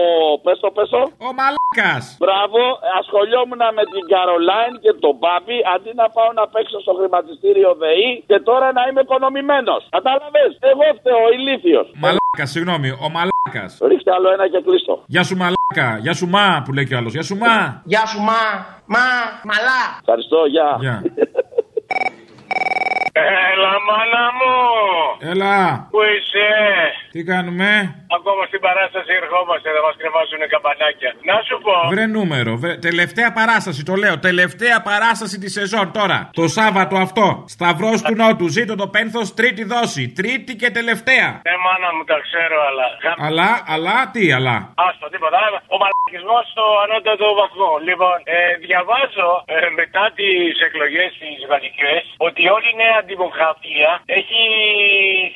Πες 0.45 0.59
το, 0.65 0.69
πες 0.77 0.89
το. 0.95 1.01
Ο 1.29 1.31
μαλάκας. 1.41 2.03
Μπράβο, 2.23 2.61
ασχολιόμουν 3.01 3.63
με 3.79 3.85
την 3.93 4.03
Καρολάιν 4.21 4.75
και 4.85 4.93
τον 5.05 5.15
Μπάμπη 5.21 5.59
αντί 5.75 5.91
να 6.01 6.07
πάω 6.17 6.31
να 6.41 6.45
παίξω 6.53 6.79
στο 6.85 6.93
χρηματιστήριο 6.99 7.71
ΔΕΗ 7.83 8.11
και 8.31 8.39
τώρα 8.49 8.69
να 8.77 8.83
είμαι 8.89 9.01
οικονομημένος. 9.07 9.81
Κατάλαβες, 9.97 10.51
εγώ 10.71 10.87
φταίω, 10.99 11.25
ηλίθιος. 11.37 11.87
Μαλάκας, 12.03 12.49
συγγνώμη, 12.55 12.89
ο 13.05 13.07
μαλάκας. 13.17 13.71
Ρίχτε 13.91 14.11
άλλο 14.17 14.29
ένα 14.37 14.47
και 14.53 14.61
κλείστο. 14.67 14.95
Γεια 15.15 15.23
σου 15.29 15.37
μαλάκα, 15.43 15.89
γεια 16.05 16.15
σου 16.21 16.27
μα 16.35 16.47
που 16.65 16.73
λέει 16.77 16.87
κι 16.89 16.97
άλλος. 16.99 17.13
Γεια 17.17 17.25
σου 17.29 17.37
μα. 17.43 17.55
Γεια 17.93 18.05
σου 18.13 18.21
μα, 18.29 18.43
μα, 18.95 19.07
μαλά. 19.51 19.81
Ευχαριστώ, 20.03 20.39
γεια. 20.55 20.69
Γεια. 20.85 20.97
Έλα, 23.51 23.73
μάνα 23.89 24.25
μου! 24.39 24.55
Έλα, 25.33 25.59
Πού 25.93 26.01
είσαι; 26.15 26.49
τι 27.15 27.21
κάνουμε; 27.31 27.71
Ακόμα 28.19 28.43
στην 28.51 28.61
παράσταση 28.67 29.13
ερχόμαστε, 29.23 29.69
δεν 29.75 29.83
μας 29.87 29.97
κρεβάζουν 30.01 30.41
καμπανάκια. 30.53 31.11
Να 31.31 31.37
σου 31.47 31.57
πω. 31.65 31.75
Βρε 31.93 32.07
νούμερο. 32.17 32.53
Βρε... 32.63 32.73
Τελευταία 32.89 33.31
παράσταση, 33.39 33.81
το 33.91 33.95
λέω. 34.03 34.15
Τελευταία 34.31 34.77
παράσταση 34.91 35.37
της 35.43 35.53
σεζόν 35.59 35.87
τώρα. 35.99 36.19
Το 36.41 36.45
Σάββατο 36.59 36.95
αυτό. 37.07 37.27
Σταυρό 37.55 37.93
του 38.07 38.15
Νότου. 38.21 38.47
Ζήτω 38.57 38.75
το 38.83 38.87
πένθος, 38.95 39.27
τρίτη 39.39 39.63
δόση. 39.73 40.05
Τρίτη 40.19 40.53
και 40.61 40.69
τελευταία. 40.79 41.29
Ναι, 41.47 41.55
μάνα 41.65 41.89
μου, 41.95 42.03
τα 42.11 42.19
ξέρω, 42.27 42.57
αλλά. 42.69 42.87
Αλλά, 43.29 43.51
αλλά, 43.75 43.97
τι, 44.15 44.25
αλλά; 44.37 44.57
Άστο, 44.87 45.07
τίποτα. 45.15 45.39
Ο 45.75 45.77
μαλακισμός 45.83 46.45
στο 46.53 46.65
ανώτατο 46.85 47.27
βαθμό. 47.41 47.71
Λοιπόν, 47.89 48.17
ε, 48.37 48.39
διαβάζω 48.67 49.31
ε, 49.55 49.57
μετά 49.81 50.05
τις 50.19 50.55
εκλογές 50.67 51.11
τι 51.21 51.29
γαλλικέ 51.51 51.95
ότι 52.27 52.43
όλη 52.57 52.69
η 52.75 52.79
νέα 52.85 52.99
δημοκρατία 53.13 53.91
έχει 54.19 54.41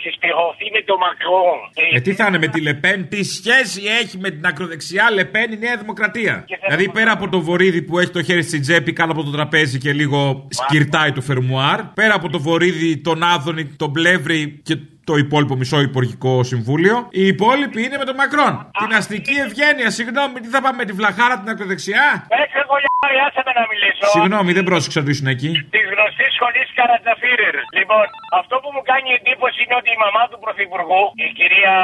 συσπηρωθεί 0.03 0.67
με 0.77 0.81
το 0.89 0.95
Μακρόν. 1.05 1.59
Ε, 1.97 2.01
τι 2.07 2.13
θα 2.19 2.25
είναι 2.27 2.41
με 2.45 2.49
τη 2.53 2.59
Λεπέν, 2.67 2.99
τι 3.13 3.21
σχέση 3.37 3.81
έχει 4.01 4.17
με 4.25 4.31
την 4.35 4.45
ακροδεξιά 4.51 5.05
Λεπέν 5.17 5.49
η 5.53 5.59
Νέα 5.65 5.77
Δημοκρατία; 5.83 6.35
Δηλαδή 6.67 6.87
πέρα 6.97 7.13
από 7.13 7.27
το 7.35 7.39
βορίδι 7.41 7.83
που 7.87 7.99
έχει 8.01 8.13
το 8.19 8.23
χέρι 8.23 8.43
στην 8.43 8.61
τσέπη 8.61 8.93
κάτω 8.93 9.13
από 9.13 9.23
το 9.23 9.31
τραπέζι 9.31 9.79
και 9.79 9.93
λίγο 9.93 10.49
σκυρτάει 10.59 11.13
το 11.13 11.21
φερμουάρ, 11.21 11.79
πέρα 12.01 12.15
από 12.15 12.29
το 12.35 12.39
βορίδι, 12.47 12.91
τον 13.09 13.23
Άδωνη, 13.23 13.65
τον 13.65 13.93
Πλεύρη 13.93 14.61
και 14.63 14.77
το 15.05 15.15
υπόλοιπο 15.25 15.55
μισό 15.57 15.81
υπουργικό 15.81 16.43
συμβούλιο, 16.43 17.09
οι 17.11 17.27
υπόλοιποι 17.27 17.81
είναι 17.83 17.97
με 17.99 18.05
τον 18.05 18.15
Μακρόν. 18.15 18.71
Την 18.83 18.93
αστική 18.99 19.37
ευγένεια, 19.47 19.91
συγγνώμη, 19.91 20.41
τι 20.43 20.49
θα 20.55 20.61
πάμε 20.65 20.77
με 20.77 20.85
τη 20.85 20.93
βλαχάρα 20.93 21.35
την 21.41 21.49
ακροδεξιά; 21.53 22.05
Έξω 22.43 22.61
κολλιάρι, 22.71 23.17
άσε 23.27 23.43
με 23.47 23.53
να 23.59 23.65
μιλήσω. 23.71 24.05
Συγγνώμη, 24.15 24.51
δεν 24.59 24.65
πρόσεξα 24.65 25.01
να 25.03 25.11
ήσουν 25.11 25.27
εκεί. 25.35 25.51
Τη 25.75 25.81
γνωστή 25.93 26.24
σχολής 26.37 26.69
Καρατζαφίρερ. 26.79 27.55
Λοιπόν, 27.79 28.05
αυτό 28.41 28.55
που 28.63 28.69
μου 28.75 28.83
κάνει 28.91 29.09
εντύπωση 29.19 29.59
είναι 29.65 29.77
ότι 29.81 29.91
η 29.97 29.99
μαμά 30.05 30.23
του 30.31 30.39
Πρωθυπουργού, 30.45 31.03
η 31.27 31.29
κυρία 31.39 31.77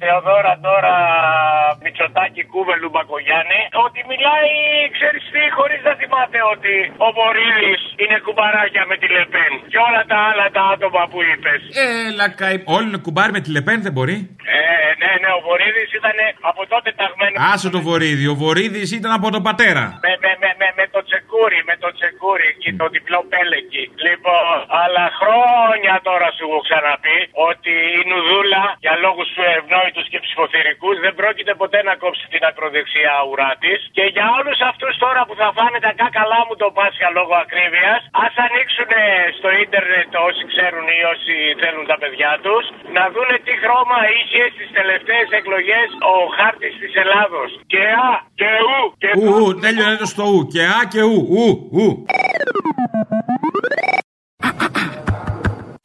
Θεοδόρα 0.00 0.54
τώρα 0.66 0.94
Μητσοτάκη 1.82 2.42
Κούβελου 2.52 2.88
Μπακογιάννη, 2.92 3.60
ότι 3.86 4.00
μιλάει, 4.10 4.52
ξέρεις 4.96 5.22
τι, 5.32 5.42
χωρίς 5.58 5.80
να 5.88 5.92
θυμάται 6.00 6.38
ότι 6.54 6.74
ο 7.06 7.08
Βορύδη 7.16 7.72
είναι 8.02 8.16
κουμπαράκια 8.26 8.82
με 8.90 8.96
τη 9.00 9.06
Λεπέν. 9.14 9.52
Και 9.72 9.78
όλα 9.86 10.02
τα 10.10 10.18
άλλα 10.28 10.46
τα 10.56 10.62
άτομα 10.74 11.02
που 11.10 11.18
είπες. 11.30 11.60
Έλα, 12.06 12.26
καη... 12.40 12.56
Όλοι 12.76 12.86
είναι 12.90 13.00
κουμπάρι 13.06 13.32
με 13.36 13.40
τη 13.44 13.48
Λεπέν, 13.56 13.78
δεν 13.86 13.92
μπορεί. 13.96 14.16
Ε, 14.56 14.60
ναι, 15.02 15.12
ναι, 15.22 15.30
ο 15.38 15.40
Βορύδη 15.46 15.84
ήταν 16.00 16.16
από 16.50 16.62
τότε 16.72 16.88
ταγμένος. 17.00 17.38
Άσε 17.52 17.68
το 17.76 17.80
βορίδι. 17.86 18.26
Ο 18.34 18.36
βορίδι 18.42 18.82
ήταν 18.98 19.12
από 19.18 19.26
τον 19.34 19.42
πατέρα. 19.48 19.84
Με, 20.04 20.12
με, 20.22 20.30
με, 20.42 20.50
με, 20.60 20.68
με 20.78 20.84
το 20.94 21.00
τσεκούρι, 21.08 21.60
με 21.68 21.74
το 21.82 21.88
τσεκούρι 21.96 22.50
και 22.62 22.70
το 22.80 22.86
διπλό 22.94 23.20
πέλεκι. 23.32 23.71
Λοιπόν, 24.06 24.56
αλλά 24.82 25.04
χρόνια 25.20 25.94
τώρα 26.08 26.28
σου 26.36 26.44
έχω 26.48 26.60
ξαναπεί 26.68 27.18
ότι 27.48 27.72
η 27.98 28.00
Νουδούλα 28.08 28.64
για 28.84 28.94
λόγους 29.04 29.28
του 29.34 29.42
ευνόητους 29.56 30.06
και 30.12 30.18
ψηφοθυρικούς 30.24 30.96
δεν 31.04 31.14
πρόκειται 31.20 31.52
ποτέ 31.62 31.80
να 31.88 31.94
κόψει 32.02 32.24
την 32.32 32.42
ακροδεξιά 32.50 33.16
ουρά 33.28 33.52
της. 33.62 33.78
Και 33.96 34.04
για 34.16 34.26
όλους 34.38 34.58
αυτούς 34.70 34.92
τώρα 35.04 35.20
που 35.26 35.34
θα 35.40 35.48
φάνε 35.56 35.78
τα 35.86 35.92
κάκαλά 36.00 36.40
μου 36.46 36.54
το 36.62 36.68
Πάσχα 36.76 37.08
λόγω 37.18 37.34
ακρίβειας, 37.44 38.00
ας 38.24 38.34
ανοίξουν 38.46 38.92
στο 39.38 39.48
ίντερνετ 39.62 40.10
όσοι 40.28 40.42
ξέρουν 40.52 40.86
ή 40.98 41.00
όσοι 41.12 41.34
θέλουν 41.62 41.84
τα 41.92 41.96
παιδιά 42.02 42.32
τους, 42.44 42.64
να 42.96 43.04
δούνε 43.14 43.36
τι 43.46 43.52
χρώμα 43.62 43.98
είχε 44.16 44.42
στις 44.54 44.68
τελευταίες 44.78 45.28
εκλογές 45.38 45.88
ο 46.12 46.14
χάρτης 46.36 46.74
της 46.82 46.92
Ελλάδος. 47.02 47.50
Και 47.72 47.82
α, 48.08 48.10
και 48.40 48.50
ου, 48.66 48.78
και 49.02 49.08
Ου, 49.18 49.24
ου, 49.36 49.58
τέλειωνε 49.64 49.96
το 50.02 50.08
στο 50.14 50.24
ου. 50.32 50.38
Και 50.54 50.62
α 50.78 50.80
και 50.92 51.02
ου, 51.10 51.18
ου, 51.34 51.44
ου. 51.76 51.86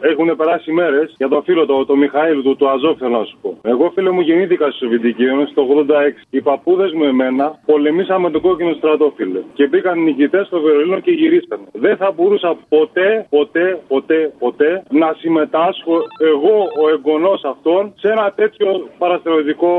Έχουν 0.00 0.36
περάσει 0.36 0.72
μέρες 0.72 1.14
για 1.16 1.28
το 1.28 1.42
φίλο 1.42 1.66
το, 1.66 1.84
το 1.84 1.96
Μιχαήλ 1.96 2.42
του, 2.42 2.56
του 2.56 2.68
Αζόφ, 2.68 2.98
θέλω 2.98 3.18
να 3.18 3.24
σου 3.24 3.38
πω. 3.42 3.58
Εγώ, 3.62 3.90
φίλε 3.94 4.10
μου, 4.10 4.20
γεννήθηκα 4.20 4.66
στη 4.70 4.76
Σοβιετική 4.76 5.24
Ένωση 5.24 5.54
το 5.54 5.62
86. 5.88 5.92
Οι 6.30 6.40
παππούδες 6.40 6.92
μου 6.92 7.04
εμένα 7.04 7.58
πολεμήσαμε 7.66 8.30
τον 8.30 8.40
κόκκινο 8.40 8.72
στρατό, 8.72 9.12
φίλε. 9.16 9.40
Και 9.54 9.66
μπήκαν 9.66 10.02
νικητές 10.02 10.46
στο 10.46 10.60
Βερολίνο 10.60 11.00
και 11.00 11.10
γυρίσανε. 11.10 11.62
Δεν 11.72 11.96
θα 11.96 12.12
μπορούσα 12.16 12.56
ποτέ, 12.68 13.26
ποτέ, 13.30 13.80
ποτέ, 13.88 14.32
ποτέ 14.38 14.82
να 14.90 15.14
συμμετάσχω 15.18 15.96
εγώ, 16.18 16.56
ο 16.82 16.88
εγγονός 16.88 17.44
αυτών, 17.44 17.92
σε 17.96 18.08
ένα 18.08 18.32
τέτοιο 18.36 18.88
παραστρατιωτικό 18.98 19.70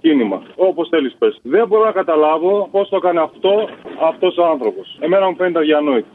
κίνημα. 0.00 0.42
Όπως 0.56 0.88
θέλεις, 0.88 1.14
πες. 1.18 1.40
Δεν 1.42 1.66
μπορώ 1.66 1.84
να 1.84 1.92
καταλάβω 1.92 2.68
πώς 2.70 2.88
το 2.88 2.96
έκανε 2.96 3.20
αυτό 3.20 3.68
αυτός 4.00 4.36
ο 4.36 4.44
άνθρωπος. 4.44 4.98
Εμένα 5.00 5.28
μου 5.28 5.36
φαίνεται 5.36 5.58
αδιανόητο. 5.58 6.08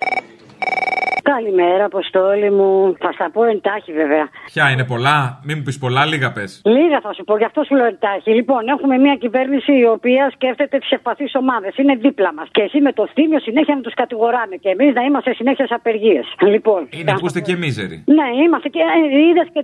Καλημέρα, 1.35 1.83
Αποστόλη 1.91 2.49
μου. 2.57 2.71
Θα 3.03 3.09
στα 3.17 3.27
πω 3.33 3.41
εντάχει, 3.53 3.91
βέβαια. 4.01 4.25
Ποια 4.53 4.65
είναι 4.71 4.85
πολλά, 4.93 5.17
μην 5.45 5.55
μου 5.57 5.63
πεις 5.67 5.77
πολλά, 5.83 6.01
λίγα 6.11 6.29
πες. 6.35 6.51
Λίγα 6.77 6.99
θα 7.05 7.11
σου 7.15 7.23
πω, 7.27 7.33
γι' 7.41 7.49
αυτό 7.51 7.59
σου 7.67 7.75
λέω 7.79 7.89
εντάχει. 7.93 8.29
Λοιπόν, 8.39 8.61
έχουμε 8.75 8.95
μια 9.05 9.15
κυβέρνηση 9.23 9.71
η 9.83 9.85
οποία 9.95 10.23
σκέφτεται 10.35 10.75
τι 10.81 10.87
ευπαθεί 10.97 11.25
ομάδες. 11.41 11.71
Είναι 11.81 11.95
δίπλα 12.05 12.31
μας. 12.37 12.47
Και 12.55 12.61
εσύ 12.67 12.77
με 12.87 12.91
το 12.99 13.03
θύμιο 13.13 13.39
συνέχεια 13.47 13.75
να 13.79 13.81
τους 13.85 13.95
κατηγοράμε. 14.01 14.55
Και 14.63 14.69
εμείς 14.75 14.91
να 14.97 15.01
είμαστε 15.07 15.31
συνέχεια 15.39 15.65
σε 15.69 15.73
απεργίες. 15.79 16.25
Λοιπόν. 16.53 16.81
Είναι 16.99 17.11
που 17.19 17.25
είστε 17.29 17.41
και 17.47 17.55
μίζεροι. 17.63 17.97
Ναι, 18.17 18.27
είμαστε 18.43 18.67
και 18.75 18.81
είδες 19.29 19.47
και 19.53 19.61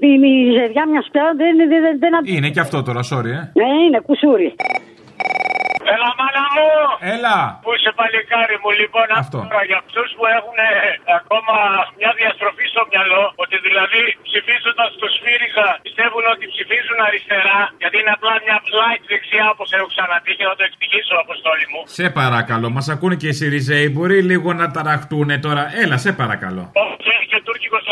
τη 0.00 0.08
μιζεριά 0.24 0.84
μιας 0.90 1.06
πια 1.12 1.24
δεν, 1.40 1.52
δεν, 1.56 1.68
δεν, 1.84 1.94
δεν 2.04 2.12
Είναι 2.36 2.48
και 2.54 2.60
αυτό 2.66 2.82
τώρα, 2.88 3.00
sorry, 3.10 3.32
ε. 3.38 3.42
Ναι, 3.60 3.68
είναι 3.84 4.00
κουσούρι. 4.08 4.48
Έλα, 5.94 6.08
μάνα 6.20 6.44
μου! 6.54 6.68
Έλα! 7.14 7.36
Πού 7.64 7.70
είσαι 7.76 7.92
παλικάρι 7.98 8.56
μου, 8.62 8.70
λοιπόν, 8.80 9.06
Αυτό. 9.22 9.38
τώρα 9.46 9.62
για 9.70 9.78
αυτούς 9.84 10.08
που 10.16 10.24
έχουν 10.38 10.56
ε, 10.68 10.70
ακόμα 11.20 11.56
μια 12.00 12.12
διαστροφή 12.18 12.64
στο 12.72 12.82
μυαλό, 12.90 13.24
ότι 13.42 13.56
δηλαδή 13.66 14.02
ψηφίζοντας 14.28 14.88
το 15.02 15.06
ΣΦΥΡΙΖΑ 15.14 15.66
πιστεύουν 15.86 16.24
ότι 16.34 16.44
ψηφίζουν 16.54 16.98
αριστερά, 17.08 17.58
γιατί 17.82 17.96
είναι 18.00 18.12
απλά 18.18 18.34
μια 18.44 18.58
light 18.78 19.02
δεξιά, 19.12 19.44
όπως 19.54 19.68
έχω 19.76 19.86
ξαναπεί 19.94 20.32
και 20.38 20.44
θα 20.48 20.54
το 20.58 20.64
εξηγήσω, 20.68 21.14
Αποστόλη 21.24 21.66
μου. 21.72 21.80
Σε 21.98 22.06
παρακαλώ, 22.20 22.66
μας 22.76 22.86
ακούνε 22.94 23.16
και 23.20 23.28
οι 23.30 23.36
Σιριζέοι. 23.38 23.86
Μπορεί 23.94 24.18
λίγο 24.30 24.48
να 24.60 24.66
ταραχτούν 24.76 25.28
τώρα. 25.46 25.62
Έλα, 25.82 25.96
σε 26.04 26.10
παρακαλώ. 26.20 26.64
Και, 27.04 27.14
και 27.30 27.33
τουρκικό 27.33 27.33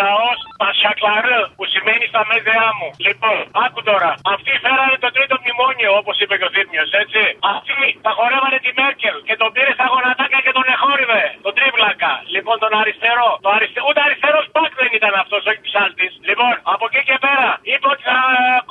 λαός, 0.02 0.38
Πασακλαρέ, 0.62 1.40
που 1.56 1.64
σημαίνει 1.72 2.04
στα 2.12 2.22
μέδεά 2.30 2.68
μου. 2.78 2.88
Λοιπόν, 3.06 3.38
άκου 3.64 3.80
τώρα. 3.90 4.10
Αυτοί 4.34 4.52
φέρανε 4.64 4.96
το 5.04 5.10
τρίτο 5.16 5.34
μνημόνιο, 5.42 5.90
όπως 6.00 6.16
είπε 6.22 6.34
και 6.38 6.46
ο 6.48 6.52
Θήμιος, 6.54 6.90
έτσι. 7.02 7.22
Αυτοί 7.54 7.80
τα 8.06 8.10
χορεύανε 8.16 8.58
τη 8.64 8.70
Μέρκελ 8.80 9.16
και 9.28 9.34
τον 9.40 9.48
πήρε 9.54 9.72
στα 9.78 9.86
γονατάκια 9.92 10.40
και 10.44 10.52
τον 10.58 10.66
εχόρυβε. 10.74 11.24
Τον 11.46 11.54
τρίβλακα. 11.58 12.12
Λοιπόν, 12.34 12.56
τον 12.64 12.72
αριστερό. 12.80 13.30
Το 13.44 13.48
αριστε... 13.56 13.80
Ούτε 13.88 14.00
αριστερός 14.06 14.44
πακ 14.54 14.70
δεν 14.80 14.90
ήταν 14.98 15.14
αυτός, 15.22 15.42
όχι 15.50 15.62
ψάλτης. 15.68 16.12
Λοιπόν, 16.28 16.52
από 16.74 16.84
εκεί 16.88 17.02
και 17.08 17.16
πέρα 17.26 17.48
είπε 17.70 17.86
ότι 17.94 18.02
θα 18.10 18.18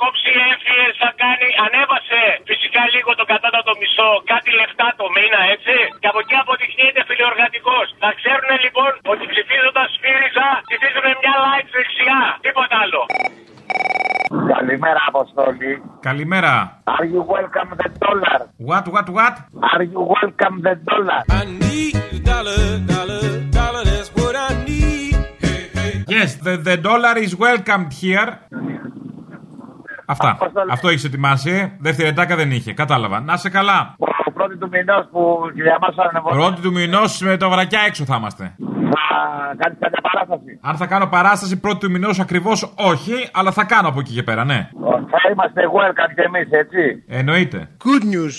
κόψει 0.02 0.30
έμφυες, 0.50 0.92
θα 1.02 1.10
κάνει. 1.22 1.48
Ανέβασε 1.66 2.20
φυσικά 2.50 2.82
λίγο 2.94 3.10
το 3.20 3.24
κατώτατο 3.32 3.72
μισό, 3.80 4.10
κάτι 4.32 4.50
λεφτά 4.60 4.88
το 5.00 5.06
μήνα, 5.16 5.40
έτσι. 5.54 5.76
Και 6.02 6.08
από 6.12 6.18
εκεί 6.24 6.34
αποδεικνύεται 6.42 7.02
φιλοεργατικό. 7.08 7.78
Θα 8.02 8.10
ξέρουν 8.18 8.50
λοιπόν 8.64 8.90
ότι 9.12 9.24
ψηφίζοντας 9.32 9.88
ΣΦΥΡΙΖΑ 9.94 10.48
ψηφίζουν 10.68 11.06
μια 11.20 11.34
light 11.44 11.68
δεξιά. 11.76 12.20
Τίποτα 12.44 12.76
άλλο. 12.84 13.02
Καλημέρα, 14.54 15.00
Αποστόλη. 15.08 15.82
Καλημέρα. 16.00 16.82
Are 16.84 17.06
you 17.14 17.22
welcome 17.34 17.70
the 17.82 17.88
dollar? 18.04 18.38
What, 18.70 18.84
what, 18.94 19.08
what? 19.18 19.34
Are 19.72 19.84
you 19.92 20.00
welcome 20.14 20.56
the 20.66 20.74
dollar? 20.90 21.20
Yes, 26.16 26.30
the, 26.46 26.54
the 26.68 26.76
dollar 26.88 27.14
is 27.24 27.32
welcomed 27.46 27.92
here. 28.02 28.30
Αυτά. 30.06 30.38
Αυτό 30.70 30.88
έχεις 30.88 31.04
ετοιμάσει. 31.04 31.50
ε. 31.50 31.76
Δεύτερη 31.80 32.08
ετάκα 32.08 32.36
δεν 32.36 32.50
είχε. 32.50 32.72
Κατάλαβα. 32.72 33.20
Να 33.20 33.36
σε 33.36 33.50
καλά. 33.50 33.94
Ο 34.26 34.30
πρώτη 34.32 34.56
του 34.56 34.68
μηνός 34.72 35.08
που 35.10 35.40
για 35.54 35.78
μας 35.80 35.94
θα 35.94 36.02
ανεβώ. 36.08 36.30
Πρώτη 36.30 36.60
του 36.60 36.72
μηνός 36.72 37.20
με 37.20 37.36
τα 37.36 37.48
βρακιά 37.48 37.80
έξω 37.86 38.04
θα 38.04 38.16
είμαστε. 38.16 38.54
Θα 39.08 39.54
κάνει 39.56 39.76
κάποια 39.80 40.00
παράσταση. 40.08 40.58
Αν 40.62 40.76
θα 40.76 40.86
κάνω 40.86 41.06
παράσταση 41.06 41.60
πρώτη 41.60 41.78
του 41.78 41.90
μηνός 41.90 42.20
ακριβώς, 42.20 42.72
όχι, 42.76 43.14
αλλά 43.32 43.50
θα 43.52 43.64
κάνω 43.64 43.88
από 43.88 44.00
εκεί 44.00 44.12
και 44.14 44.22
πέρα, 44.22 44.44
ναι. 44.44 44.68
Θα 45.12 45.18
είμαστε 45.32 45.60
welcome 45.76 46.12
και 46.14 46.22
εμείς, 46.22 46.48
έτσι. 46.50 47.04
Εννοείται. 47.08 47.68
Good 47.84 48.04
news. 48.14 48.34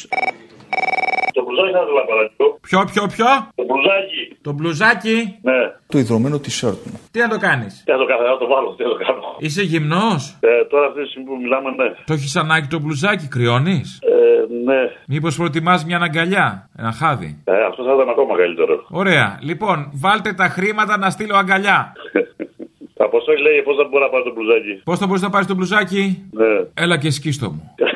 Το 1.37 1.41
μπλουζάκι 1.45 1.71
θα 1.77 1.81
ήθελα 1.85 2.03
παρακαλώ. 2.11 2.47
Ποιο, 2.67 2.79
ποιο, 2.91 3.03
ποιο; 3.15 3.25
Το 3.55 3.63
μπλουζάκι. 3.67 4.21
Το 4.43 4.51
μπλουζάκι. 4.53 5.17
Ναι. 5.41 5.61
Το 5.87 5.97
ιδρωμένο 5.97 6.35
t-shirt 6.45 6.79
μου. 6.85 6.99
Τι 7.11 7.19
να 7.19 7.27
το 7.27 7.37
κάνεις; 7.37 7.83
Τι 7.85 7.91
να 7.91 7.97
το 7.97 8.05
κάνω, 8.05 8.21
να 8.33 8.37
το 8.37 8.47
βάλω, 8.47 8.69
τι 8.77 8.83
να 8.83 8.89
το 8.89 8.95
κάνω. 9.05 9.21
Είσαι 9.39 9.61
γυμνός; 9.63 10.37
Ε, 10.39 10.65
τώρα 10.69 10.85
αυτή 10.87 11.01
τη 11.03 11.09
στιγμή 11.09 11.27
που 11.29 11.37
μιλάμε, 11.41 11.69
ναι. 11.69 11.89
Το 12.05 12.13
έχεις 12.13 12.35
ανάγκη 12.35 12.67
το 12.67 12.79
μπλουζάκι, 12.79 13.27
κρυώνεις; 13.27 13.99
Ε, 14.01 14.63
ναι. 14.69 14.81
Μήπως 15.07 15.35
προτιμάς 15.37 15.85
μια 15.85 15.97
αγκαλιά, 16.01 16.69
ένα 16.77 16.91
χάδι; 16.91 17.41
Ε, 17.43 17.63
αυτό 17.69 17.83
θα 17.83 17.93
ήταν 17.95 18.09
ακόμα 18.09 18.37
καλύτερο. 18.37 18.85
Ωραία. 18.89 19.37
Λοιπόν, 19.41 19.91
βάλτε 19.93 20.33
τα 20.33 20.47
χρήματα 20.47 20.97
να 20.97 21.09
στείλω 21.09 21.35
αγκαλιά. 21.35 21.93
Αποστόλη 23.07 23.41
λέει 23.41 23.61
πώς 23.61 23.75
θα 23.75 23.83
μπορώ 23.89 24.03
να 24.03 24.09
πάρω 24.09 24.23
το 24.23 24.33
μπλουζάκι; 24.33 24.73
Πώς 24.83 24.97
θα 24.99 25.05
μπορείς 25.07 25.21
να 25.21 25.29
πάρεις 25.29 25.47
το 25.47 25.55
μπλουζάκι, 25.55 26.29
Ναι. 26.31 26.45
Έλα 26.73 26.97
και 26.97 27.09
σκίστο 27.11 27.49
μου. 27.49 27.75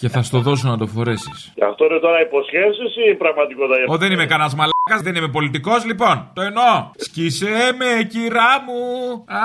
και 0.00 0.08
θα 0.08 0.22
στο 0.22 0.38
δώσω 0.40 0.68
να 0.68 0.78
το 0.78 0.86
φορέσεις. 0.86 1.52
Αυτό 1.70 1.84
είναι 1.84 1.98
τώρα 1.98 2.20
υποσχέσεις 2.20 2.92
ή 3.10 3.14
πραγματικότητα. 3.14 3.92
Ω, 3.92 3.96
δεν 3.96 4.12
είμαι 4.12 4.26
κανένας 4.26 4.54
μαλάκας, 4.54 5.00
δεν 5.02 5.14
είμαι 5.14 5.28
πολιτικός, 5.28 5.84
λοιπόν. 5.84 6.30
Το 6.32 6.42
εννοώ. 6.42 6.90
Σκίσε 6.96 7.72
με, 7.78 8.04
κυρά 8.04 8.52
μου, 8.66 8.82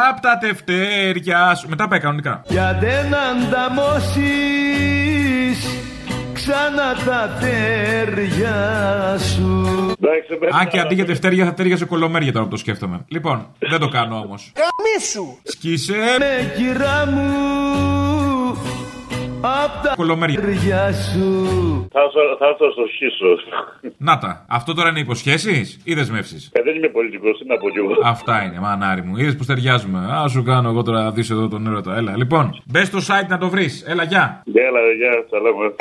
απ' 0.09 0.19
τα 0.19 0.37
τευτέρια 0.37 1.55
σου. 1.55 1.69
Μετά 1.69 1.87
πάει 1.87 1.99
κανονικά. 1.99 2.41
Για 2.47 2.77
δεν 2.81 3.15
ανταμώσεις 3.15 4.15
ξανά 6.33 6.95
τα 7.05 7.37
τέρια 7.39 8.57
σου 9.17 9.65
Αν 10.51 10.67
και 10.67 10.79
αντί 10.79 10.95
για 10.95 11.05
τευτέρια 11.05 11.45
θα 11.45 11.53
τέριαζε 11.53 11.85
κολομέρια 11.85 12.31
τώρα 12.31 12.43
που 12.43 12.51
το 12.51 12.57
σκέφτομαι. 12.57 13.05
Λοιπόν, 13.07 13.47
δεν 13.59 13.79
το 13.79 13.87
κάνω 13.87 14.15
όμως. 14.15 14.51
Καμίσου 14.53 15.37
Σκίσε 15.43 16.17
με 16.19 16.53
κυρά 16.55 17.05
μου 17.11 18.34
απ' 19.65 19.83
τα 19.83 19.93
Κολομέρια. 19.95 20.39
τέρια 20.41 20.93
σου 20.93 21.25
Θα 21.91 21.99
έρθω- 22.01 22.37
θα 22.39 22.45
έρθω 22.47 22.71
στο 22.71 22.83
σχίσο. 22.93 23.27
Να 23.97 24.17
τα. 24.17 24.45
Αυτό 24.49 24.73
τώρα 24.73 24.89
είναι 24.89 24.99
υποσχέσεις 24.99 25.79
ή 25.83 25.93
δεσμεύσεις; 25.93 26.49
Ε, 26.53 26.61
δεν 26.61 26.75
είμαι 26.75 26.87
πολιτικός, 26.87 27.37
τι 27.37 27.45
να 27.47 27.57
πω 27.57 27.69
κι 27.69 27.77
εγώ. 27.77 27.93
Αυτά 28.03 28.43
είναι, 28.43 28.59
μανάρι 28.59 29.01
μου. 29.01 29.17
Είδες 29.17 29.35
που 29.35 29.45
ταιριάζουμε. 29.45 29.99
Α 29.99 30.27
σου 30.27 30.43
κάνω 30.43 30.69
εγώ 30.69 30.81
τώρα 30.83 31.03
να 31.03 31.11
δεις 31.11 31.29
εδώ 31.29 31.47
τον 31.47 31.67
έρωτα. 31.67 31.95
Έλα, 31.95 32.17
λοιπόν, 32.17 32.61
μπες 32.65 32.87
στο 32.87 32.97
site 33.07 33.27
να 33.27 33.37
το 33.37 33.49
βρεις. 33.49 33.83
Έλα, 33.87 34.03
γεια. 34.03 34.43
Έλα, 34.53 34.79
γεια, 34.99 35.25
τα 35.29 35.37
λέμε. 35.39 35.73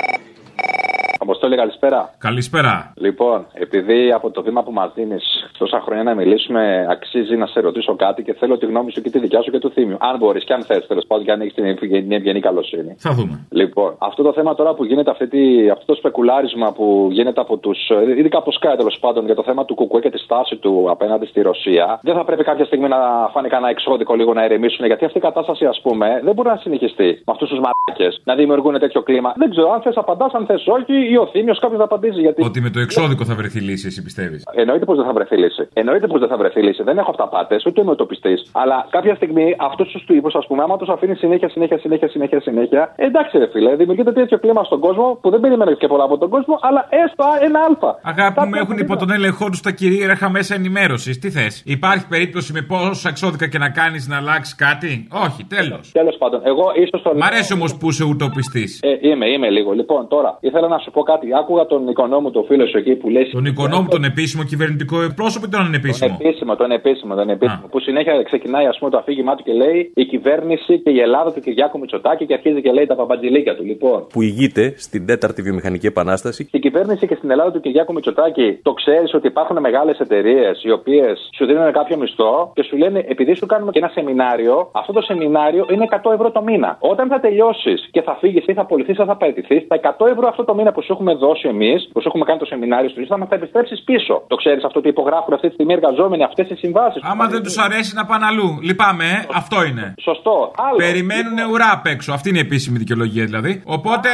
Αποστόλη, 1.27 1.57
καλησπέρα. 1.57 2.01
Καλησπέρα. 2.19 2.93
Λοιπόν, 2.97 3.47
επειδή 3.55 4.13
από 4.13 4.31
το 4.31 4.43
βήμα 4.43 4.63
που 4.63 4.73
μας 4.73 4.91
δίνεις 4.95 5.25
τόσα 5.59 5.81
χρόνια 5.81 6.03
να 6.03 6.15
μιλήσουμε, 6.15 6.87
αξίζει 6.91 7.37
να 7.37 7.47
σε 7.47 7.61
ρωτήσω 7.61 7.95
κάτι 7.97 8.23
και 8.23 8.33
θέλω 8.35 8.59
τη 8.59 8.67
γνώμη 8.67 8.91
σου 8.93 9.01
και 9.03 9.11
τη 9.11 9.19
δικιά 9.19 9.43
σου 9.43 9.51
και 9.51 9.59
του 9.59 9.71
θύμιου. 9.71 9.97
Αν 10.01 10.19
μπορείς 10.19 10.45
και 10.45 10.53
αν 10.53 10.63
θες, 10.63 10.87
τέλος 10.87 11.05
πάντων, 11.07 11.25
και 11.25 11.33
αν 11.33 11.41
έχεις 11.41 11.55
την 11.55 11.65
ευγενή- 11.65 12.13
ευγενή 12.13 12.41
καλοσύνη. 12.41 12.95
Θα 12.99 13.13
δούμε. 13.13 13.47
Λοιπόν, 13.51 13.95
αυτό 13.99 14.23
το 14.23 14.33
θέμα 14.33 14.55
τώρα 14.55 14.75
που 14.75 14.85
γίνεται, 14.85 15.11
αυτή 15.11 15.27
τη, 15.29 15.71
αυτό 15.71 15.85
το 15.87 15.95
σπεκουλάρισμα 15.95 16.73
που 16.73 17.09
γίνεται 17.11 17.41
από 17.41 17.57
τους. 17.57 17.79
ειδικά 18.19 18.39
από 18.39 18.51
Sky 18.61 18.75
τέλος 18.77 18.97
πάντων 19.01 19.25
για 19.25 19.35
το 19.35 19.43
θέμα 19.43 19.65
του 19.65 19.75
Κουκουέ 19.75 20.01
και 20.01 20.11
τη 20.11 20.19
στάση 20.19 20.57
του 20.57 20.87
απέναντι 20.91 21.27
στη 21.27 21.41
Ρωσία, 21.41 21.99
δεν 22.03 22.15
θα 22.15 22.25
πρέπει 22.25 22.45
κάποια 22.45 22.65
στιγμή 22.65 22.89
να 22.89 22.99
φάνε 23.33 23.49
κανένα 23.49 23.71
εξώδικο 23.71 24.15
λίγο 24.15 24.33
να 24.33 24.45
ηρεμήσουν, 24.45 24.87
γιατί 24.87 25.05
αυτή 25.05 25.19
η 25.19 25.21
κατάσταση, 25.21 25.65
ας 25.67 25.81
πούμε, 25.83 26.21
δεν 26.25 26.35
μπορεί 26.35 26.49
να 26.49 26.57
συνεχιστεί 26.57 27.05
με 27.27 27.33
αυτούς 27.35 27.49
τους 27.49 27.59
μαράκες 27.65 28.21
να 28.25 28.35
δημιουργούν 28.35 28.79
τέτοιο 28.79 29.03
κλίμα. 29.03 29.33
Δεν 29.37 29.51
ξέρω 29.51 29.73
αν 29.73 29.81
θες 29.81 29.97
απαντάς, 29.97 30.33
αν 30.33 30.47
θες 30.47 30.67
όχι, 30.67 31.13
ή 31.15 31.17
ο 31.25 31.27
Θήμιος 31.33 31.59
κάποιος 31.63 31.79
θα 31.83 31.87
απαντήσει. 31.91 32.21
Γιατί... 32.27 32.41
Ότι 32.49 32.59
με 32.67 32.71
το 32.71 32.81
εξώδικο 32.87 33.25
θα 33.31 33.35
βρεθεί 33.41 33.61
λύση, 33.69 33.87
εσύ 33.91 34.01
πιστεύεις; 34.03 34.41
Εννοείται 34.63 34.85
πως 34.89 34.97
δεν 34.97 35.07
θα 35.09 35.13
βρεθεί 35.19 35.37
λύση. 35.37 35.63
Εννοείται 35.73 36.07
πως 36.07 36.21
δεν 36.23 36.29
θα 36.33 36.37
βρεθεί 36.37 36.61
λύση. 36.67 36.83
Δεν 36.83 36.97
έχω 36.99 37.11
αυταπάτε, 37.11 37.55
ούτε 37.67 37.81
είμαι 37.81 37.91
утοπιστή. 37.91 38.35
Αλλά 38.53 38.77
κάποια 38.91 39.15
στιγμή 39.15 39.47
αυτού 39.69 39.83
τους 39.93 40.05
τύπους, 40.07 40.35
ας 40.35 40.47
πούμε, 40.47 40.63
άμα 40.63 40.77
τους 40.77 40.89
αφήνει 40.89 41.15
συνέχεια, 41.15 41.49
συνέχεια, 41.49 41.79
συνέχεια, 41.79 42.09
συνέχεια, 42.09 42.41
συνέχεια. 42.41 42.83
Εντάξει, 42.97 43.39
ρε 43.39 43.49
φίλε, 43.53 43.77
δημιουργείται 43.77 44.13
τέτοιο 44.13 44.39
κλίμα 44.39 44.63
στον 44.65 44.81
κόσμο 44.81 45.19
που 45.23 45.31
δεν 45.31 45.41
περιμένει 45.41 45.77
και 45.77 45.87
πολλά 45.87 46.05
από 46.05 46.19
τον 46.19 46.29
κόσμο, 46.35 46.59
αλλά 46.61 46.87
έστω 47.05 47.25
ένα 47.47 47.59
αλφα. 47.69 47.91
Αγάπη 48.03 48.41
μου, 48.49 48.55
έχουν 48.63 48.79
υπό 48.79 48.97
τον 48.97 49.11
έλεγχό 49.11 49.47
τους 49.51 49.61
τα 49.61 49.71
κυρίαρχα 49.71 50.31
μέσα 50.31 50.55
ενημέρωσης. 50.55 51.19
Τι 51.19 51.31
θες, 51.31 51.63
Υπάρχει 51.67 52.07
περίπτωση 52.09 52.53
με 52.53 52.63
πόσα 52.63 53.09
εξώδικα 53.09 53.47
και 53.49 53.59
να 53.59 53.71
κάνεις 53.71 54.09
να 54.09 54.17
αλλάξεις 54.17 54.55
κάτι; 54.55 55.09
Όχι, 55.27 55.45
τέλος. 55.57 55.93
Τέλος 55.93 56.17
πάντων, 56.17 56.41
εγώ 56.45 56.65
ίσως 56.85 57.03
το. 57.03 57.11
Μ' 57.15 57.23
αρέσει 57.23 57.53
όμως 57.53 57.77
που 57.77 57.89
είσαι 57.89 58.05
ουτοπιστής. 58.05 58.81
Ε, 58.83 59.09
είμαι, 59.09 59.27
είμαι 59.31 59.51
λίγο. 59.51 59.73
Λοιπόν, 59.73 60.09
τώρα 60.09 60.39
ήθελα 60.41 60.69
να 60.69 60.79
σου 60.79 60.91
πω 60.91 61.03
κάτι 61.05 61.25
κάτι. 61.25 61.41
Άκουγα 61.41 61.67
τον 61.67 61.89
οικονόμου, 61.89 62.31
το 62.31 62.43
φίλο 62.49 62.67
σου 62.67 62.79
εκεί 62.79 62.95
που 62.95 63.09
λέει. 63.09 63.25
Τον 63.33 63.45
οικονόμου, 63.45 63.89
τον 63.89 64.05
επίσημο 64.05 64.43
κυβερνητικό 64.45 64.97
πρόσωπο 65.15 65.45
ή 65.47 65.49
τον 65.49 65.61
ανεπίσημο; 65.61 66.17
Τον 66.17 66.27
επίσημο, 66.27 66.57
τον 66.57 66.71
επίσημο, 66.71 67.15
τον 67.15 67.29
επίσημο. 67.31 67.67
Που 67.71 67.81
συνέχεια 67.81 68.23
ξεκινάει 68.23 68.67
ας 68.67 68.79
πούμε, 68.79 68.91
το 68.91 68.99
αφήγημά 68.99 69.35
του 69.35 69.43
και 69.43 69.53
λέει 69.53 69.93
η 69.95 70.05
κυβέρνηση 70.05 70.73
και 70.85 70.91
η 70.91 71.01
Ελλάδα 71.01 71.33
του 71.33 71.41
Κυριάκου 71.41 71.79
Μητσοτάκη 71.79 72.27
και 72.27 72.35
αρχίζει 72.35 72.61
και 72.63 72.73
λέει 72.73 72.87
τα 72.87 72.95
παπαντζηλίκια 72.95 73.55
του. 73.57 73.65
Λοιπόν, 73.65 74.07
Που 74.13 74.23
ηγείται 74.23 74.75
στην 74.77 75.07
τέταρτη 75.07 75.43
βιομηχανική 75.43 75.87
επανάσταση. 75.87 76.45
στην 76.45 76.61
κυβέρνηση 76.61 77.07
και 77.07 77.15
στην 77.15 77.31
Ελλάδα 77.31 77.51
του 77.53 77.61
Κυριάκου 77.61 77.93
Μητσοτάκη 77.93 78.59
το 78.63 78.73
ξέρεις 78.73 79.15
ότι 79.15 79.27
υπάρχουν 79.27 79.61
μεγάλες 79.61 79.99
εταιρείες 79.99 80.63
οι 80.65 80.71
οποίες 80.71 81.29
σου 81.37 81.47
δίνουν 81.47 81.73
κάποιο 81.73 81.97
μισθό 81.97 82.53
και 82.55 82.63
σου 82.63 82.77
λένε 82.77 83.05
επειδή 83.09 83.35
σου 83.35 83.47
κάνουμε 83.47 83.71
και 83.71 83.79
ένα 83.79 83.89
σεμινάριο, 83.89 84.69
αυτό 84.73 84.93
το 84.93 85.01
σεμινάριο 85.01 85.67
είναι 85.73 85.85
100 85.91 86.13
ευρώ 86.13 86.31
το 86.31 86.43
μήνα. 86.43 86.77
Όταν 86.81 87.09
θα 87.09 87.21
τελειώσεις 87.21 87.89
και 87.91 88.03
θα 88.03 88.17
φύγεις 88.21 88.45
ή 88.47 88.53
θα 88.53 88.61
απολυθείς 88.61 88.99
ή 88.99 89.05
θα 89.05 89.17
παραιτηθείς, 89.17 89.67
τα 89.67 89.77
100 89.99 90.07
ευρώ 90.07 90.29
αυτό 90.29 90.45
το 90.45 90.55
μήνα 90.55 90.73
που 90.73 90.83
σου 90.83 90.93
έχουμε 90.95 91.13
δώσει 91.25 91.47
εμείς, 91.55 91.79
που 91.93 91.99
σου 92.01 92.09
έχουμε 92.11 92.25
κάνει 92.29 92.39
το 92.45 92.49
σεμινάριο 92.53 92.89
σου, 92.91 93.07
θα 93.13 93.19
μα 93.19 93.27
τα 93.31 93.35
επιστρέψεις 93.41 93.79
πίσω. 93.89 94.15
Το 94.33 94.37
ξέρεις 94.43 94.63
αυτό 94.69 94.79
ότι 94.83 94.89
υπογράφουν 94.89 95.33
αυτή 95.37 95.47
τη 95.49 95.55
στιγμή 95.57 95.73
οι 95.75 95.79
εργαζόμενοι 95.81 96.23
αυτές 96.31 96.47
τι 96.49 96.55
συμβάσεις. 96.65 97.01
Άμα 97.13 97.25
δεν 97.35 97.43
τους 97.47 97.57
αρέσει 97.67 97.93
να 97.95 98.05
πάνε 98.11 98.25
αλλού. 98.31 98.49
Λυπάμαι, 98.69 99.05
ε. 99.05 99.19
αυτό 99.41 99.59
είναι. 99.69 99.85
Σωστό. 100.09 100.37
Άλλο. 100.67 100.77
Περιμένουν 100.77 101.37
ουρά 101.53 101.69
απ' 101.79 101.87
έξω. 101.95 102.13
Αυτή 102.13 102.27
είναι 102.29 102.39
η 102.43 102.47
επίσημη 102.49 102.77
δικαιολογία 102.79 103.25
δηλαδή. 103.31 103.53
Οπότε, 103.77 104.09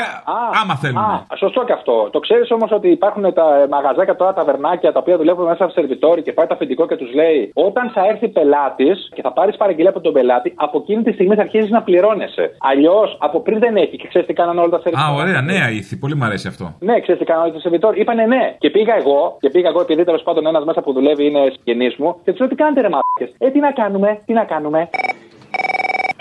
άμα 0.62 0.74
θέλουν. 0.82 0.98
Α, 0.98 1.26
σωστό 1.42 1.60
και 1.68 1.72
αυτό. 1.72 1.94
Το 2.14 2.18
ξέρεις 2.18 2.50
όμως 2.50 2.70
ότι 2.78 2.88
υπάρχουν 2.98 3.22
τα 3.34 3.46
μαγαζάκια 3.70 4.16
τώρα, 4.16 4.32
τα 4.32 4.44
βερνάκια 4.44 4.92
τα 4.92 4.98
οποία 4.98 5.16
δουλεύουν 5.16 5.44
μέσα 5.44 5.64
από 5.64 5.72
σερβιτόρι 5.72 6.22
και 6.22 6.32
πάει 6.32 6.46
το 6.46 6.54
αφεντικό 6.54 6.86
και 6.86 6.96
τους 6.96 7.12
λέει 7.14 7.50
όταν 7.54 7.90
θα 7.94 8.02
έρθει 8.10 8.28
πελάτης 8.28 9.08
και 9.14 9.22
θα 9.22 9.32
πάρεις 9.32 9.56
παραγγελία 9.56 9.90
από 9.90 10.00
τον 10.00 10.12
πελάτη, 10.12 10.52
από 10.56 10.78
εκείνη 10.78 11.02
τη 11.02 11.12
στιγμή 11.12 11.34
θα 11.34 11.42
αρχίζεις 11.42 11.70
να 11.70 11.82
πληρώνεσαι. 11.82 12.44
Αλλιώς 12.58 13.16
από 13.20 13.40
πριν 13.40 13.58
δεν 13.58 13.76
έχει 13.76 13.96
και 13.96 14.08
ξέρεις 14.08 14.26
τι 14.26 14.32
κάνανε 14.32 14.60
όλα 14.60 14.70
τα 14.70 14.76
Α, 14.76 14.80
σερβιτόρια. 14.80 15.22
ωραία, 15.22 15.40
νέα 15.42 15.70
ήθη. 15.70 15.96
Πολύ 15.98 16.14
μου 16.16 16.24
αρέσει 16.24 16.48
αυτό. 16.48 16.69
Ναι, 16.88 16.94
ξέρεις 17.00 17.20
τι 17.20 17.26
κάνανε 17.28 17.44
όλα 17.46 17.54
τα 17.56 17.60
σερβιτόρια. 17.60 18.00
Είπανε 18.02 18.24
ναι. 18.34 18.44
Και 18.62 18.70
πήγα 18.70 18.94
εγώ, 19.02 19.20
και 19.42 19.50
πήγα 19.54 19.68
εγώ 19.72 19.80
επειδή 19.80 20.04
τέλος 20.04 20.22
πάντων 20.22 20.46
ένας 20.46 20.64
μέσα 20.68 20.80
που 20.84 20.92
δουλεύει 20.96 21.24
είναι 21.26 21.42
συγγενής 21.54 21.94
μου 22.00 22.10
και 22.24 22.30
τους 22.30 22.40
λέω 22.40 22.48
τι 22.48 22.54
κάνετε 22.62 22.80
ρε 22.86 22.90
μάρκε. 22.94 23.26
Ε, 23.44 23.46
τι 23.54 23.58
να 23.66 23.70
κάνουμε, 23.80 24.08
τι 24.26 24.32
να 24.40 24.44
κάνουμε. 24.52 24.80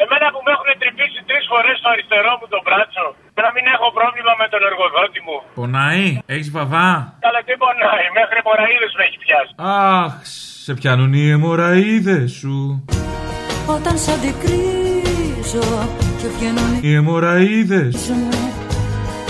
Εμένα 0.04 0.28
που 0.34 0.40
με 0.46 0.52
έχουν 0.56 0.70
τρυπήσει 0.82 1.20
τρεις 1.30 1.44
φορές 1.52 1.76
στο 1.82 1.88
αριστερό 1.94 2.32
μου 2.40 2.48
το 2.54 2.60
μπράτσο. 2.66 3.06
Και 3.36 3.42
να 3.48 3.52
μην 3.56 3.66
έχω 3.76 3.88
πρόβλημα 4.00 4.34
με 4.42 4.46
τον 4.54 4.62
εργοδότη 4.70 5.20
μου. 5.26 5.38
Πονάει, 5.60 6.06
έχεις 6.34 6.50
βαβά; 6.56 6.90
Αλλά 7.28 7.40
τι 7.48 7.54
πονάει, 7.64 8.06
μέχρι 8.20 8.38
μοραίδε 8.48 8.88
με 8.98 9.04
έχει 9.08 9.18
πιάσει. 9.24 9.52
Αχ, 10.02 10.12
σε 10.66 10.72
πιάνουν 10.80 11.12
οι 11.18 11.24
αιμορραίδε 11.34 12.20
σου. 12.40 12.56
Όταν 13.76 13.96
σ' 14.04 14.10
αντικρίζω 14.16 15.68
και 16.20 16.28
βγαίνουν 16.36 16.72
Οι 16.86 16.92
αιμορραίδε. 17.00 17.84
μου 17.84 18.59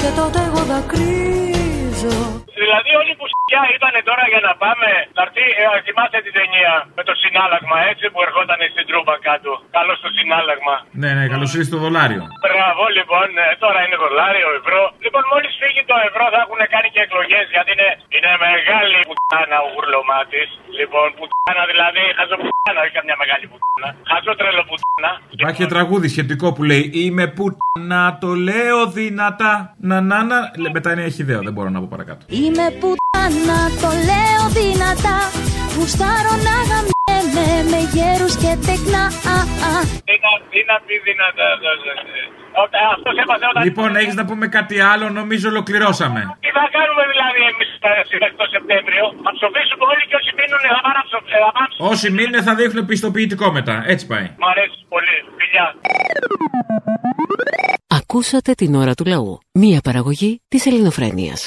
και 0.02 0.10
τότε 0.20 0.40
εγώ 0.48 0.62
δακρύζω. 0.72 2.16
Δηλαδή 2.60 2.92
όλοι 3.02 3.09
που 3.50 3.56
σκιά 3.58 3.64
ήταν 3.80 3.94
τώρα 4.10 4.26
για 4.34 4.42
να 4.48 4.52
πάμε. 4.64 4.90
Να 5.18 5.22
έρθει, 5.28 5.46
ε, 5.62 5.66
θυμάστε 5.88 6.18
την 6.26 6.34
ταινία 6.40 6.74
με 6.98 7.04
το 7.10 7.14
συνάλλαγμα 7.24 7.78
έτσι 7.92 8.06
που 8.12 8.20
ερχόταν 8.28 8.60
στην 8.74 8.86
τρούμπα 8.90 9.16
κάτω. 9.30 9.52
Καλός 9.78 9.98
στο 10.02 10.10
συνάλλαγμα. 10.18 10.76
Ναι, 11.02 11.10
ναι, 11.18 11.24
καλώς 11.34 11.50
ήρθες 11.56 11.70
στο 11.72 11.80
δολάριο. 11.86 12.22
Μπράβο 12.46 12.84
λοιπόν, 12.98 13.28
ε, 13.44 13.46
τώρα 13.64 13.80
είναι 13.86 13.98
δολάριο, 14.06 14.48
ευρώ. 14.62 14.82
Λοιπόν, 15.06 15.24
μόλις 15.34 15.52
φύγει 15.62 15.82
το 15.92 15.96
ευρώ 16.10 16.26
θα 16.34 16.40
έχουν 16.46 16.60
κάνει 16.74 16.88
και 16.96 17.02
εκλογές 17.08 17.46
γιατί 17.56 17.70
είναι, 17.76 17.90
είναι 18.16 18.32
μεγάλη 18.48 18.98
πουτάνα 19.10 19.58
ο 19.66 19.68
γουρλωμάτης. 19.74 20.50
Λοιπόν, 20.80 21.08
πουτάνα 21.18 21.64
δηλαδή, 21.72 22.04
χαζό 22.18 22.36
πουτάνα, 22.44 22.80
όχι 22.86 22.94
καμιά 23.00 23.16
μεγάλη 23.22 23.46
πουτάνα. 23.52 23.90
Χαζό 24.12 24.32
τρελό 24.40 24.64
πουτάνα. 24.70 25.12
Υπάρχει 25.36 25.60
και 25.62 25.70
τραγούδι 25.76 26.08
σχετικό 26.16 26.48
που 26.56 26.64
λέει 26.72 26.84
Είμαι 27.04 27.26
που 27.36 27.46
να 27.92 28.02
το 28.24 28.30
λέω 28.50 28.80
δυνατά. 29.00 29.54
Να 29.90 29.98
να 30.10 30.18
να. 30.30 30.38
Λε- 30.62 30.72
Μετά 30.78 30.90
είναι 30.92 31.04
έχει 31.10 31.22
ιδέα, 31.26 31.40
δεν 31.48 31.54
μπορώ 31.56 31.70
να 31.76 31.80
πω 31.82 31.88
παρακάτω. 31.96 32.22
Είμαι 32.44 32.66
πουτάνα, 32.80 33.09
το 33.84 33.90
λέω 34.10 34.44
δυνατά 34.60 35.18
Γουστάρω 35.76 36.34
να 36.48 36.56
γαμιέμαι 36.70 37.48
με 37.72 37.80
γέρους 37.94 38.34
και 38.42 38.52
τεκνά 38.68 39.04
α, 39.36 39.38
α. 39.74 39.76
Τι 40.08 40.16
να, 40.24 40.32
τι 40.52 40.60
να 40.70 40.76
πει 40.86 40.96
δυνατά. 41.10 41.48
Αυτός 42.96 43.16
έπαθε 43.24 43.46
όταν. 43.52 43.62
Λοιπόν, 43.68 43.90
έχεις 44.02 44.16
να 44.22 44.26
πούμε 44.30 44.46
κάτι 44.58 44.78
άλλο, 44.92 45.06
νομίζω 45.20 45.46
ολοκληρώσαμε. 45.54 46.22
Τι 46.44 46.50
θα 46.58 46.66
κάνουμε 46.76 47.04
δηλαδή 47.14 47.40
εμείς 47.52 47.70
το 48.42 48.46
Σεπτέμβριο; 48.56 49.04
Θα 49.26 49.32
ψοφήσουμε 49.38 49.84
όλοι 49.92 50.04
και 50.10 50.16
όσοι 50.22 50.32
μείνουν 50.40 50.62
θα 50.76 50.80
πάνε 50.86 50.96
να 51.00 51.04
ψοφ- 51.10 51.30
ε, 51.36 51.38
θα 51.44 51.50
πάνε 51.56 51.66
να 51.66 51.70
ψοφ- 51.72 51.86
Όσοι 51.92 52.08
μείνουν 52.18 52.38
θα 52.48 52.54
δείχνουν 52.60 52.86
πιστοποιητικό 52.92 53.46
μετά. 53.58 53.76
Έτσι 53.94 54.04
πάει. 54.12 54.28
Μ' 54.42 54.48
αρέσει 54.54 54.78
πολύ. 54.94 55.16
Φιλιά. 55.40 55.66
Ακούσατε 58.00 58.52
την 58.62 58.72
ώρα 58.76 58.94
του 58.98 59.06
λαού. 59.14 59.32
Μία 59.62 59.80
παραγωγή 59.88 60.32
της 60.48 60.66
ελληνοφρένειας. 60.70 61.40